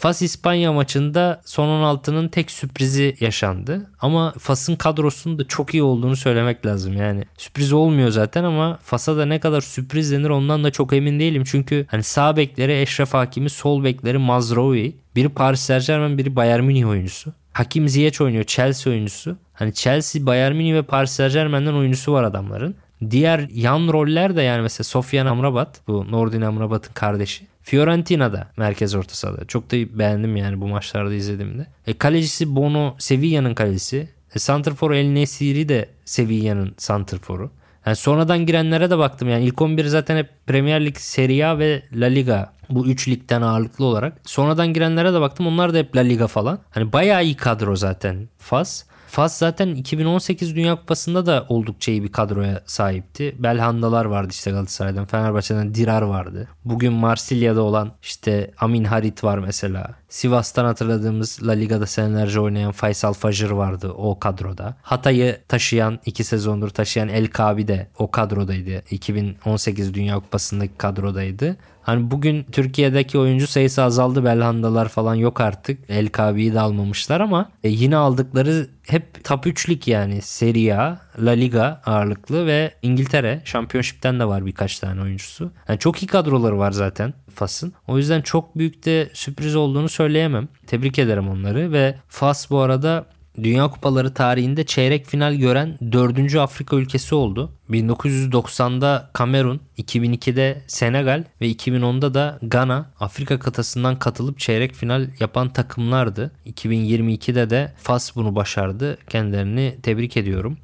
Fas 0.00 0.22
İspanya 0.22 0.72
maçında 0.72 1.40
son 1.44 1.68
16'nın 1.68 2.28
tek 2.28 2.50
sürprizi 2.50 3.16
yaşandı. 3.20 3.90
Ama 4.00 4.34
Fas'ın 4.38 4.76
kadrosunun 4.76 5.38
da 5.38 5.48
çok 5.48 5.74
iyi 5.74 5.82
olduğunu 5.82 6.16
söylemek 6.16 6.66
lazım. 6.66 6.96
Yani 6.96 7.24
sürpriz 7.36 7.72
olmuyor 7.72 8.10
zaten 8.10 8.44
ama 8.44 8.78
Fas'a 8.82 9.16
da 9.16 9.26
ne 9.26 9.40
kadar 9.40 9.60
sürpriz 9.60 10.12
denir 10.12 10.28
ondan 10.30 10.64
da 10.64 10.70
çok 10.70 10.92
emin 10.92 11.20
değilim. 11.20 11.44
Çünkü 11.46 11.86
hani 11.88 12.02
sağ 12.02 12.36
bekleri 12.36 12.80
Eşref 12.80 13.14
Hakimi, 13.14 13.50
sol 13.50 13.84
bekleri 13.84 14.18
Mazraoui. 14.18 14.96
Biri 15.16 15.28
Paris 15.28 15.60
Saint 15.60 15.86
Germain, 15.86 16.18
biri 16.18 16.36
Bayern 16.36 16.64
Münih 16.64 16.88
oyuncusu. 16.88 17.32
Hakim 17.52 17.88
Ziyech 17.88 18.20
oynuyor 18.20 18.44
Chelsea 18.44 18.92
oyuncusu. 18.92 19.36
Hani 19.52 19.74
Chelsea, 19.74 20.26
Bayern 20.26 20.56
Münih 20.56 20.74
ve 20.74 20.82
Paris 20.82 21.10
Saint 21.10 21.32
Germain'den 21.32 21.74
oyuncusu 21.74 22.12
var 22.12 22.24
adamların. 22.24 22.74
Diğer 23.10 23.48
yan 23.54 23.88
roller 23.92 24.36
de 24.36 24.42
yani 24.42 24.62
mesela 24.62 24.84
Sofyan 24.84 25.26
Amrabat 25.26 25.80
bu 25.88 26.12
Nordin 26.12 26.40
Amrabat'ın 26.40 26.92
kardeşi. 26.94 27.49
Fiorentina'da 27.62 28.48
merkez 28.56 28.94
orta 28.94 29.14
sahada. 29.14 29.44
Çok 29.44 29.70
da 29.70 29.98
beğendim 29.98 30.36
yani 30.36 30.60
bu 30.60 30.68
maçlarda 30.68 31.14
izlediğimde. 31.14 31.66
E, 31.86 31.98
kalecisi 31.98 32.56
Bono 32.56 32.96
Sevilla'nın 32.98 33.54
kalecisi. 33.54 34.08
E, 34.34 34.38
Santrfor 34.38 34.90
El 34.90 35.06
Nesiri 35.06 35.68
de 35.68 35.88
Sevilla'nın 36.04 36.74
santrforu. 36.78 37.50
Yani 37.86 37.96
sonradan 37.96 38.46
girenlere 38.46 38.90
de 38.90 38.98
baktım. 38.98 39.28
Yani 39.28 39.44
ilk 39.44 39.62
11 39.62 39.84
zaten 39.84 40.16
hep 40.16 40.30
Premier 40.46 40.84
Lig, 40.84 40.96
Serie 40.96 41.44
A 41.44 41.58
ve 41.58 41.82
La 41.92 42.06
Liga. 42.06 42.52
Bu 42.70 42.86
3 42.86 43.08
ligden 43.08 43.42
ağırlıklı 43.42 43.84
olarak. 43.84 44.20
Sonradan 44.24 44.72
girenlere 44.72 45.12
de 45.14 45.20
baktım. 45.20 45.46
Onlar 45.46 45.74
da 45.74 45.78
hep 45.78 45.96
La 45.96 46.00
Liga 46.00 46.26
falan. 46.26 46.58
Hani 46.70 46.92
bayağı 46.92 47.24
iyi 47.24 47.36
kadro 47.36 47.76
zaten 47.76 48.28
Fas. 48.38 48.84
Fas 49.10 49.38
zaten 49.38 49.74
2018 49.74 50.56
Dünya 50.56 50.76
Kupası'nda 50.76 51.26
da 51.26 51.46
oldukça 51.48 51.92
iyi 51.92 52.02
bir 52.02 52.12
kadroya 52.12 52.62
sahipti. 52.66 53.36
Belhandalar 53.38 54.04
vardı 54.04 54.28
işte 54.30 54.50
Galatasaray'dan. 54.50 55.06
Fenerbahçe'den 55.06 55.74
Dirar 55.74 56.02
vardı. 56.02 56.48
Bugün 56.64 56.92
Marsilya'da 56.92 57.62
olan 57.62 57.92
işte 58.02 58.50
Amin 58.58 58.84
Harit 58.84 59.24
var 59.24 59.38
mesela. 59.38 59.94
Sivas'tan 60.08 60.64
hatırladığımız 60.64 61.46
La 61.46 61.52
Liga'da 61.52 61.86
senelerce 61.86 62.40
oynayan 62.40 62.72
Faysal 62.72 63.12
Fajr 63.12 63.50
vardı 63.50 63.92
o 63.96 64.18
kadroda. 64.18 64.76
Hatay'ı 64.82 65.40
taşıyan 65.48 65.98
iki 66.06 66.24
sezondur 66.24 66.68
taşıyan 66.68 67.08
El 67.08 67.26
Kabi 67.26 67.68
de 67.68 67.88
o 67.98 68.10
kadrodaydı. 68.10 68.82
2018 68.90 69.94
Dünya 69.94 70.14
Kupası'ndaki 70.14 70.74
kadrodaydı. 70.78 71.56
Hani 71.82 72.10
bugün 72.10 72.44
Türkiye'deki 72.52 73.18
oyuncu 73.18 73.46
sayısı 73.46 73.82
azaldı. 73.82 74.24
Belhandalar 74.24 74.88
falan 74.88 75.14
yok 75.14 75.40
artık. 75.40 75.78
El 75.88 76.08
Kabi'yi 76.08 76.54
de 76.54 76.60
almamışlar 76.60 77.20
ama 77.20 77.50
e, 77.64 77.68
yine 77.68 77.96
aldıkları 77.96 78.68
hep 78.88 79.24
top 79.24 79.46
3'lik 79.46 79.88
yani 79.88 80.22
Serie 80.22 80.72
A, 80.72 81.00
La 81.18 81.30
Liga 81.30 81.82
ağırlıklı 81.86 82.46
ve 82.46 82.74
İngiltere. 82.82 83.42
Şampiyonşipten 83.44 84.20
de 84.20 84.24
var 84.24 84.46
birkaç 84.46 84.78
tane 84.78 85.02
oyuncusu. 85.02 85.50
Yani 85.68 85.78
çok 85.78 86.02
iyi 86.02 86.06
kadroları 86.06 86.58
var 86.58 86.72
zaten 86.72 87.14
Fas'ın. 87.34 87.72
O 87.88 87.98
yüzden 87.98 88.20
çok 88.20 88.58
büyük 88.58 88.84
de 88.84 89.10
sürpriz 89.12 89.56
olduğunu 89.56 89.88
söyleyemem. 89.88 90.48
Tebrik 90.66 90.98
ederim 90.98 91.28
onları 91.28 91.72
ve 91.72 91.94
Fas 92.08 92.50
bu 92.50 92.58
arada 92.58 93.06
Dünya 93.36 93.70
Kupaları 93.70 94.14
tarihinde 94.14 94.66
çeyrek 94.66 95.06
final 95.06 95.34
gören 95.34 95.78
4. 95.92 96.34
Afrika 96.34 96.76
ülkesi 96.76 97.14
oldu. 97.14 97.52
1990'da 97.70 99.10
Kamerun, 99.12 99.60
2002'de 99.78 100.62
Senegal 100.66 101.24
ve 101.40 101.50
2010'da 101.50 102.14
da 102.14 102.38
Gana 102.42 102.90
Afrika 103.00 103.38
kıtasından 103.38 103.98
katılıp 103.98 104.38
çeyrek 104.38 104.74
final 104.74 105.08
yapan 105.20 105.52
takımlardı. 105.52 106.32
2022'de 106.46 107.50
de 107.50 107.72
Fas 107.76 108.16
bunu 108.16 108.34
başardı. 108.36 108.98
Kendilerini 109.08 109.76
tebrik 109.82 110.16
ediyorum. 110.16 110.58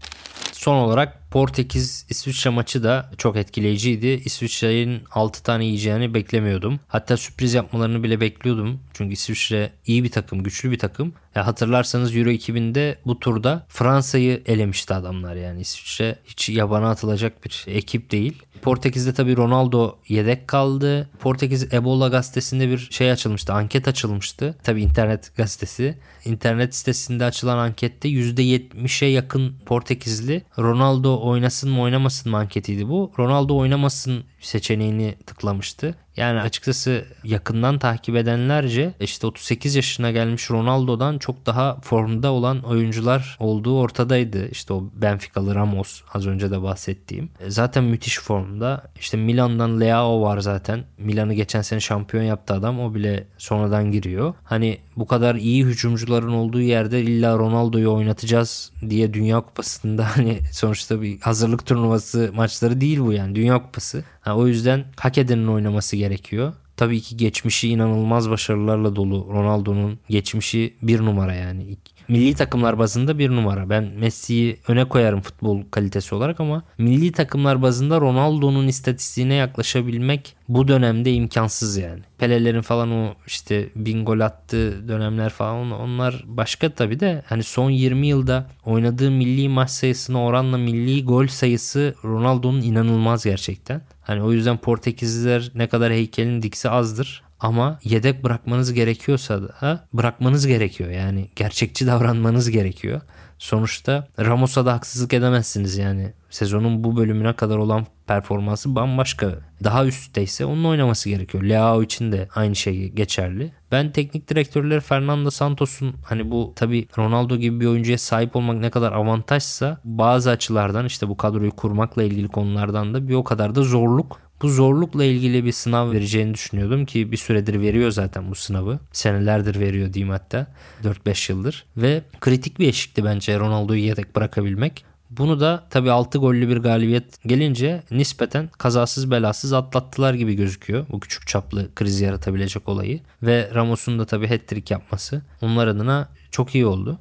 Son 0.53 0.77
olarak 0.77 1.26
Portekiz 1.37 2.07
İsviçre 2.09 2.51
maçı 2.51 2.83
da 2.83 3.11
çok 3.19 3.37
etkileyiciydi. 3.37 4.07
İsviçre'nin 4.07 5.03
6 5.11 5.43
tane 5.43 5.65
yiyeceğini 5.65 6.15
beklemiyordum. 6.15 6.81
Hatta 6.89 7.17
sürpriz 7.17 7.55
yapmalarını 7.55 8.03
bile 8.03 8.21
bekliyordum. 8.21 8.81
Çünkü 8.95 9.13
İsviçre 9.13 9.73
iyi 9.87 10.05
bir 10.05 10.11
takım, 10.11 10.43
güçlü 10.43 10.71
bir 10.71 10.79
takım. 10.79 11.15
Ya 11.35 11.47
hatırlarsanız 11.47 12.17
Euro 12.17 12.31
2000'de 12.31 12.99
bu 13.07 13.19
turda 13.19 13.67
Fransa'yı 13.69 14.43
elemişti 14.47 14.95
adamlar 14.95 15.37
yani. 15.37 15.61
İsviçre 15.61 16.17
hiç 16.25 16.49
yabana 16.49 16.91
atılacak 16.91 17.45
bir 17.45 17.65
ekip 17.69 18.11
değil. 18.11 18.43
Portekiz'de 18.63 19.15
tabii 19.15 19.37
Ronaldo 19.37 19.99
yedek 20.09 20.49
kaldı. 20.49 21.11
Portekiz 21.21 21.75
Ebola 21.75 22.09
gazetesinde 22.09 22.69
bir 22.69 22.89
şey 22.91 23.11
açılmıştı. 23.11 23.53
Anket 23.53 23.89
açılmıştı. 23.89 24.57
Tabii 24.63 24.83
internet 24.83 25.37
gazetesi. 25.37 25.99
İnternet 26.25 26.75
sitesinde 26.75 27.25
açılan 27.25 27.59
ankette 27.59 28.09
%70'e 28.09 29.09
yakın 29.09 29.55
Portekizli 29.67 30.43
Ronaldo 30.59 31.29
oynasın 31.29 31.71
mı 31.71 31.81
oynamasın 31.81 32.31
mı 32.33 32.39
anketiydi 32.39 32.89
bu. 32.89 33.13
Ronaldo 33.19 33.57
oynamasın 33.57 34.25
seçeneğini 34.41 35.15
tıklamıştı. 35.27 35.95
Yani 36.17 36.41
açıkçası 36.41 37.05
yakından 37.25 37.79
takip 37.79 38.17
edenlerce 38.17 38.95
işte 39.01 39.27
38 39.27 39.75
yaşına 39.75 40.11
gelmiş 40.11 40.51
Ronaldo'dan 40.51 41.19
çok 41.19 41.47
daha 41.47 41.81
formda 41.81 42.33
olan 42.33 42.63
oyuncular 42.63 43.37
olduğu 43.41 43.79
ortadaydı. 43.79 44.49
İşte 44.49 44.73
o 44.73 44.91
Benfica'lı 44.95 45.55
Ramos 45.55 46.03
az 46.15 46.27
önce 46.27 46.51
de 46.51 46.63
bahsettiğim. 46.63 47.31
E, 47.41 47.51
zaten 47.51 47.85
müthiş 47.85 48.19
formda. 48.19 48.83
İşte 49.01 49.17
Milan'dan 49.17 49.81
Leao 49.81 50.23
var 50.23 50.39
zaten. 50.39 50.85
Milan'ı 50.99 51.35
geçen 51.35 51.63
sene 51.63 51.81
şampiyon 51.81 52.25
yaptı 52.25 52.55
adam. 52.55 52.81
O 52.81 52.95
bile 52.95 53.27
sonradan 53.39 53.93
giriyor. 53.93 54.35
Hani 54.45 54.79
bu 54.97 55.07
kadar 55.07 55.35
iyi 55.35 55.65
hücumcuların 55.65 56.33
olduğu 56.33 56.61
yerde 56.61 57.03
illa 57.03 57.39
Ronaldo'yu 57.39 57.93
oynatacağız 57.93 58.73
diye 58.91 59.15
Dünya 59.15 59.41
Kupası'nda 59.41 60.07
hani 60.17 60.39
sonuçta 60.53 61.03
bir 61.03 61.21
hazırlık 61.21 61.67
turnuvası 61.67 62.31
maçları 62.35 62.81
değil 62.81 63.01
bu 63.01 63.13
yani 63.13 63.35
Dünya 63.35 63.63
Kupası. 63.63 64.05
Ha, 64.27 64.37
o 64.37 64.47
yüzden 64.47 64.85
hak 64.97 65.19
edenin 65.19 65.47
oynaması 65.47 65.97
gerekiyor. 65.97 66.53
Tabii 66.77 67.01
ki 67.01 67.17
geçmişi 67.17 67.69
inanılmaz 67.69 68.31
başarılarla 68.31 68.97
dolu. 68.97 69.29
Ronaldo'nun 69.33 69.99
geçmişi 70.09 70.77
bir 70.83 71.01
numara 71.01 71.35
yani. 71.35 71.77
Milli 72.09 72.35
takımlar 72.35 72.79
bazında 72.79 73.19
bir 73.19 73.31
numara. 73.31 73.71
Ben 73.71 73.85
Messi'yi 73.85 74.57
öne 74.69 74.85
koyarım 74.85 75.21
futbol 75.21 75.63
kalitesi 75.71 76.15
olarak 76.15 76.41
ama 76.41 76.63
milli 76.79 77.13
takımlar 77.13 77.63
bazında 77.63 78.01
Ronaldo'nun 78.01 78.69
istatistiğine 78.69 79.35
yaklaşabilmek 79.35 80.37
bu 80.49 80.69
dönemde 80.69 81.13
imkansız 81.13 81.77
yani. 81.77 82.01
Pele'lerin 82.19 82.61
falan 82.61 82.93
o 82.93 83.15
işte 83.27 83.69
bin 83.77 84.05
gol 84.05 84.21
attığı 84.21 84.89
dönemler 84.89 85.31
falan 85.31 85.71
onlar 85.71 86.25
başka 86.27 86.71
tabii 86.71 87.01
de 87.01 87.23
hani 87.27 87.43
son 87.43 87.71
20 87.71 88.07
yılda 88.07 88.47
oynadığı 88.65 89.11
milli 89.11 89.49
maç 89.49 89.71
sayısına 89.71 90.25
oranla 90.25 90.59
milli 90.59 91.05
gol 91.05 91.27
sayısı 91.27 91.95
Ronaldo'nun 92.05 92.63
inanılmaz 92.63 93.25
gerçekten. 93.25 93.83
Hani 94.01 94.23
o 94.23 94.33
yüzden 94.33 94.57
Portekizliler 94.57 95.51
ne 95.55 95.67
kadar 95.67 95.93
heykelin 95.93 96.43
diksi 96.43 96.71
azdır. 96.71 97.23
Ama 97.41 97.79
yedek 97.85 98.25
bırakmanız 98.25 98.73
gerekiyorsa 98.73 99.43
da 99.43 99.89
bırakmanız 99.93 100.47
gerekiyor. 100.47 100.91
Yani 100.91 101.29
gerçekçi 101.37 101.87
davranmanız 101.87 102.51
gerekiyor. 102.51 103.01
Sonuçta 103.39 104.09
Ramos'a 104.19 104.67
da 104.67 104.73
haksızlık 104.73 105.15
edemezsiniz 105.15 105.77
yani. 105.77 106.13
Sezonun 106.31 106.85
bu 106.85 106.97
bölümüne 106.97 107.33
kadar 107.33 107.59
olan 107.59 107.87
performansı 108.07 108.75
bambaşka. 108.75 109.33
Daha 109.65 109.87
üstteyse 109.87 110.45
onun 110.45 110.65
oynaması 110.65 111.09
gerekiyor. 111.09 111.45
Leao 111.45 111.83
için 111.83 112.13
de 112.13 112.29
aynı 112.35 112.57
şey 112.57 112.89
geçerli. 112.89 113.53
Ben 113.73 113.93
teknik 113.93 114.29
direktörler 114.29 114.81
Fernando 114.81 115.31
Santos'un 115.31 115.95
hani 116.05 116.31
bu 116.31 116.53
tabi 116.57 116.89
Ronaldo 116.99 117.37
gibi 117.37 117.61
bir 117.61 117.67
oyuncuya 117.67 117.99
sahip 117.99 118.37
olmak 118.37 118.57
ne 118.57 118.71
kadar 118.71 118.93
avantajsa 118.93 119.81
bazı 119.85 120.31
açılardan 120.31 120.87
işte 120.87 121.09
bu 121.09 121.17
kadroyu 121.17 121.51
kurmakla 121.51 122.03
ilgili 122.03 122.29
konulardan 122.29 122.95
da 122.95 123.09
bir 123.09 123.15
o 123.15 123.25
kadar 123.25 123.55
da 123.55 123.63
zorluk 123.63 124.21
bu 124.43 124.49
zorlukla 124.49 125.05
ilgili 125.05 125.45
bir 125.45 125.53
sınav 125.53 125.93
vereceğini 125.93 126.35
düşünüyordum 126.35 126.87
ki 126.87 127.13
bir 127.13 127.17
süredir 127.17 127.61
veriyor 127.61 127.91
zaten 127.91 128.31
bu 128.31 128.35
sınavı. 128.35 128.79
Senelerdir 128.93 129.61
veriyor 129.61 129.93
diyeyim 129.93 130.13
hatta. 130.13 130.47
4-5 130.85 131.33
yıldır. 131.33 131.65
Ve 131.77 132.03
kritik 132.21 132.59
bir 132.59 132.69
eşikti 132.69 133.05
bence 133.05 133.39
Ronaldo'yu 133.39 133.81
yedek 133.81 134.17
bırakabilmek. 134.17 134.85
Bunu 135.11 135.41
da 135.41 135.67
tabii 135.71 135.91
6 135.91 136.19
gollü 136.19 136.49
bir 136.49 136.57
galibiyet 136.57 137.23
gelince 137.27 137.83
nispeten 137.91 138.49
kazasız 138.59 139.11
belasız 139.11 139.53
atlattılar 139.53 140.15
gibi 140.15 140.35
gözüküyor. 140.35 140.87
Bu 140.91 141.01
küçük 141.01 141.27
çaplı 141.27 141.75
kriz 141.75 142.01
yaratabilecek 142.01 142.69
olayı. 142.69 143.01
Ve 143.23 143.51
Ramos'un 143.55 143.99
da 143.99 144.07
tabii 144.07 144.29
hat-trick 144.29 144.75
yapması 144.75 145.23
onlar 145.41 145.67
adına 145.67 146.09
çok 146.31 146.55
iyi 146.55 146.67
oldu. 146.67 146.99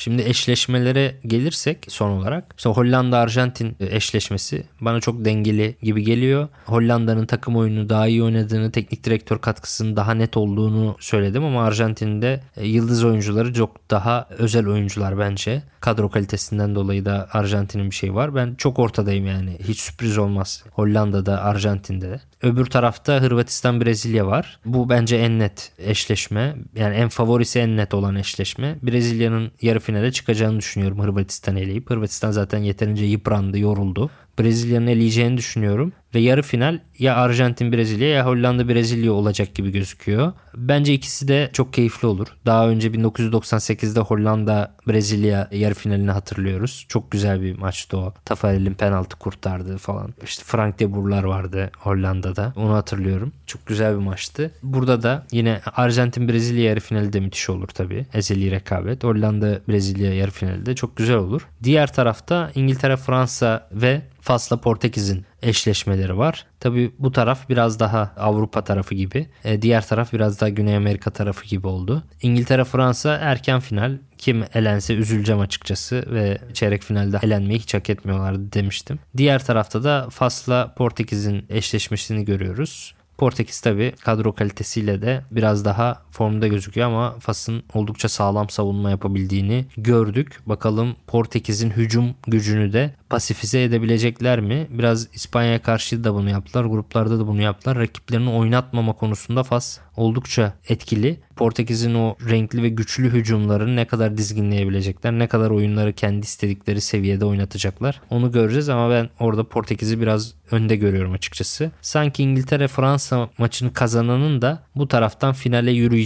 Şimdi 0.00 0.22
eşleşmelere 0.22 1.14
gelirsek 1.26 1.86
son 1.88 2.10
olarak 2.10 2.54
işte 2.56 2.70
Hollanda-Arjantin 2.70 3.74
eşleşmesi 3.80 4.64
bana 4.80 5.00
çok 5.00 5.24
dengeli 5.24 5.76
gibi 5.82 6.04
geliyor. 6.04 6.48
Hollanda'nın 6.66 7.26
takım 7.26 7.56
oyunu 7.56 7.88
daha 7.88 8.06
iyi 8.06 8.22
oynadığını, 8.22 8.72
teknik 8.72 9.04
direktör 9.04 9.38
katkısının 9.38 9.96
daha 9.96 10.14
net 10.14 10.36
olduğunu 10.36 10.96
söyledim 11.00 11.44
ama 11.44 11.64
Arjantin'de 11.64 12.40
e, 12.56 12.66
yıldız 12.66 13.04
oyuncuları 13.04 13.54
çok 13.54 13.90
daha 13.90 14.28
özel 14.30 14.66
oyuncular 14.66 15.18
bence. 15.18 15.62
Kadro 15.80 16.10
kalitesinden 16.10 16.74
dolayı 16.74 17.04
da 17.04 17.28
Arjantin'in 17.32 17.90
bir 17.90 17.94
şey 17.94 18.14
var. 18.14 18.34
Ben 18.34 18.54
çok 18.54 18.78
ortadayım 18.78 19.26
yani. 19.26 19.58
Hiç 19.68 19.80
sürpriz 19.80 20.18
olmaz. 20.18 20.64
Hollanda'da, 20.72 21.42
Arjantin'de 21.42 22.10
de. 22.10 22.20
Öbür 22.42 22.66
tarafta 22.66 23.20
Hırvatistan 23.20 23.80
Brezilya 23.80 24.26
var. 24.26 24.60
Bu 24.64 24.88
bence 24.88 25.16
en 25.16 25.38
net 25.38 25.72
eşleşme. 25.78 26.56
Yani 26.74 26.94
en 26.94 27.08
favorisi 27.08 27.58
en 27.58 27.76
net 27.76 27.94
olan 27.94 28.16
eşleşme. 28.16 28.76
Brezilya'nın 28.82 29.50
yarı 29.62 29.80
finale 29.80 30.12
çıkacağını 30.12 30.58
düşünüyorum 30.58 31.00
Hırvatistan 31.00 31.56
eleyip. 31.56 31.90
Hırvatistan 31.90 32.30
zaten 32.30 32.58
yeterince 32.58 33.04
yıprandı, 33.04 33.58
yoruldu. 33.58 34.10
Brezilya'nın 34.38 34.86
eleyeceğini 34.86 35.36
düşünüyorum. 35.36 35.92
Ve 36.14 36.20
yarı 36.20 36.42
final 36.42 36.78
ya 36.98 37.16
Arjantin 37.16 37.72
Brezilya 37.72 38.08
ya 38.08 38.26
Hollanda 38.26 38.68
Brezilya 38.68 39.12
olacak 39.12 39.54
gibi 39.54 39.70
gözüküyor. 39.70 40.32
Bence 40.56 40.94
ikisi 40.94 41.28
de 41.28 41.50
çok 41.52 41.72
keyifli 41.72 42.08
olur. 42.08 42.26
Daha 42.46 42.68
önce 42.68 42.88
1998'de 42.88 44.00
Hollanda 44.00 44.74
Brezilya 44.88 45.48
yarı 45.50 45.74
finalini 45.74 46.10
hatırlıyoruz. 46.10 46.86
Çok 46.88 47.10
güzel 47.10 47.42
bir 47.42 47.58
maçtı 47.58 47.98
o. 47.98 48.14
Tafarel'in 48.24 48.74
penaltı 48.74 49.16
kurtardığı 49.16 49.78
falan. 49.78 50.14
İşte 50.24 50.44
Frank 50.46 50.80
de 50.80 50.94
Boer'lar 50.94 51.24
vardı 51.24 51.70
Hollanda'da. 51.78 52.52
Onu 52.56 52.74
hatırlıyorum. 52.74 53.32
Çok 53.46 53.66
güzel 53.66 53.94
bir 53.94 54.02
maçtı. 54.04 54.50
Burada 54.62 55.02
da 55.02 55.26
yine 55.32 55.60
Arjantin 55.76 56.28
Brezilya 56.28 56.64
yarı 56.64 56.80
finali 56.80 57.12
de 57.12 57.20
müthiş 57.20 57.50
olur 57.50 57.68
tabii. 57.68 58.06
Ezeli 58.14 58.50
rekabet. 58.50 59.04
Hollanda 59.04 59.60
Brezilya 59.68 60.14
yarı 60.14 60.30
finali 60.30 60.66
de 60.66 60.74
çok 60.74 60.96
güzel 60.96 61.16
olur. 61.16 61.48
Diğer 61.62 61.92
tarafta 61.92 62.50
İngiltere 62.54 62.96
Fransa 62.96 63.68
ve 63.72 64.02
Fas'la 64.30 64.56
Portekiz'in 64.56 65.24
eşleşmeleri 65.42 66.18
var. 66.18 66.46
Tabi 66.60 66.92
bu 66.98 67.12
taraf 67.12 67.48
biraz 67.48 67.80
daha 67.80 68.12
Avrupa 68.16 68.64
tarafı 68.64 68.94
gibi. 68.94 69.28
E, 69.44 69.62
diğer 69.62 69.86
taraf 69.86 70.12
biraz 70.12 70.40
daha 70.40 70.50
Güney 70.50 70.76
Amerika 70.76 71.10
tarafı 71.10 71.46
gibi 71.46 71.66
oldu. 71.66 72.02
İngiltere 72.22 72.64
Fransa 72.64 73.16
erken 73.16 73.60
final. 73.60 73.98
Kim 74.18 74.44
elense 74.54 74.94
üzüleceğim 74.94 75.40
açıkçası 75.40 76.04
ve 76.10 76.38
çeyrek 76.52 76.82
finalde 76.82 77.18
elenmeyi 77.22 77.58
hiç 77.58 77.74
hak 77.74 77.90
etmiyorlardı 77.90 78.52
demiştim. 78.52 78.98
Diğer 79.16 79.44
tarafta 79.44 79.84
da 79.84 80.06
Fas'la 80.10 80.74
Portekiz'in 80.74 81.46
eşleşmesini 81.48 82.24
görüyoruz. 82.24 82.94
Portekiz 83.18 83.60
tabi 83.60 83.92
kadro 84.00 84.32
kalitesiyle 84.32 85.02
de 85.02 85.22
biraz 85.30 85.64
daha 85.64 86.02
formda 86.10 86.48
gözüküyor 86.48 86.86
ama 86.86 87.18
Fas'ın 87.18 87.62
oldukça 87.74 88.08
sağlam 88.08 88.50
savunma 88.50 88.90
yapabildiğini 88.90 89.64
gördük. 89.76 90.40
Bakalım 90.46 90.96
Portekiz'in 91.06 91.70
hücum 91.70 92.14
gücünü 92.26 92.72
de 92.72 92.94
pasifize 93.10 93.62
edebilecekler 93.62 94.40
mi? 94.40 94.66
Biraz 94.70 95.08
İspanya'ya 95.14 95.62
karşı 95.62 96.04
da 96.04 96.14
bunu 96.14 96.30
yaptılar. 96.30 96.64
Gruplarda 96.64 97.18
da 97.18 97.26
bunu 97.26 97.42
yaptılar. 97.42 97.78
Rakiplerini 97.78 98.30
oynatmama 98.30 98.92
konusunda 98.92 99.42
Fas 99.42 99.78
oldukça 99.96 100.52
etkili. 100.68 101.20
Portekiz'in 101.36 101.94
o 101.94 102.16
renkli 102.28 102.62
ve 102.62 102.68
güçlü 102.68 103.12
hücumlarını 103.12 103.76
ne 103.76 103.84
kadar 103.84 104.16
dizginleyebilecekler, 104.16 105.12
ne 105.12 105.26
kadar 105.26 105.50
oyunları 105.50 105.92
kendi 105.92 106.26
istedikleri 106.26 106.80
seviyede 106.80 107.24
oynatacaklar. 107.24 108.00
Onu 108.10 108.32
göreceğiz 108.32 108.68
ama 108.68 108.90
ben 108.90 109.08
orada 109.20 109.44
Portekiz'i 109.44 110.00
biraz 110.00 110.34
önde 110.50 110.76
görüyorum 110.76 111.12
açıkçası. 111.12 111.70
Sanki 111.82 112.22
İngiltere-Fransa 112.22 113.28
maçını 113.38 113.72
kazananın 113.72 114.42
da 114.42 114.62
bu 114.76 114.88
taraftan 114.88 115.32
finale 115.32 115.70
yürüyeceğini 115.70 115.99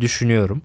düşünüyorum. 0.00 0.62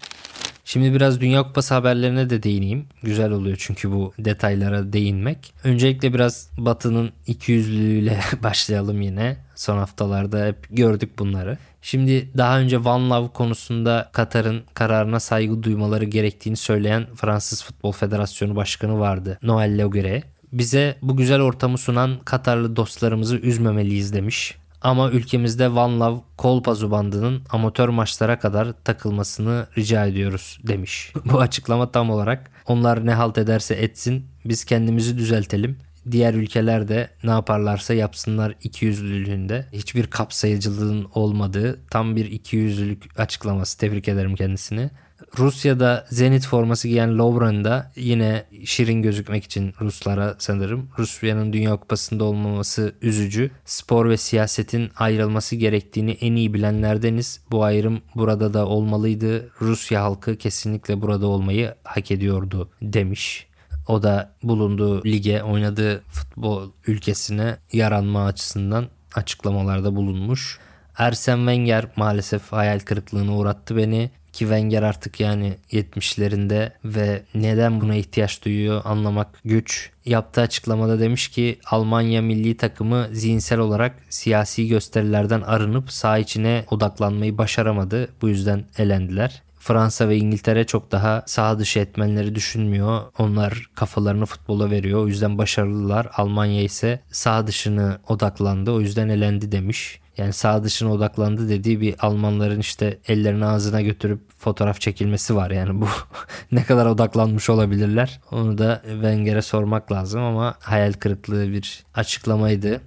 Şimdi 0.68 0.94
biraz 0.94 1.20
Dünya 1.20 1.42
Kupası 1.42 1.74
haberlerine 1.74 2.30
de 2.30 2.42
değineyim. 2.42 2.86
Güzel 3.02 3.30
oluyor 3.30 3.56
çünkü 3.60 3.92
bu 3.92 4.12
detaylara 4.18 4.92
değinmek. 4.92 5.54
Öncelikle 5.64 6.14
biraz 6.14 6.50
Batı'nın 6.58 7.12
ikiyüzlülüğüyle 7.26 8.20
başlayalım 8.42 9.00
yine. 9.00 9.36
Son 9.54 9.78
haftalarda 9.78 10.46
hep 10.46 10.66
gördük 10.70 11.18
bunları. 11.18 11.58
Şimdi 11.82 12.28
daha 12.36 12.60
önce 12.60 12.78
One 12.78 13.08
Love 13.08 13.28
konusunda 13.28 14.10
Katar'ın 14.12 14.62
kararına 14.74 15.20
saygı 15.20 15.62
duymaları 15.62 16.04
gerektiğini 16.04 16.56
söyleyen 16.56 17.06
Fransız 17.14 17.64
Futbol 17.64 17.92
Federasyonu 17.92 18.56
Başkanı 18.56 18.98
vardı. 18.98 19.38
Noël 19.42 19.78
Legret. 19.78 20.24
Bize 20.52 20.96
bu 21.02 21.16
güzel 21.16 21.40
ortamı 21.40 21.78
sunan 21.78 22.18
Katarlı 22.24 22.76
dostlarımızı 22.76 23.36
üzmemeliyiz 23.36 24.12
demiş. 24.12 24.56
Ama 24.82 25.10
ülkemizde 25.10 25.68
One 25.68 25.98
Love 25.98 26.20
Kolpazu 26.36 26.90
bandının 26.90 27.42
amatör 27.50 27.88
maçlara 27.88 28.38
kadar 28.38 28.72
takılmasını 28.84 29.66
rica 29.78 30.06
ediyoruz 30.06 30.58
demiş. 30.66 31.12
Bu 31.32 31.40
açıklama 31.40 31.92
tam 31.92 32.10
olarak 32.10 32.50
onlar 32.66 33.06
ne 33.06 33.14
halt 33.14 33.38
ederse 33.38 33.74
etsin 33.74 34.26
biz 34.44 34.64
kendimizi 34.64 35.18
düzeltelim. 35.18 35.78
Diğer 36.10 36.34
ülkeler 36.34 36.88
de 36.88 37.10
ne 37.24 37.30
yaparlarsa 37.30 37.94
yapsınlar 37.94 38.54
ikiyüzlülüğünde. 38.62 39.66
Hiçbir 39.72 40.06
kapsayıcılığın 40.06 41.06
olmadığı 41.14 41.78
tam 41.90 42.16
bir 42.16 42.30
ikiyüzlülük 42.30 43.20
açıklaması. 43.20 43.78
Tebrik 43.78 44.08
ederim 44.08 44.34
kendisini. 44.34 44.90
Rusya'da 45.38 46.06
Zenit 46.10 46.46
forması 46.46 46.88
giyen 46.88 47.18
Lovren 47.18 47.64
da 47.64 47.92
yine 47.96 48.44
şirin 48.64 49.02
gözükmek 49.02 49.44
için 49.44 49.74
Ruslara 49.80 50.34
sanırım. 50.38 50.88
Rusya'nın 50.98 51.52
Dünya 51.52 51.76
Kupası'nda 51.76 52.24
olmaması 52.24 52.94
üzücü. 53.02 53.50
Spor 53.64 54.08
ve 54.08 54.16
siyasetin 54.16 54.90
ayrılması 54.96 55.56
gerektiğini 55.56 56.10
en 56.10 56.32
iyi 56.32 56.54
bilenlerdeniz. 56.54 57.40
Bu 57.50 57.64
ayrım 57.64 58.00
burada 58.14 58.54
da 58.54 58.66
olmalıydı. 58.66 59.50
Rusya 59.60 60.02
halkı 60.02 60.36
kesinlikle 60.36 61.02
burada 61.02 61.26
olmayı 61.26 61.74
hak 61.84 62.10
ediyordu 62.10 62.70
demiş. 62.82 63.46
O 63.88 64.02
da 64.02 64.34
bulunduğu 64.42 65.04
lige 65.04 65.42
oynadığı 65.42 66.02
futbol 66.08 66.70
ülkesine 66.86 67.56
yaranma 67.72 68.24
açısından 68.26 68.86
açıklamalarda 69.14 69.96
bulunmuş. 69.96 70.58
Ersen 70.98 71.36
Wenger 71.36 71.86
maalesef 71.96 72.52
hayal 72.52 72.78
kırıklığına 72.78 73.36
uğrattı 73.36 73.76
beni 73.76 74.10
ki 74.32 74.38
Wenger 74.38 74.82
artık 74.82 75.20
yani 75.20 75.56
70'lerinde 75.72 76.72
ve 76.84 77.22
neden 77.34 77.80
buna 77.80 77.94
ihtiyaç 77.94 78.44
duyuyor 78.44 78.82
anlamak 78.84 79.28
güç. 79.44 79.90
Yaptığı 80.04 80.40
açıklamada 80.40 81.00
demiş 81.00 81.28
ki 81.28 81.58
Almanya 81.66 82.22
milli 82.22 82.56
takımı 82.56 83.08
zihinsel 83.12 83.58
olarak 83.58 83.94
siyasi 84.08 84.68
gösterilerden 84.68 85.40
arınıp 85.40 85.92
saha 85.92 86.18
içine 86.18 86.64
odaklanmayı 86.70 87.38
başaramadı. 87.38 88.08
Bu 88.22 88.28
yüzden 88.28 88.64
elendiler. 88.78 89.42
Fransa 89.58 90.08
ve 90.08 90.16
İngiltere 90.16 90.64
çok 90.64 90.92
daha 90.92 91.22
sağ 91.26 91.58
dışı 91.58 91.78
etmenleri 91.78 92.34
düşünmüyor. 92.34 93.02
Onlar 93.18 93.70
kafalarını 93.74 94.26
futbola 94.26 94.70
veriyor. 94.70 95.02
O 95.02 95.08
yüzden 95.08 95.38
başarılılar. 95.38 96.08
Almanya 96.16 96.62
ise 96.62 97.00
sağ 97.10 97.46
dışını 97.46 97.98
odaklandı. 98.08 98.70
O 98.70 98.80
yüzden 98.80 99.08
elendi 99.08 99.52
demiş. 99.52 100.00
Yani 100.18 100.32
sağ 100.32 100.64
dışına 100.64 100.92
odaklandı 100.92 101.48
dediği 101.48 101.80
bir 101.80 101.94
Almanların 101.98 102.60
işte 102.60 102.98
ellerini 103.08 103.44
ağzına 103.44 103.80
götürüp 103.80 104.20
fotoğraf 104.38 104.80
çekilmesi 104.80 105.36
var. 105.36 105.50
Yani 105.50 105.80
bu 105.80 105.86
ne 106.52 106.64
kadar 106.64 106.86
odaklanmış 106.86 107.50
olabilirler. 107.50 108.20
Onu 108.30 108.58
da 108.58 108.82
Wenger'e 108.84 109.42
sormak 109.42 109.92
lazım 109.92 110.22
ama 110.22 110.54
hayal 110.60 110.92
kırıklığı 110.92 111.52
bir 111.52 111.84
açıklamaydı. 111.94 112.80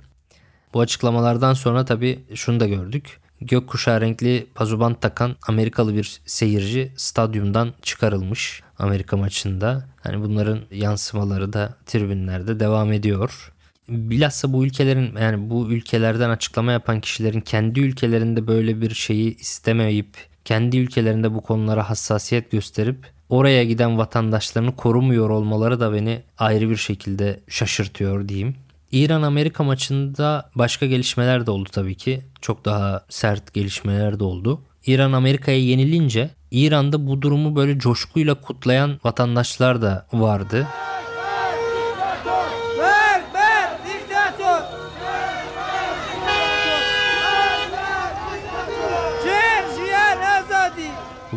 Bu 0.74 0.80
açıklamalardan 0.80 1.54
sonra 1.54 1.86
tabii 1.86 2.20
şunu 2.36 2.60
da 2.60 2.68
gördük. 2.68 3.22
Gökkuşağı 3.42 4.02
renkli 4.02 4.48
pazubant 4.56 5.02
takan 5.02 5.36
Amerikalı 5.48 5.96
bir 5.96 6.22
seyirci 6.26 6.92
stadyumdan 6.96 7.74
çıkarılmış 7.82 8.64
Amerika 8.80 9.18
maçında. 9.18 9.86
Hani 10.02 10.24
bunların 10.24 10.60
yansımaları 10.72 11.54
da 11.54 11.74
tribünlerde 11.86 12.60
devam 12.60 12.94
ediyor. 12.94 13.51
Bilhassa 13.92 14.54
bu 14.54 14.66
ülkelerin 14.66 15.16
yani 15.22 15.50
bu 15.50 15.70
ülkelerden 15.70 16.30
açıklama 16.30 16.72
yapan 16.72 17.02
kişilerin 17.02 17.42
kendi 17.42 17.80
ülkelerinde 17.80 18.48
böyle 18.48 18.82
bir 18.82 18.94
şeyi 18.94 19.38
istemeyip 19.38 20.08
kendi 20.46 20.78
ülkelerinde 20.78 21.34
bu 21.34 21.42
konulara 21.42 21.90
hassasiyet 21.90 22.52
gösterip 22.52 22.98
oraya 23.30 23.64
giden 23.64 23.98
vatandaşlarını 23.98 24.76
korumuyor 24.76 25.30
olmaları 25.30 25.80
da 25.80 25.94
beni 25.94 26.22
ayrı 26.38 26.70
bir 26.70 26.78
şekilde 26.78 27.40
şaşırtıyor 27.48 28.28
diyeyim. 28.28 28.56
İran-Amerika 28.92 29.64
maçında 29.64 30.50
başka 30.56 30.86
gelişmeler 30.86 31.46
de 31.46 31.52
oldu 31.52 31.70
tabii 31.72 31.96
ki. 31.96 32.22
Çok 32.42 32.66
daha 32.66 33.06
sert 33.10 33.54
gelişmeler 33.54 34.20
de 34.20 34.24
oldu. 34.24 34.62
İran 34.86 35.12
Amerika'ya 35.12 35.60
yenilince 35.60 36.30
İran'da 36.52 37.08
bu 37.08 37.22
durumu 37.22 37.56
böyle 37.56 37.80
coşkuyla 37.80 38.36
kutlayan 38.36 39.00
vatandaşlar 39.04 39.82
da 39.82 40.08
vardı. 40.14 40.68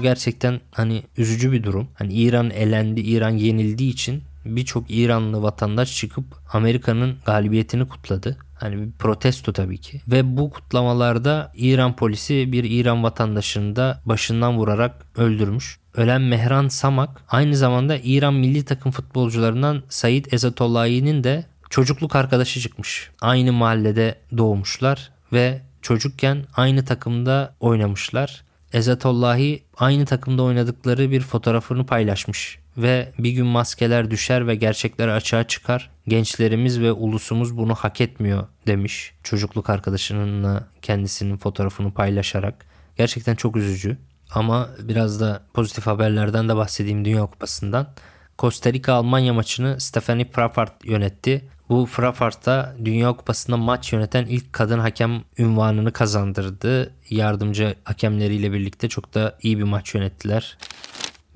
Gerçekten 0.05 0.61
hani 0.71 1.03
üzücü 1.17 1.53
bir 1.53 1.63
durum. 1.63 1.89
Hani 1.95 2.13
İran 2.13 2.51
elendi, 2.51 3.01
İran 3.01 3.31
yenildiği 3.31 3.93
için 3.93 4.23
birçok 4.45 4.85
İranlı 4.89 5.43
vatandaş 5.43 5.97
çıkıp 5.97 6.25
Amerika'nın 6.53 7.17
galibiyetini 7.27 7.89
kutladı. 7.89 8.37
Hani 8.55 8.79
bir 8.79 8.93
protesto 8.93 9.53
tabii 9.53 9.79
ki. 9.79 10.01
Ve 10.09 10.37
bu 10.37 10.51
kutlamalarda 10.51 11.53
İran 11.57 11.97
polisi 11.97 12.53
bir 12.53 12.65
İran 12.65 13.03
vatandaşını 13.03 13.77
da 13.77 14.01
başından 14.05 14.57
vurarak 14.59 15.07
öldürmüş. 15.17 15.79
ölen 15.97 16.23
Mehran 16.23 16.69
Samak 16.69 17.23
aynı 17.29 17.57
zamanda 17.57 17.97
İran 17.97 18.35
milli 18.35 18.65
takım 18.65 18.93
futbolcularından 18.93 19.83
Said 19.89 20.25
Ezatollahi'nin 20.33 21.25
de 21.25 21.45
çocukluk 21.71 22.17
arkadaşı 22.17 22.61
çıkmış. 22.61 23.11
Aynı 23.21 23.53
mahallede 23.53 24.15
doğmuşlar 24.39 25.11
ve 25.33 25.63
çocukken 25.83 26.45
aynı 26.57 26.85
takımda 26.85 27.55
oynamışlar. 27.61 28.44
Ezatollahi 28.75 29.65
aynı 29.77 30.05
takımda 30.05 30.43
oynadıkları 30.43 31.11
bir 31.11 31.21
fotoğrafını 31.21 31.87
paylaşmış 31.87 32.59
ve 32.77 33.13
bir 33.19 33.31
gün 33.31 33.47
maskeler 33.47 34.11
düşer 34.11 34.47
ve 34.47 34.55
gerçekler 34.55 35.09
açığa 35.09 35.45
çıkar. 35.45 35.91
Gençlerimiz 36.09 36.81
ve 36.81 36.93
ulusumuz 36.93 37.57
bunu 37.57 37.75
hak 37.75 38.01
etmiyor 38.01 38.47
demiş. 38.67 39.13
Çocukluk 39.23 39.71
arkadaşınınla 39.71 40.69
kendisinin 40.83 41.37
fotoğrafını 41.37 41.95
paylaşarak. 41.95 42.67
Gerçekten 42.97 43.35
çok 43.35 43.57
üzücü. 43.57 43.99
Ama 44.31 44.69
biraz 44.83 45.21
da 45.21 45.43
pozitif 45.55 45.87
haberlerden 45.87 46.49
de 46.49 46.57
bahsedeyim 46.57 47.05
Dünya 47.05 47.27
Kupası'ndan. 47.27 47.87
Costa 48.39 48.73
Rica 48.73 48.93
Almanya 48.93 49.35
maçını 49.35 49.81
Stephanie 49.81 50.31
Frappart 50.33 50.85
yönetti. 50.85 51.49
Bu 51.69 51.87
Frappart 51.87 52.47
da 52.47 52.77
Dünya 52.85 53.13
Kupası'nda 53.13 53.57
maç 53.57 53.93
yöneten 53.93 54.27
ilk 54.27 54.53
kadın 54.53 54.79
hakem 54.79 55.25
ünvanını 55.39 55.93
kazandırdı. 55.93 56.95
Yardımcı 57.11 57.75
hakemleriyle 57.85 58.53
birlikte 58.53 58.89
çok 58.89 59.15
da 59.15 59.39
iyi 59.43 59.59
bir 59.59 59.63
maç 59.63 59.95
yönettiler. 59.95 60.59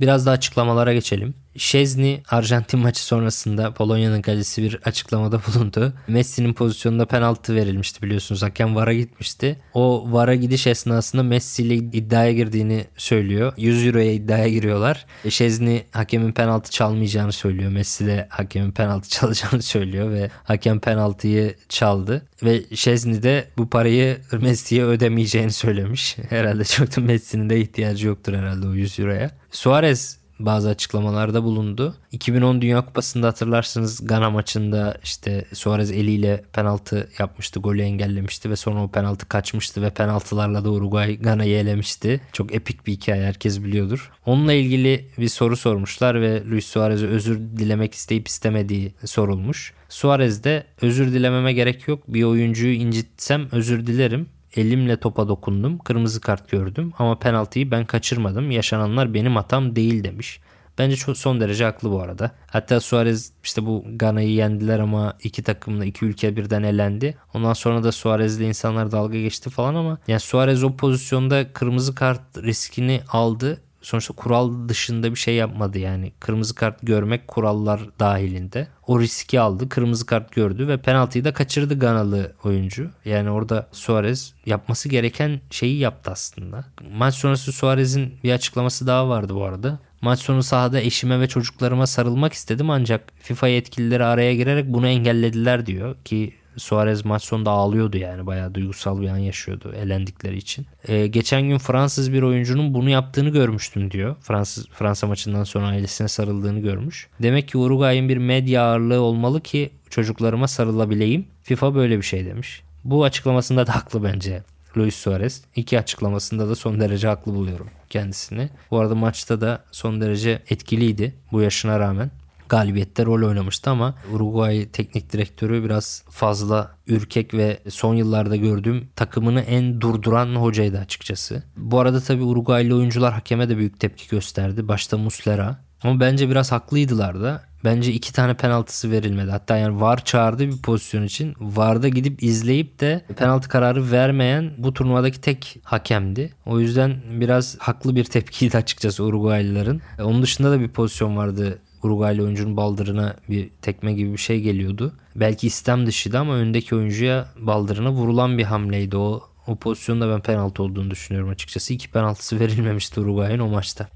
Biraz 0.01 0.27
da 0.27 0.31
açıklamalara 0.31 0.93
geçelim. 0.93 1.35
Şezni 1.57 2.23
Arjantin 2.29 2.81
maçı 2.81 3.05
sonrasında 3.05 3.75
Polonya'nın 3.75 4.23
kalecisi 4.23 4.63
bir 4.63 4.81
açıklamada 4.85 5.41
bulundu. 5.47 5.93
Messi'nin 6.09 6.53
pozisyonunda 6.53 7.07
penaltı 7.07 7.55
verilmişti 7.55 8.03
biliyorsunuz. 8.03 8.43
Hakem 8.43 8.77
VAR'a 8.77 8.93
gitmişti. 8.93 9.59
O 9.75 10.13
VAR'a 10.13 10.35
gidiş 10.35 10.67
esnasında 10.67 11.23
Messi 11.23 11.63
ile 11.63 11.75
iddiaya 11.75 12.33
girdiğini 12.33 12.85
söylüyor. 12.97 13.53
100 13.57 13.87
euroya 13.87 14.13
iddiaya 14.13 14.49
giriyorlar. 14.49 15.07
Şezni 15.29 15.85
hakemin 15.91 16.33
penaltı 16.33 16.71
çalmayacağını 16.71 17.33
söylüyor. 17.33 17.71
Messi 17.71 18.07
de 18.07 18.27
hakemin 18.31 18.73
penaltı 18.73 19.09
çalacağını 19.19 19.63
söylüyor 19.63 20.11
ve 20.11 20.31
hakem 20.45 20.81
penaltıyı 20.81 21.55
çaldı. 21.69 22.27
Ve 22.43 22.63
Şezni 22.75 23.23
de 23.23 23.49
bu 23.59 23.71
parayı 23.71 24.19
Messi'ye 24.41 24.85
ödemeyeceğini 24.85 25.53
söylemiş. 25.53 26.17
Herhalde 26.29 26.65
çok 26.65 26.97
da 26.97 27.01
Messi'nin 27.01 27.51
de 27.51 27.61
ihtiyacı 27.61 28.07
yoktur 28.07 28.35
herhalde 28.35 28.67
o 28.67 28.75
100 28.75 29.01
euroya. 29.01 29.31
Suarez 29.51 30.18
bazı 30.39 30.69
açıklamalarda 30.69 31.45
bulundu. 31.45 31.95
2010 32.13 32.63
Dünya 32.63 32.87
Kupası'nda 32.87 33.27
hatırlarsınız 33.27 34.07
Gana 34.07 34.31
maçında 34.31 34.97
işte 35.05 35.45
Suarez 35.53 35.91
eliyle 35.91 36.45
penaltı 36.53 37.09
yapmıştı, 37.19 37.61
golü 37.61 37.83
engellemişti 37.83 38.51
ve 38.51 38.57
sonra 38.57 38.83
o 38.83 38.89
penaltı 38.89 39.29
kaçmıştı 39.29 39.83
ve 39.83 39.91
penaltılarla 39.91 40.65
da 40.65 40.71
Uruguay 40.71 41.19
Gana'yı 41.19 41.57
elemişti. 41.57 42.21
Çok 42.33 42.55
epik 42.55 42.87
bir 42.87 42.93
hikaye 42.93 43.25
herkes 43.25 43.65
biliyordur. 43.65 44.11
Onunla 44.27 44.53
ilgili 44.53 45.09
bir 45.19 45.29
soru 45.29 45.57
sormuşlar 45.57 46.21
ve 46.21 46.43
Luis 46.51 46.67
Suarez'e 46.67 47.07
özür 47.07 47.39
dilemek 47.39 47.95
isteyip 47.95 48.29
istemediği 48.29 48.95
sorulmuş. 49.05 49.75
Suarez 49.89 50.45
de 50.45 50.65
özür 50.83 51.13
dilememe 51.13 51.53
gerek 51.53 51.89
yok. 51.89 52.03
Bir 52.09 52.23
oyuncuyu 52.23 52.75
incitsem 52.75 53.49
özür 53.53 53.87
dilerim 53.87 54.27
Elimle 54.57 55.01
topa 55.01 55.29
dokundum. 55.29 55.79
Kırmızı 55.79 56.21
kart 56.21 56.51
gördüm 56.51 56.93
ama 56.99 57.19
penaltıyı 57.19 57.71
ben 57.71 57.85
kaçırmadım. 57.85 58.51
Yaşananlar 58.51 59.15
benim 59.15 59.37
hatam 59.37 59.77
değil 59.77 60.05
demiş. 60.05 60.41
Bence 60.79 60.97
çok 60.97 61.17
son 61.17 61.41
derece 61.41 61.65
haklı 61.65 61.91
bu 61.91 62.01
arada. 62.01 62.31
Hatta 62.47 62.81
Suarez 62.81 63.33
işte 63.45 63.67
bu 63.67 63.85
Gana'yı 63.89 64.31
yendiler 64.31 64.79
ama 64.79 65.15
iki 65.23 65.43
takımla 65.43 65.85
iki 65.85 66.05
ülke 66.05 66.37
birden 66.37 66.63
elendi. 66.63 67.19
Ondan 67.35 67.53
sonra 67.53 67.85
da 67.85 67.93
Suarez'le 67.93 68.41
insanlar 68.41 68.93
dalga 68.93 69.19
geçti 69.19 69.51
falan 69.51 69.75
ama 69.75 69.99
yani 70.09 70.21
Suarez 70.21 70.65
o 70.65 70.77
pozisyonda 70.77 71.53
kırmızı 71.53 71.95
kart 71.95 72.39
riskini 72.39 73.01
aldı 73.09 73.61
sonuçta 73.83 74.15
kural 74.15 74.69
dışında 74.69 75.11
bir 75.11 75.19
şey 75.19 75.35
yapmadı 75.35 75.79
yani. 75.79 76.13
Kırmızı 76.21 76.55
kart 76.55 76.79
görmek 76.83 77.29
kurallar 77.29 77.81
dahilinde. 78.01 78.69
O 78.87 79.01
riski 79.01 79.41
aldı. 79.41 79.69
Kırmızı 79.69 80.07
kart 80.07 80.33
gördü 80.33 80.69
ve 80.69 80.77
penaltıyı 80.77 81.25
da 81.25 81.33
kaçırdı 81.33 81.79
Ganalı 81.79 82.33
oyuncu. 82.45 82.91
Yani 83.05 83.31
orada 83.31 83.69
Suarez 83.73 84.35
yapması 84.47 84.89
gereken 84.89 85.41
şeyi 85.51 85.79
yaptı 85.79 86.11
aslında. 86.11 86.65
Maç 86.93 87.15
sonrası 87.15 87.53
Suarez'in 87.53 88.15
bir 88.25 88.33
açıklaması 88.33 88.87
daha 88.87 89.09
vardı 89.09 89.35
bu 89.35 89.45
arada. 89.45 89.79
Maç 90.01 90.21
sonu 90.21 90.43
sahada 90.43 90.81
eşime 90.81 91.21
ve 91.21 91.29
çocuklarıma 91.29 91.87
sarılmak 91.87 92.33
istedim 92.33 92.71
ancak 92.71 93.13
FIFA 93.21 93.49
yetkilileri 93.49 94.05
araya 94.05 94.35
girerek 94.35 94.67
bunu 94.69 94.89
engellediler 94.89 95.67
diyor 95.67 95.97
ki 96.05 96.35
Suarez 96.59 97.05
maç 97.05 97.23
sonunda 97.25 97.51
ağlıyordu 97.51 97.97
yani 97.97 98.27
bayağı 98.27 98.55
duygusal 98.55 99.01
bir 99.01 99.09
an 99.09 99.17
yaşıyordu 99.17 99.75
elendikleri 99.83 100.37
için. 100.37 100.67
Ee, 100.89 101.07
geçen 101.07 101.43
gün 101.43 101.59
Fransız 101.59 102.13
bir 102.13 102.23
oyuncunun 102.23 102.75
bunu 102.75 102.91
yaptığını 102.91 103.29
görmüştüm 103.29 103.91
diyor. 103.91 104.17
Fransız 104.21 104.67
Fransa 104.69 105.07
maçından 105.07 105.45
sonra 105.45 105.67
ailesine 105.67 106.09
sarıldığını 106.09 106.61
görmüş. 106.61 107.09
Demek 107.23 107.49
ki 107.49 107.59
Uruguay'ın 107.59 108.09
bir 108.09 108.17
medya 108.17 108.63
ağırlığı 108.63 109.01
olmalı 109.01 109.41
ki 109.41 109.71
çocuklarıma 109.91 110.49
sarılabileyim. 110.49 111.27
FIFA 111.43 111.75
böyle 111.75 111.97
bir 111.97 112.03
şey 112.03 112.27
demiş. 112.27 112.63
Bu 112.85 113.05
açıklamasında 113.05 113.67
da 113.67 113.75
haklı 113.77 114.05
bence. 114.05 114.43
Luis 114.77 114.95
Suarez. 114.95 115.43
İki 115.57 115.79
açıklamasında 115.79 116.49
da 116.49 116.55
son 116.55 116.81
derece 116.81 117.09
haklı 117.09 117.35
buluyorum 117.35 117.67
kendisini. 117.91 118.49
Bu 118.71 118.79
arada 118.79 118.95
maçta 118.95 119.41
da 119.41 119.65
son 119.73 120.01
derece 120.01 120.43
etkiliydi 120.51 121.15
bu 121.33 121.43
yaşına 121.43 121.81
rağmen 121.81 122.11
galibiyette 122.49 123.07
rol 123.07 123.29
oynamıştı 123.29 123.71
ama 123.71 123.95
Uruguay 124.13 124.69
teknik 124.69 125.13
direktörü 125.13 125.65
biraz 125.65 126.05
fazla 126.11 126.71
ürkek 126.87 127.35
ve 127.35 127.59
son 127.69 127.95
yıllarda 127.95 128.37
gördüğüm 128.37 128.89
takımını 128.97 129.41
en 129.41 129.81
durduran 129.81 130.35
hocaydı 130.35 130.79
açıkçası. 130.79 131.43
Bu 131.57 131.81
arada 131.81 132.01
tabii 132.01 132.23
Uruguaylı 132.23 132.77
oyuncular 132.77 133.13
hakeme 133.13 133.49
de 133.49 133.57
büyük 133.57 133.81
tepki 133.81 134.09
gösterdi. 134.09 134.69
Başta 134.69 134.99
Muslera. 134.99 135.69
Ama 135.83 136.01
bence 136.01 136.31
biraz 136.31 136.53
haklıydılar 136.53 137.21
da. 137.23 137.49
Bence 137.65 137.93
iki 137.93 138.13
tane 138.13 138.35
penaltısı 138.35 138.91
verilmedi. 138.91 139.31
Hatta 139.31 139.57
yani 139.57 139.81
VAR 139.81 140.05
çağırdı 140.05 140.47
bir 140.47 140.63
pozisyon 140.63 141.03
için. 141.03 141.35
VAR'da 141.41 141.89
gidip 141.89 142.23
izleyip 142.23 142.81
de 142.81 143.05
penaltı 143.17 143.49
kararı 143.49 143.91
vermeyen 143.91 144.51
bu 144.59 144.75
turnuvadaki 144.75 145.21
tek 145.21 145.61
hakemdi. 145.63 146.35
O 146.47 146.61
yüzden 146.61 146.97
biraz 147.11 147.57
haklı 147.59 147.97
bir 147.97 148.05
tepkiydi 148.05 148.57
açıkçası 148.57 149.05
Uruguaylıların. 149.05 149.81
Onun 150.03 150.23
dışında 150.23 150.51
da 150.51 150.61
bir 150.61 150.69
pozisyon 150.69 151.17
vardı 151.17 151.59
Uruguaylı 151.83 152.23
oyuncunun 152.23 152.57
baldırına 152.57 153.17
bir 153.29 153.51
tekme 153.63 153.93
gibi 153.93 154.13
bir 154.13 154.19
şey 154.19 154.41
geliyordu. 154.41 154.93
Belki 155.17 155.47
istem 155.47 155.87
dışıydı 155.87 156.19
ama 156.19 156.35
öndeki 156.35 156.75
oyuncuya 156.75 157.29
baldırına 157.39 157.93
vurulan 157.93 158.39
bir 158.39 158.45
hamleydi 158.45 158.97
o. 158.97 159.23
O 159.47 159.57
pozisyonda 159.57 160.09
ben 160.09 160.21
penaltı 160.21 160.63
olduğunu 160.63 160.91
düşünüyorum 160.91 161.31
açıkçası. 161.31 161.75
İki 161.75 161.91
penaltısı 161.91 162.41
verilmemişti 162.41 163.01
Uruguay'ın 163.01 163.39
o 163.39 163.49
maçta. 163.49 163.89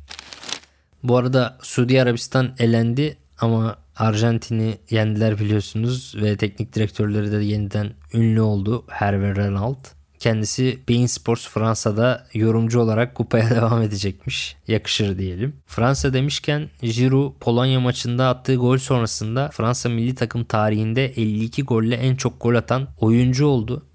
Bu 1.02 1.16
arada 1.16 1.58
Suudi 1.62 2.02
Arabistan 2.02 2.54
elendi 2.58 3.16
ama 3.38 3.76
Arjantin'i 3.96 4.78
yendiler 4.90 5.38
biliyorsunuz 5.38 6.14
ve 6.22 6.36
teknik 6.36 6.74
direktörleri 6.74 7.32
de 7.32 7.36
yeniden 7.36 7.92
ünlü 8.14 8.40
oldu. 8.40 8.84
Hervé 8.88 9.36
Renald. 9.36 10.01
Kendisi 10.22 10.78
Bein 10.88 11.06
Sports 11.06 11.48
Fransa'da 11.48 12.26
yorumcu 12.34 12.80
olarak 12.80 13.14
kupaya 13.14 13.50
devam 13.56 13.82
edecekmiş. 13.82 14.56
Yakışır 14.68 15.18
diyelim. 15.18 15.56
Fransa 15.66 16.12
demişken 16.12 16.70
Giroud 16.82 17.32
Polonya 17.40 17.80
maçında 17.80 18.28
attığı 18.28 18.54
gol 18.54 18.78
sonrasında 18.78 19.48
Fransa 19.48 19.88
milli 19.88 20.14
takım 20.14 20.44
tarihinde 20.44 21.04
52 21.04 21.62
golle 21.62 21.94
en 21.94 22.16
çok 22.16 22.40
gol 22.40 22.54
atan 22.54 22.88
oyuncu 23.00 23.46
oldu. 23.46 23.86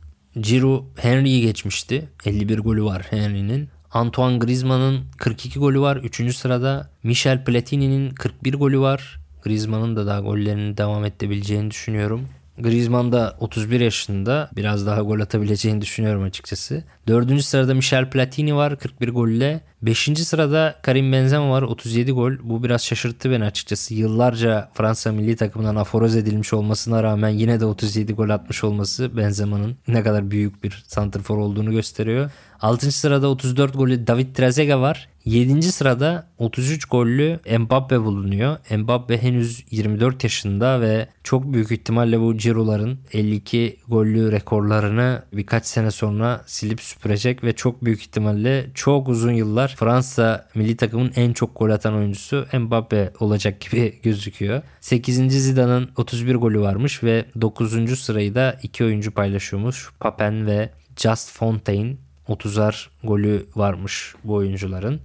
Giroud 0.42 0.84
Henry'yi 0.96 1.42
geçmişti. 1.42 2.10
51 2.26 2.60
golü 2.60 2.84
var 2.84 3.08
Henry'nin. 3.10 3.70
Antoine 3.92 4.38
Griezmann'ın 4.38 5.06
42 5.18 5.60
golü 5.60 5.80
var. 5.80 5.98
3. 5.98 6.36
sırada 6.36 6.90
Michel 7.04 7.46
Platini'nin 7.46 8.10
41 8.10 8.54
golü 8.54 8.80
var. 8.80 9.20
Griezmann'ın 9.44 9.96
da 9.96 10.08
daha 10.08 10.20
gollerini 10.20 10.78
devam 10.78 11.06
edebileceğini 11.06 11.72
düşünüyorum. 11.72 12.28
Griezmann 12.58 13.12
da 13.12 13.36
31 13.40 13.80
yaşında. 13.80 14.50
Biraz 14.56 14.86
daha 14.86 15.02
gol 15.02 15.20
atabileceğini 15.20 15.82
düşünüyorum 15.82 16.24
açıkçası. 16.24 16.84
Dördüncü 17.08 17.44
sırada 17.44 17.74
Michel 17.74 18.10
Platini 18.10 18.56
var 18.56 18.80
41 18.80 19.10
golle. 19.10 19.62
Beşinci 19.82 20.26
sırada 20.26 20.76
Karim 20.82 21.12
Benzema 21.12 21.52
var 21.52 21.62
37 21.62 22.12
gol. 22.12 22.32
Bu 22.44 22.64
biraz 22.64 22.84
şaşırttı 22.84 23.32
beni 23.32 23.44
açıkçası. 23.44 23.94
Yıllarca 23.94 24.70
Fransa 24.74 25.12
milli 25.12 25.36
takımından 25.36 25.76
aforoz 25.76 26.16
edilmiş 26.16 26.54
olmasına 26.54 27.04
rağmen 27.04 27.30
yine 27.30 27.60
de 27.60 27.66
37 27.66 28.14
gol 28.14 28.30
atmış 28.30 28.64
olması 28.64 29.18
Benzema'nın 29.18 29.78
ne 29.88 30.04
kadar 30.04 30.32
büyük 30.32 30.64
bir 30.64 30.84
santrfor 30.88 31.38
olduğunu 31.38 31.72
gösteriyor. 31.72 32.32
6. 32.62 32.92
sırada 32.92 33.30
34 33.30 33.74
golü 33.74 34.08
David 34.08 34.36
Trezeguet 34.36 34.78
var. 34.78 35.10
7. 35.28 35.62
sırada 35.62 36.28
33 36.38 36.86
gollü 36.86 37.40
Mbappe 37.60 38.02
bulunuyor. 38.02 38.58
Mbappe 38.78 39.22
henüz 39.22 39.64
24 39.72 40.24
yaşında 40.24 40.82
ve 40.82 41.08
çok 41.24 41.54
büyük 41.54 41.72
ihtimalle 41.72 42.20
bu 42.20 42.38
Ciro'ların 42.38 43.00
52 43.14 43.78
gollü 43.88 44.32
rekorlarını 44.32 45.24
birkaç 45.34 45.66
sene 45.66 45.92
sonra 45.92 46.42
silip 46.46 46.82
süpürecek 46.82 47.44
ve 47.44 47.56
çok 47.56 47.86
büyük 47.86 48.02
ihtimalle 48.02 48.66
çok 48.74 49.10
uzun 49.10 49.32
yıllar 49.32 49.76
Fransa 49.80 50.48
milli 50.56 50.78
takımın 50.78 51.12
en 51.16 51.34
çok 51.34 51.60
gol 51.60 51.70
atan 51.70 51.94
oyuncusu 51.94 52.46
Mbappe 52.54 53.14
olacak 53.20 53.62
gibi 53.62 54.00
gözüküyor. 54.04 54.62
8. 54.82 55.44
Zidane'ın 55.44 55.90
31 55.98 56.36
golü 56.36 56.62
varmış 56.62 57.04
ve 57.04 57.26
9. 57.42 58.00
sırayı 58.00 58.36
da 58.36 58.60
iki 58.64 58.84
oyuncu 58.84 59.12
paylaşıyormuş. 59.12 59.90
Papen 60.00 60.48
ve 60.48 60.70
Just 60.96 61.32
Fontaine 61.32 62.07
30'ar 62.30 62.88
golü 63.04 63.46
varmış 63.56 64.16
bu 64.24 64.34
oyuncuların. 64.34 65.02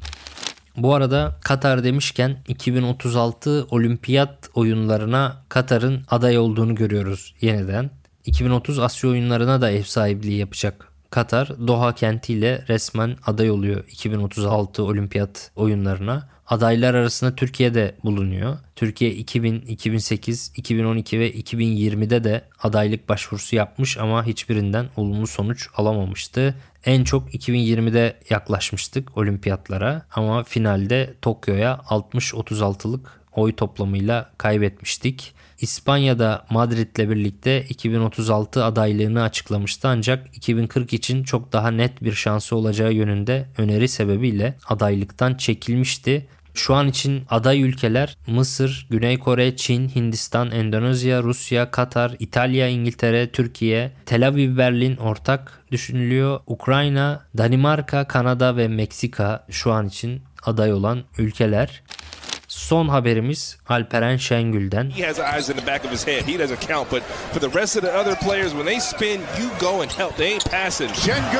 Bu 0.76 0.94
arada 0.94 1.38
Katar 1.42 1.84
demişken 1.84 2.36
2036 2.48 3.66
olimpiyat 3.70 4.50
oyunlarına 4.54 5.36
Katar'ın 5.48 6.02
aday 6.10 6.38
olduğunu 6.38 6.74
görüyoruz 6.74 7.34
yeniden. 7.40 7.90
2030 8.24 8.78
Asya 8.78 9.10
oyunlarına 9.10 9.60
da 9.60 9.70
ev 9.70 9.82
sahipliği 9.82 10.38
yapacak 10.38 10.92
Katar 11.10 11.66
Doha 11.66 11.94
kentiyle 11.94 12.64
resmen 12.68 13.16
aday 13.26 13.50
oluyor 13.50 13.84
2036 13.88 14.84
olimpiyat 14.84 15.50
oyunlarına. 15.56 16.28
Adaylar 16.52 16.94
arasında 16.94 17.34
Türkiye 17.34 17.74
de 17.74 17.94
bulunuyor. 18.04 18.58
Türkiye 18.76 19.10
2000, 19.10 19.60
2008, 19.60 20.52
2012 20.56 21.20
ve 21.20 21.32
2020'de 21.32 22.24
de 22.24 22.44
adaylık 22.62 23.08
başvurusu 23.08 23.56
yapmış 23.56 23.98
ama 23.98 24.26
hiçbirinden 24.26 24.86
olumlu 24.96 25.26
sonuç 25.26 25.68
alamamıştı. 25.76 26.54
En 26.84 27.04
çok 27.04 27.34
2020'de 27.34 28.16
yaklaşmıştık 28.30 29.18
olimpiyatlara 29.18 30.06
ama 30.14 30.42
finalde 30.44 31.14
Tokyo'ya 31.22 31.80
60-36'lık 31.88 33.20
oy 33.32 33.56
toplamıyla 33.56 34.30
kaybetmiştik. 34.38 35.34
İspanya'da 35.60 36.46
Madrid'le 36.50 37.10
birlikte 37.10 37.64
2036 37.68 38.64
adaylığını 38.64 39.22
açıklamıştı 39.22 39.88
ancak 39.88 40.36
2040 40.36 40.92
için 40.92 41.24
çok 41.24 41.52
daha 41.52 41.70
net 41.70 42.02
bir 42.02 42.12
şansı 42.12 42.56
olacağı 42.56 42.92
yönünde 42.92 43.46
öneri 43.58 43.88
sebebiyle 43.88 44.54
adaylıktan 44.68 45.34
çekilmişti. 45.34 46.26
Şu 46.54 46.74
an 46.74 46.88
için 46.88 47.24
aday 47.30 47.62
ülkeler 47.62 48.16
Mısır, 48.26 48.86
Güney 48.90 49.18
Kore, 49.18 49.56
Çin, 49.56 49.88
Hindistan, 49.88 50.50
Endonezya, 50.50 51.22
Rusya, 51.22 51.70
Katar, 51.70 52.16
İtalya, 52.18 52.68
İngiltere, 52.68 53.30
Türkiye, 53.30 53.92
Tel 54.06 54.28
Aviv, 54.28 54.56
Berlin 54.56 54.96
ortak 54.96 55.60
düşünülüyor. 55.72 56.40
Ukrayna, 56.46 57.26
Danimarka, 57.38 58.08
Kanada 58.08 58.56
ve 58.56 58.68
Meksika 58.68 59.46
şu 59.50 59.72
an 59.72 59.88
için 59.88 60.22
aday 60.42 60.72
olan 60.72 61.02
ülkeler. 61.18 61.82
Son 62.48 62.88
haberimiz 62.88 63.58
Alperen 63.68 64.16
Şengül'den. 64.16 64.92
Şengül 70.94 71.38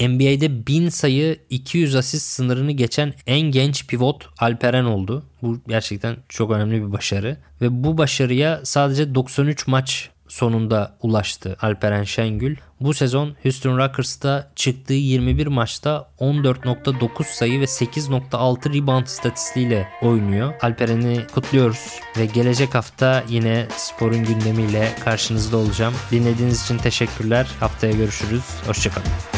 NBA'de 0.00 0.66
1000 0.66 0.88
sayı 0.88 1.38
200 1.50 1.94
asist 1.94 2.26
sınırını 2.26 2.72
geçen 2.72 3.14
en 3.26 3.40
genç 3.40 3.86
pivot 3.86 4.28
Alperen 4.38 4.84
oldu. 4.84 5.22
Bu 5.42 5.60
gerçekten 5.68 6.16
çok 6.28 6.50
önemli 6.50 6.86
bir 6.86 6.92
başarı. 6.92 7.36
Ve 7.60 7.84
bu 7.84 7.98
başarıya 7.98 8.60
sadece 8.64 9.14
93 9.14 9.66
maç 9.66 10.10
sonunda 10.28 10.96
ulaştı 11.02 11.56
Alperen 11.62 12.04
Şengül. 12.04 12.56
Bu 12.80 12.94
sezon 12.94 13.36
Houston 13.42 13.78
Rockets'ta 13.78 14.50
çıktığı 14.56 14.92
21 14.92 15.46
maçta 15.46 16.10
14.9 16.20 17.24
sayı 17.24 17.60
ve 17.60 17.64
8.6 17.64 18.74
rebound 18.74 19.06
istatistiğiyle 19.06 19.88
oynuyor. 20.02 20.54
Alperen'i 20.62 21.26
kutluyoruz 21.34 22.00
ve 22.16 22.26
gelecek 22.26 22.74
hafta 22.74 23.24
yine 23.28 23.66
sporun 23.76 24.24
gündemiyle 24.24 24.94
karşınızda 25.04 25.56
olacağım. 25.56 25.94
Dinlediğiniz 26.10 26.62
için 26.62 26.78
teşekkürler. 26.78 27.46
Haftaya 27.60 27.92
görüşürüz. 27.92 28.44
Hoşçakalın. 28.66 29.37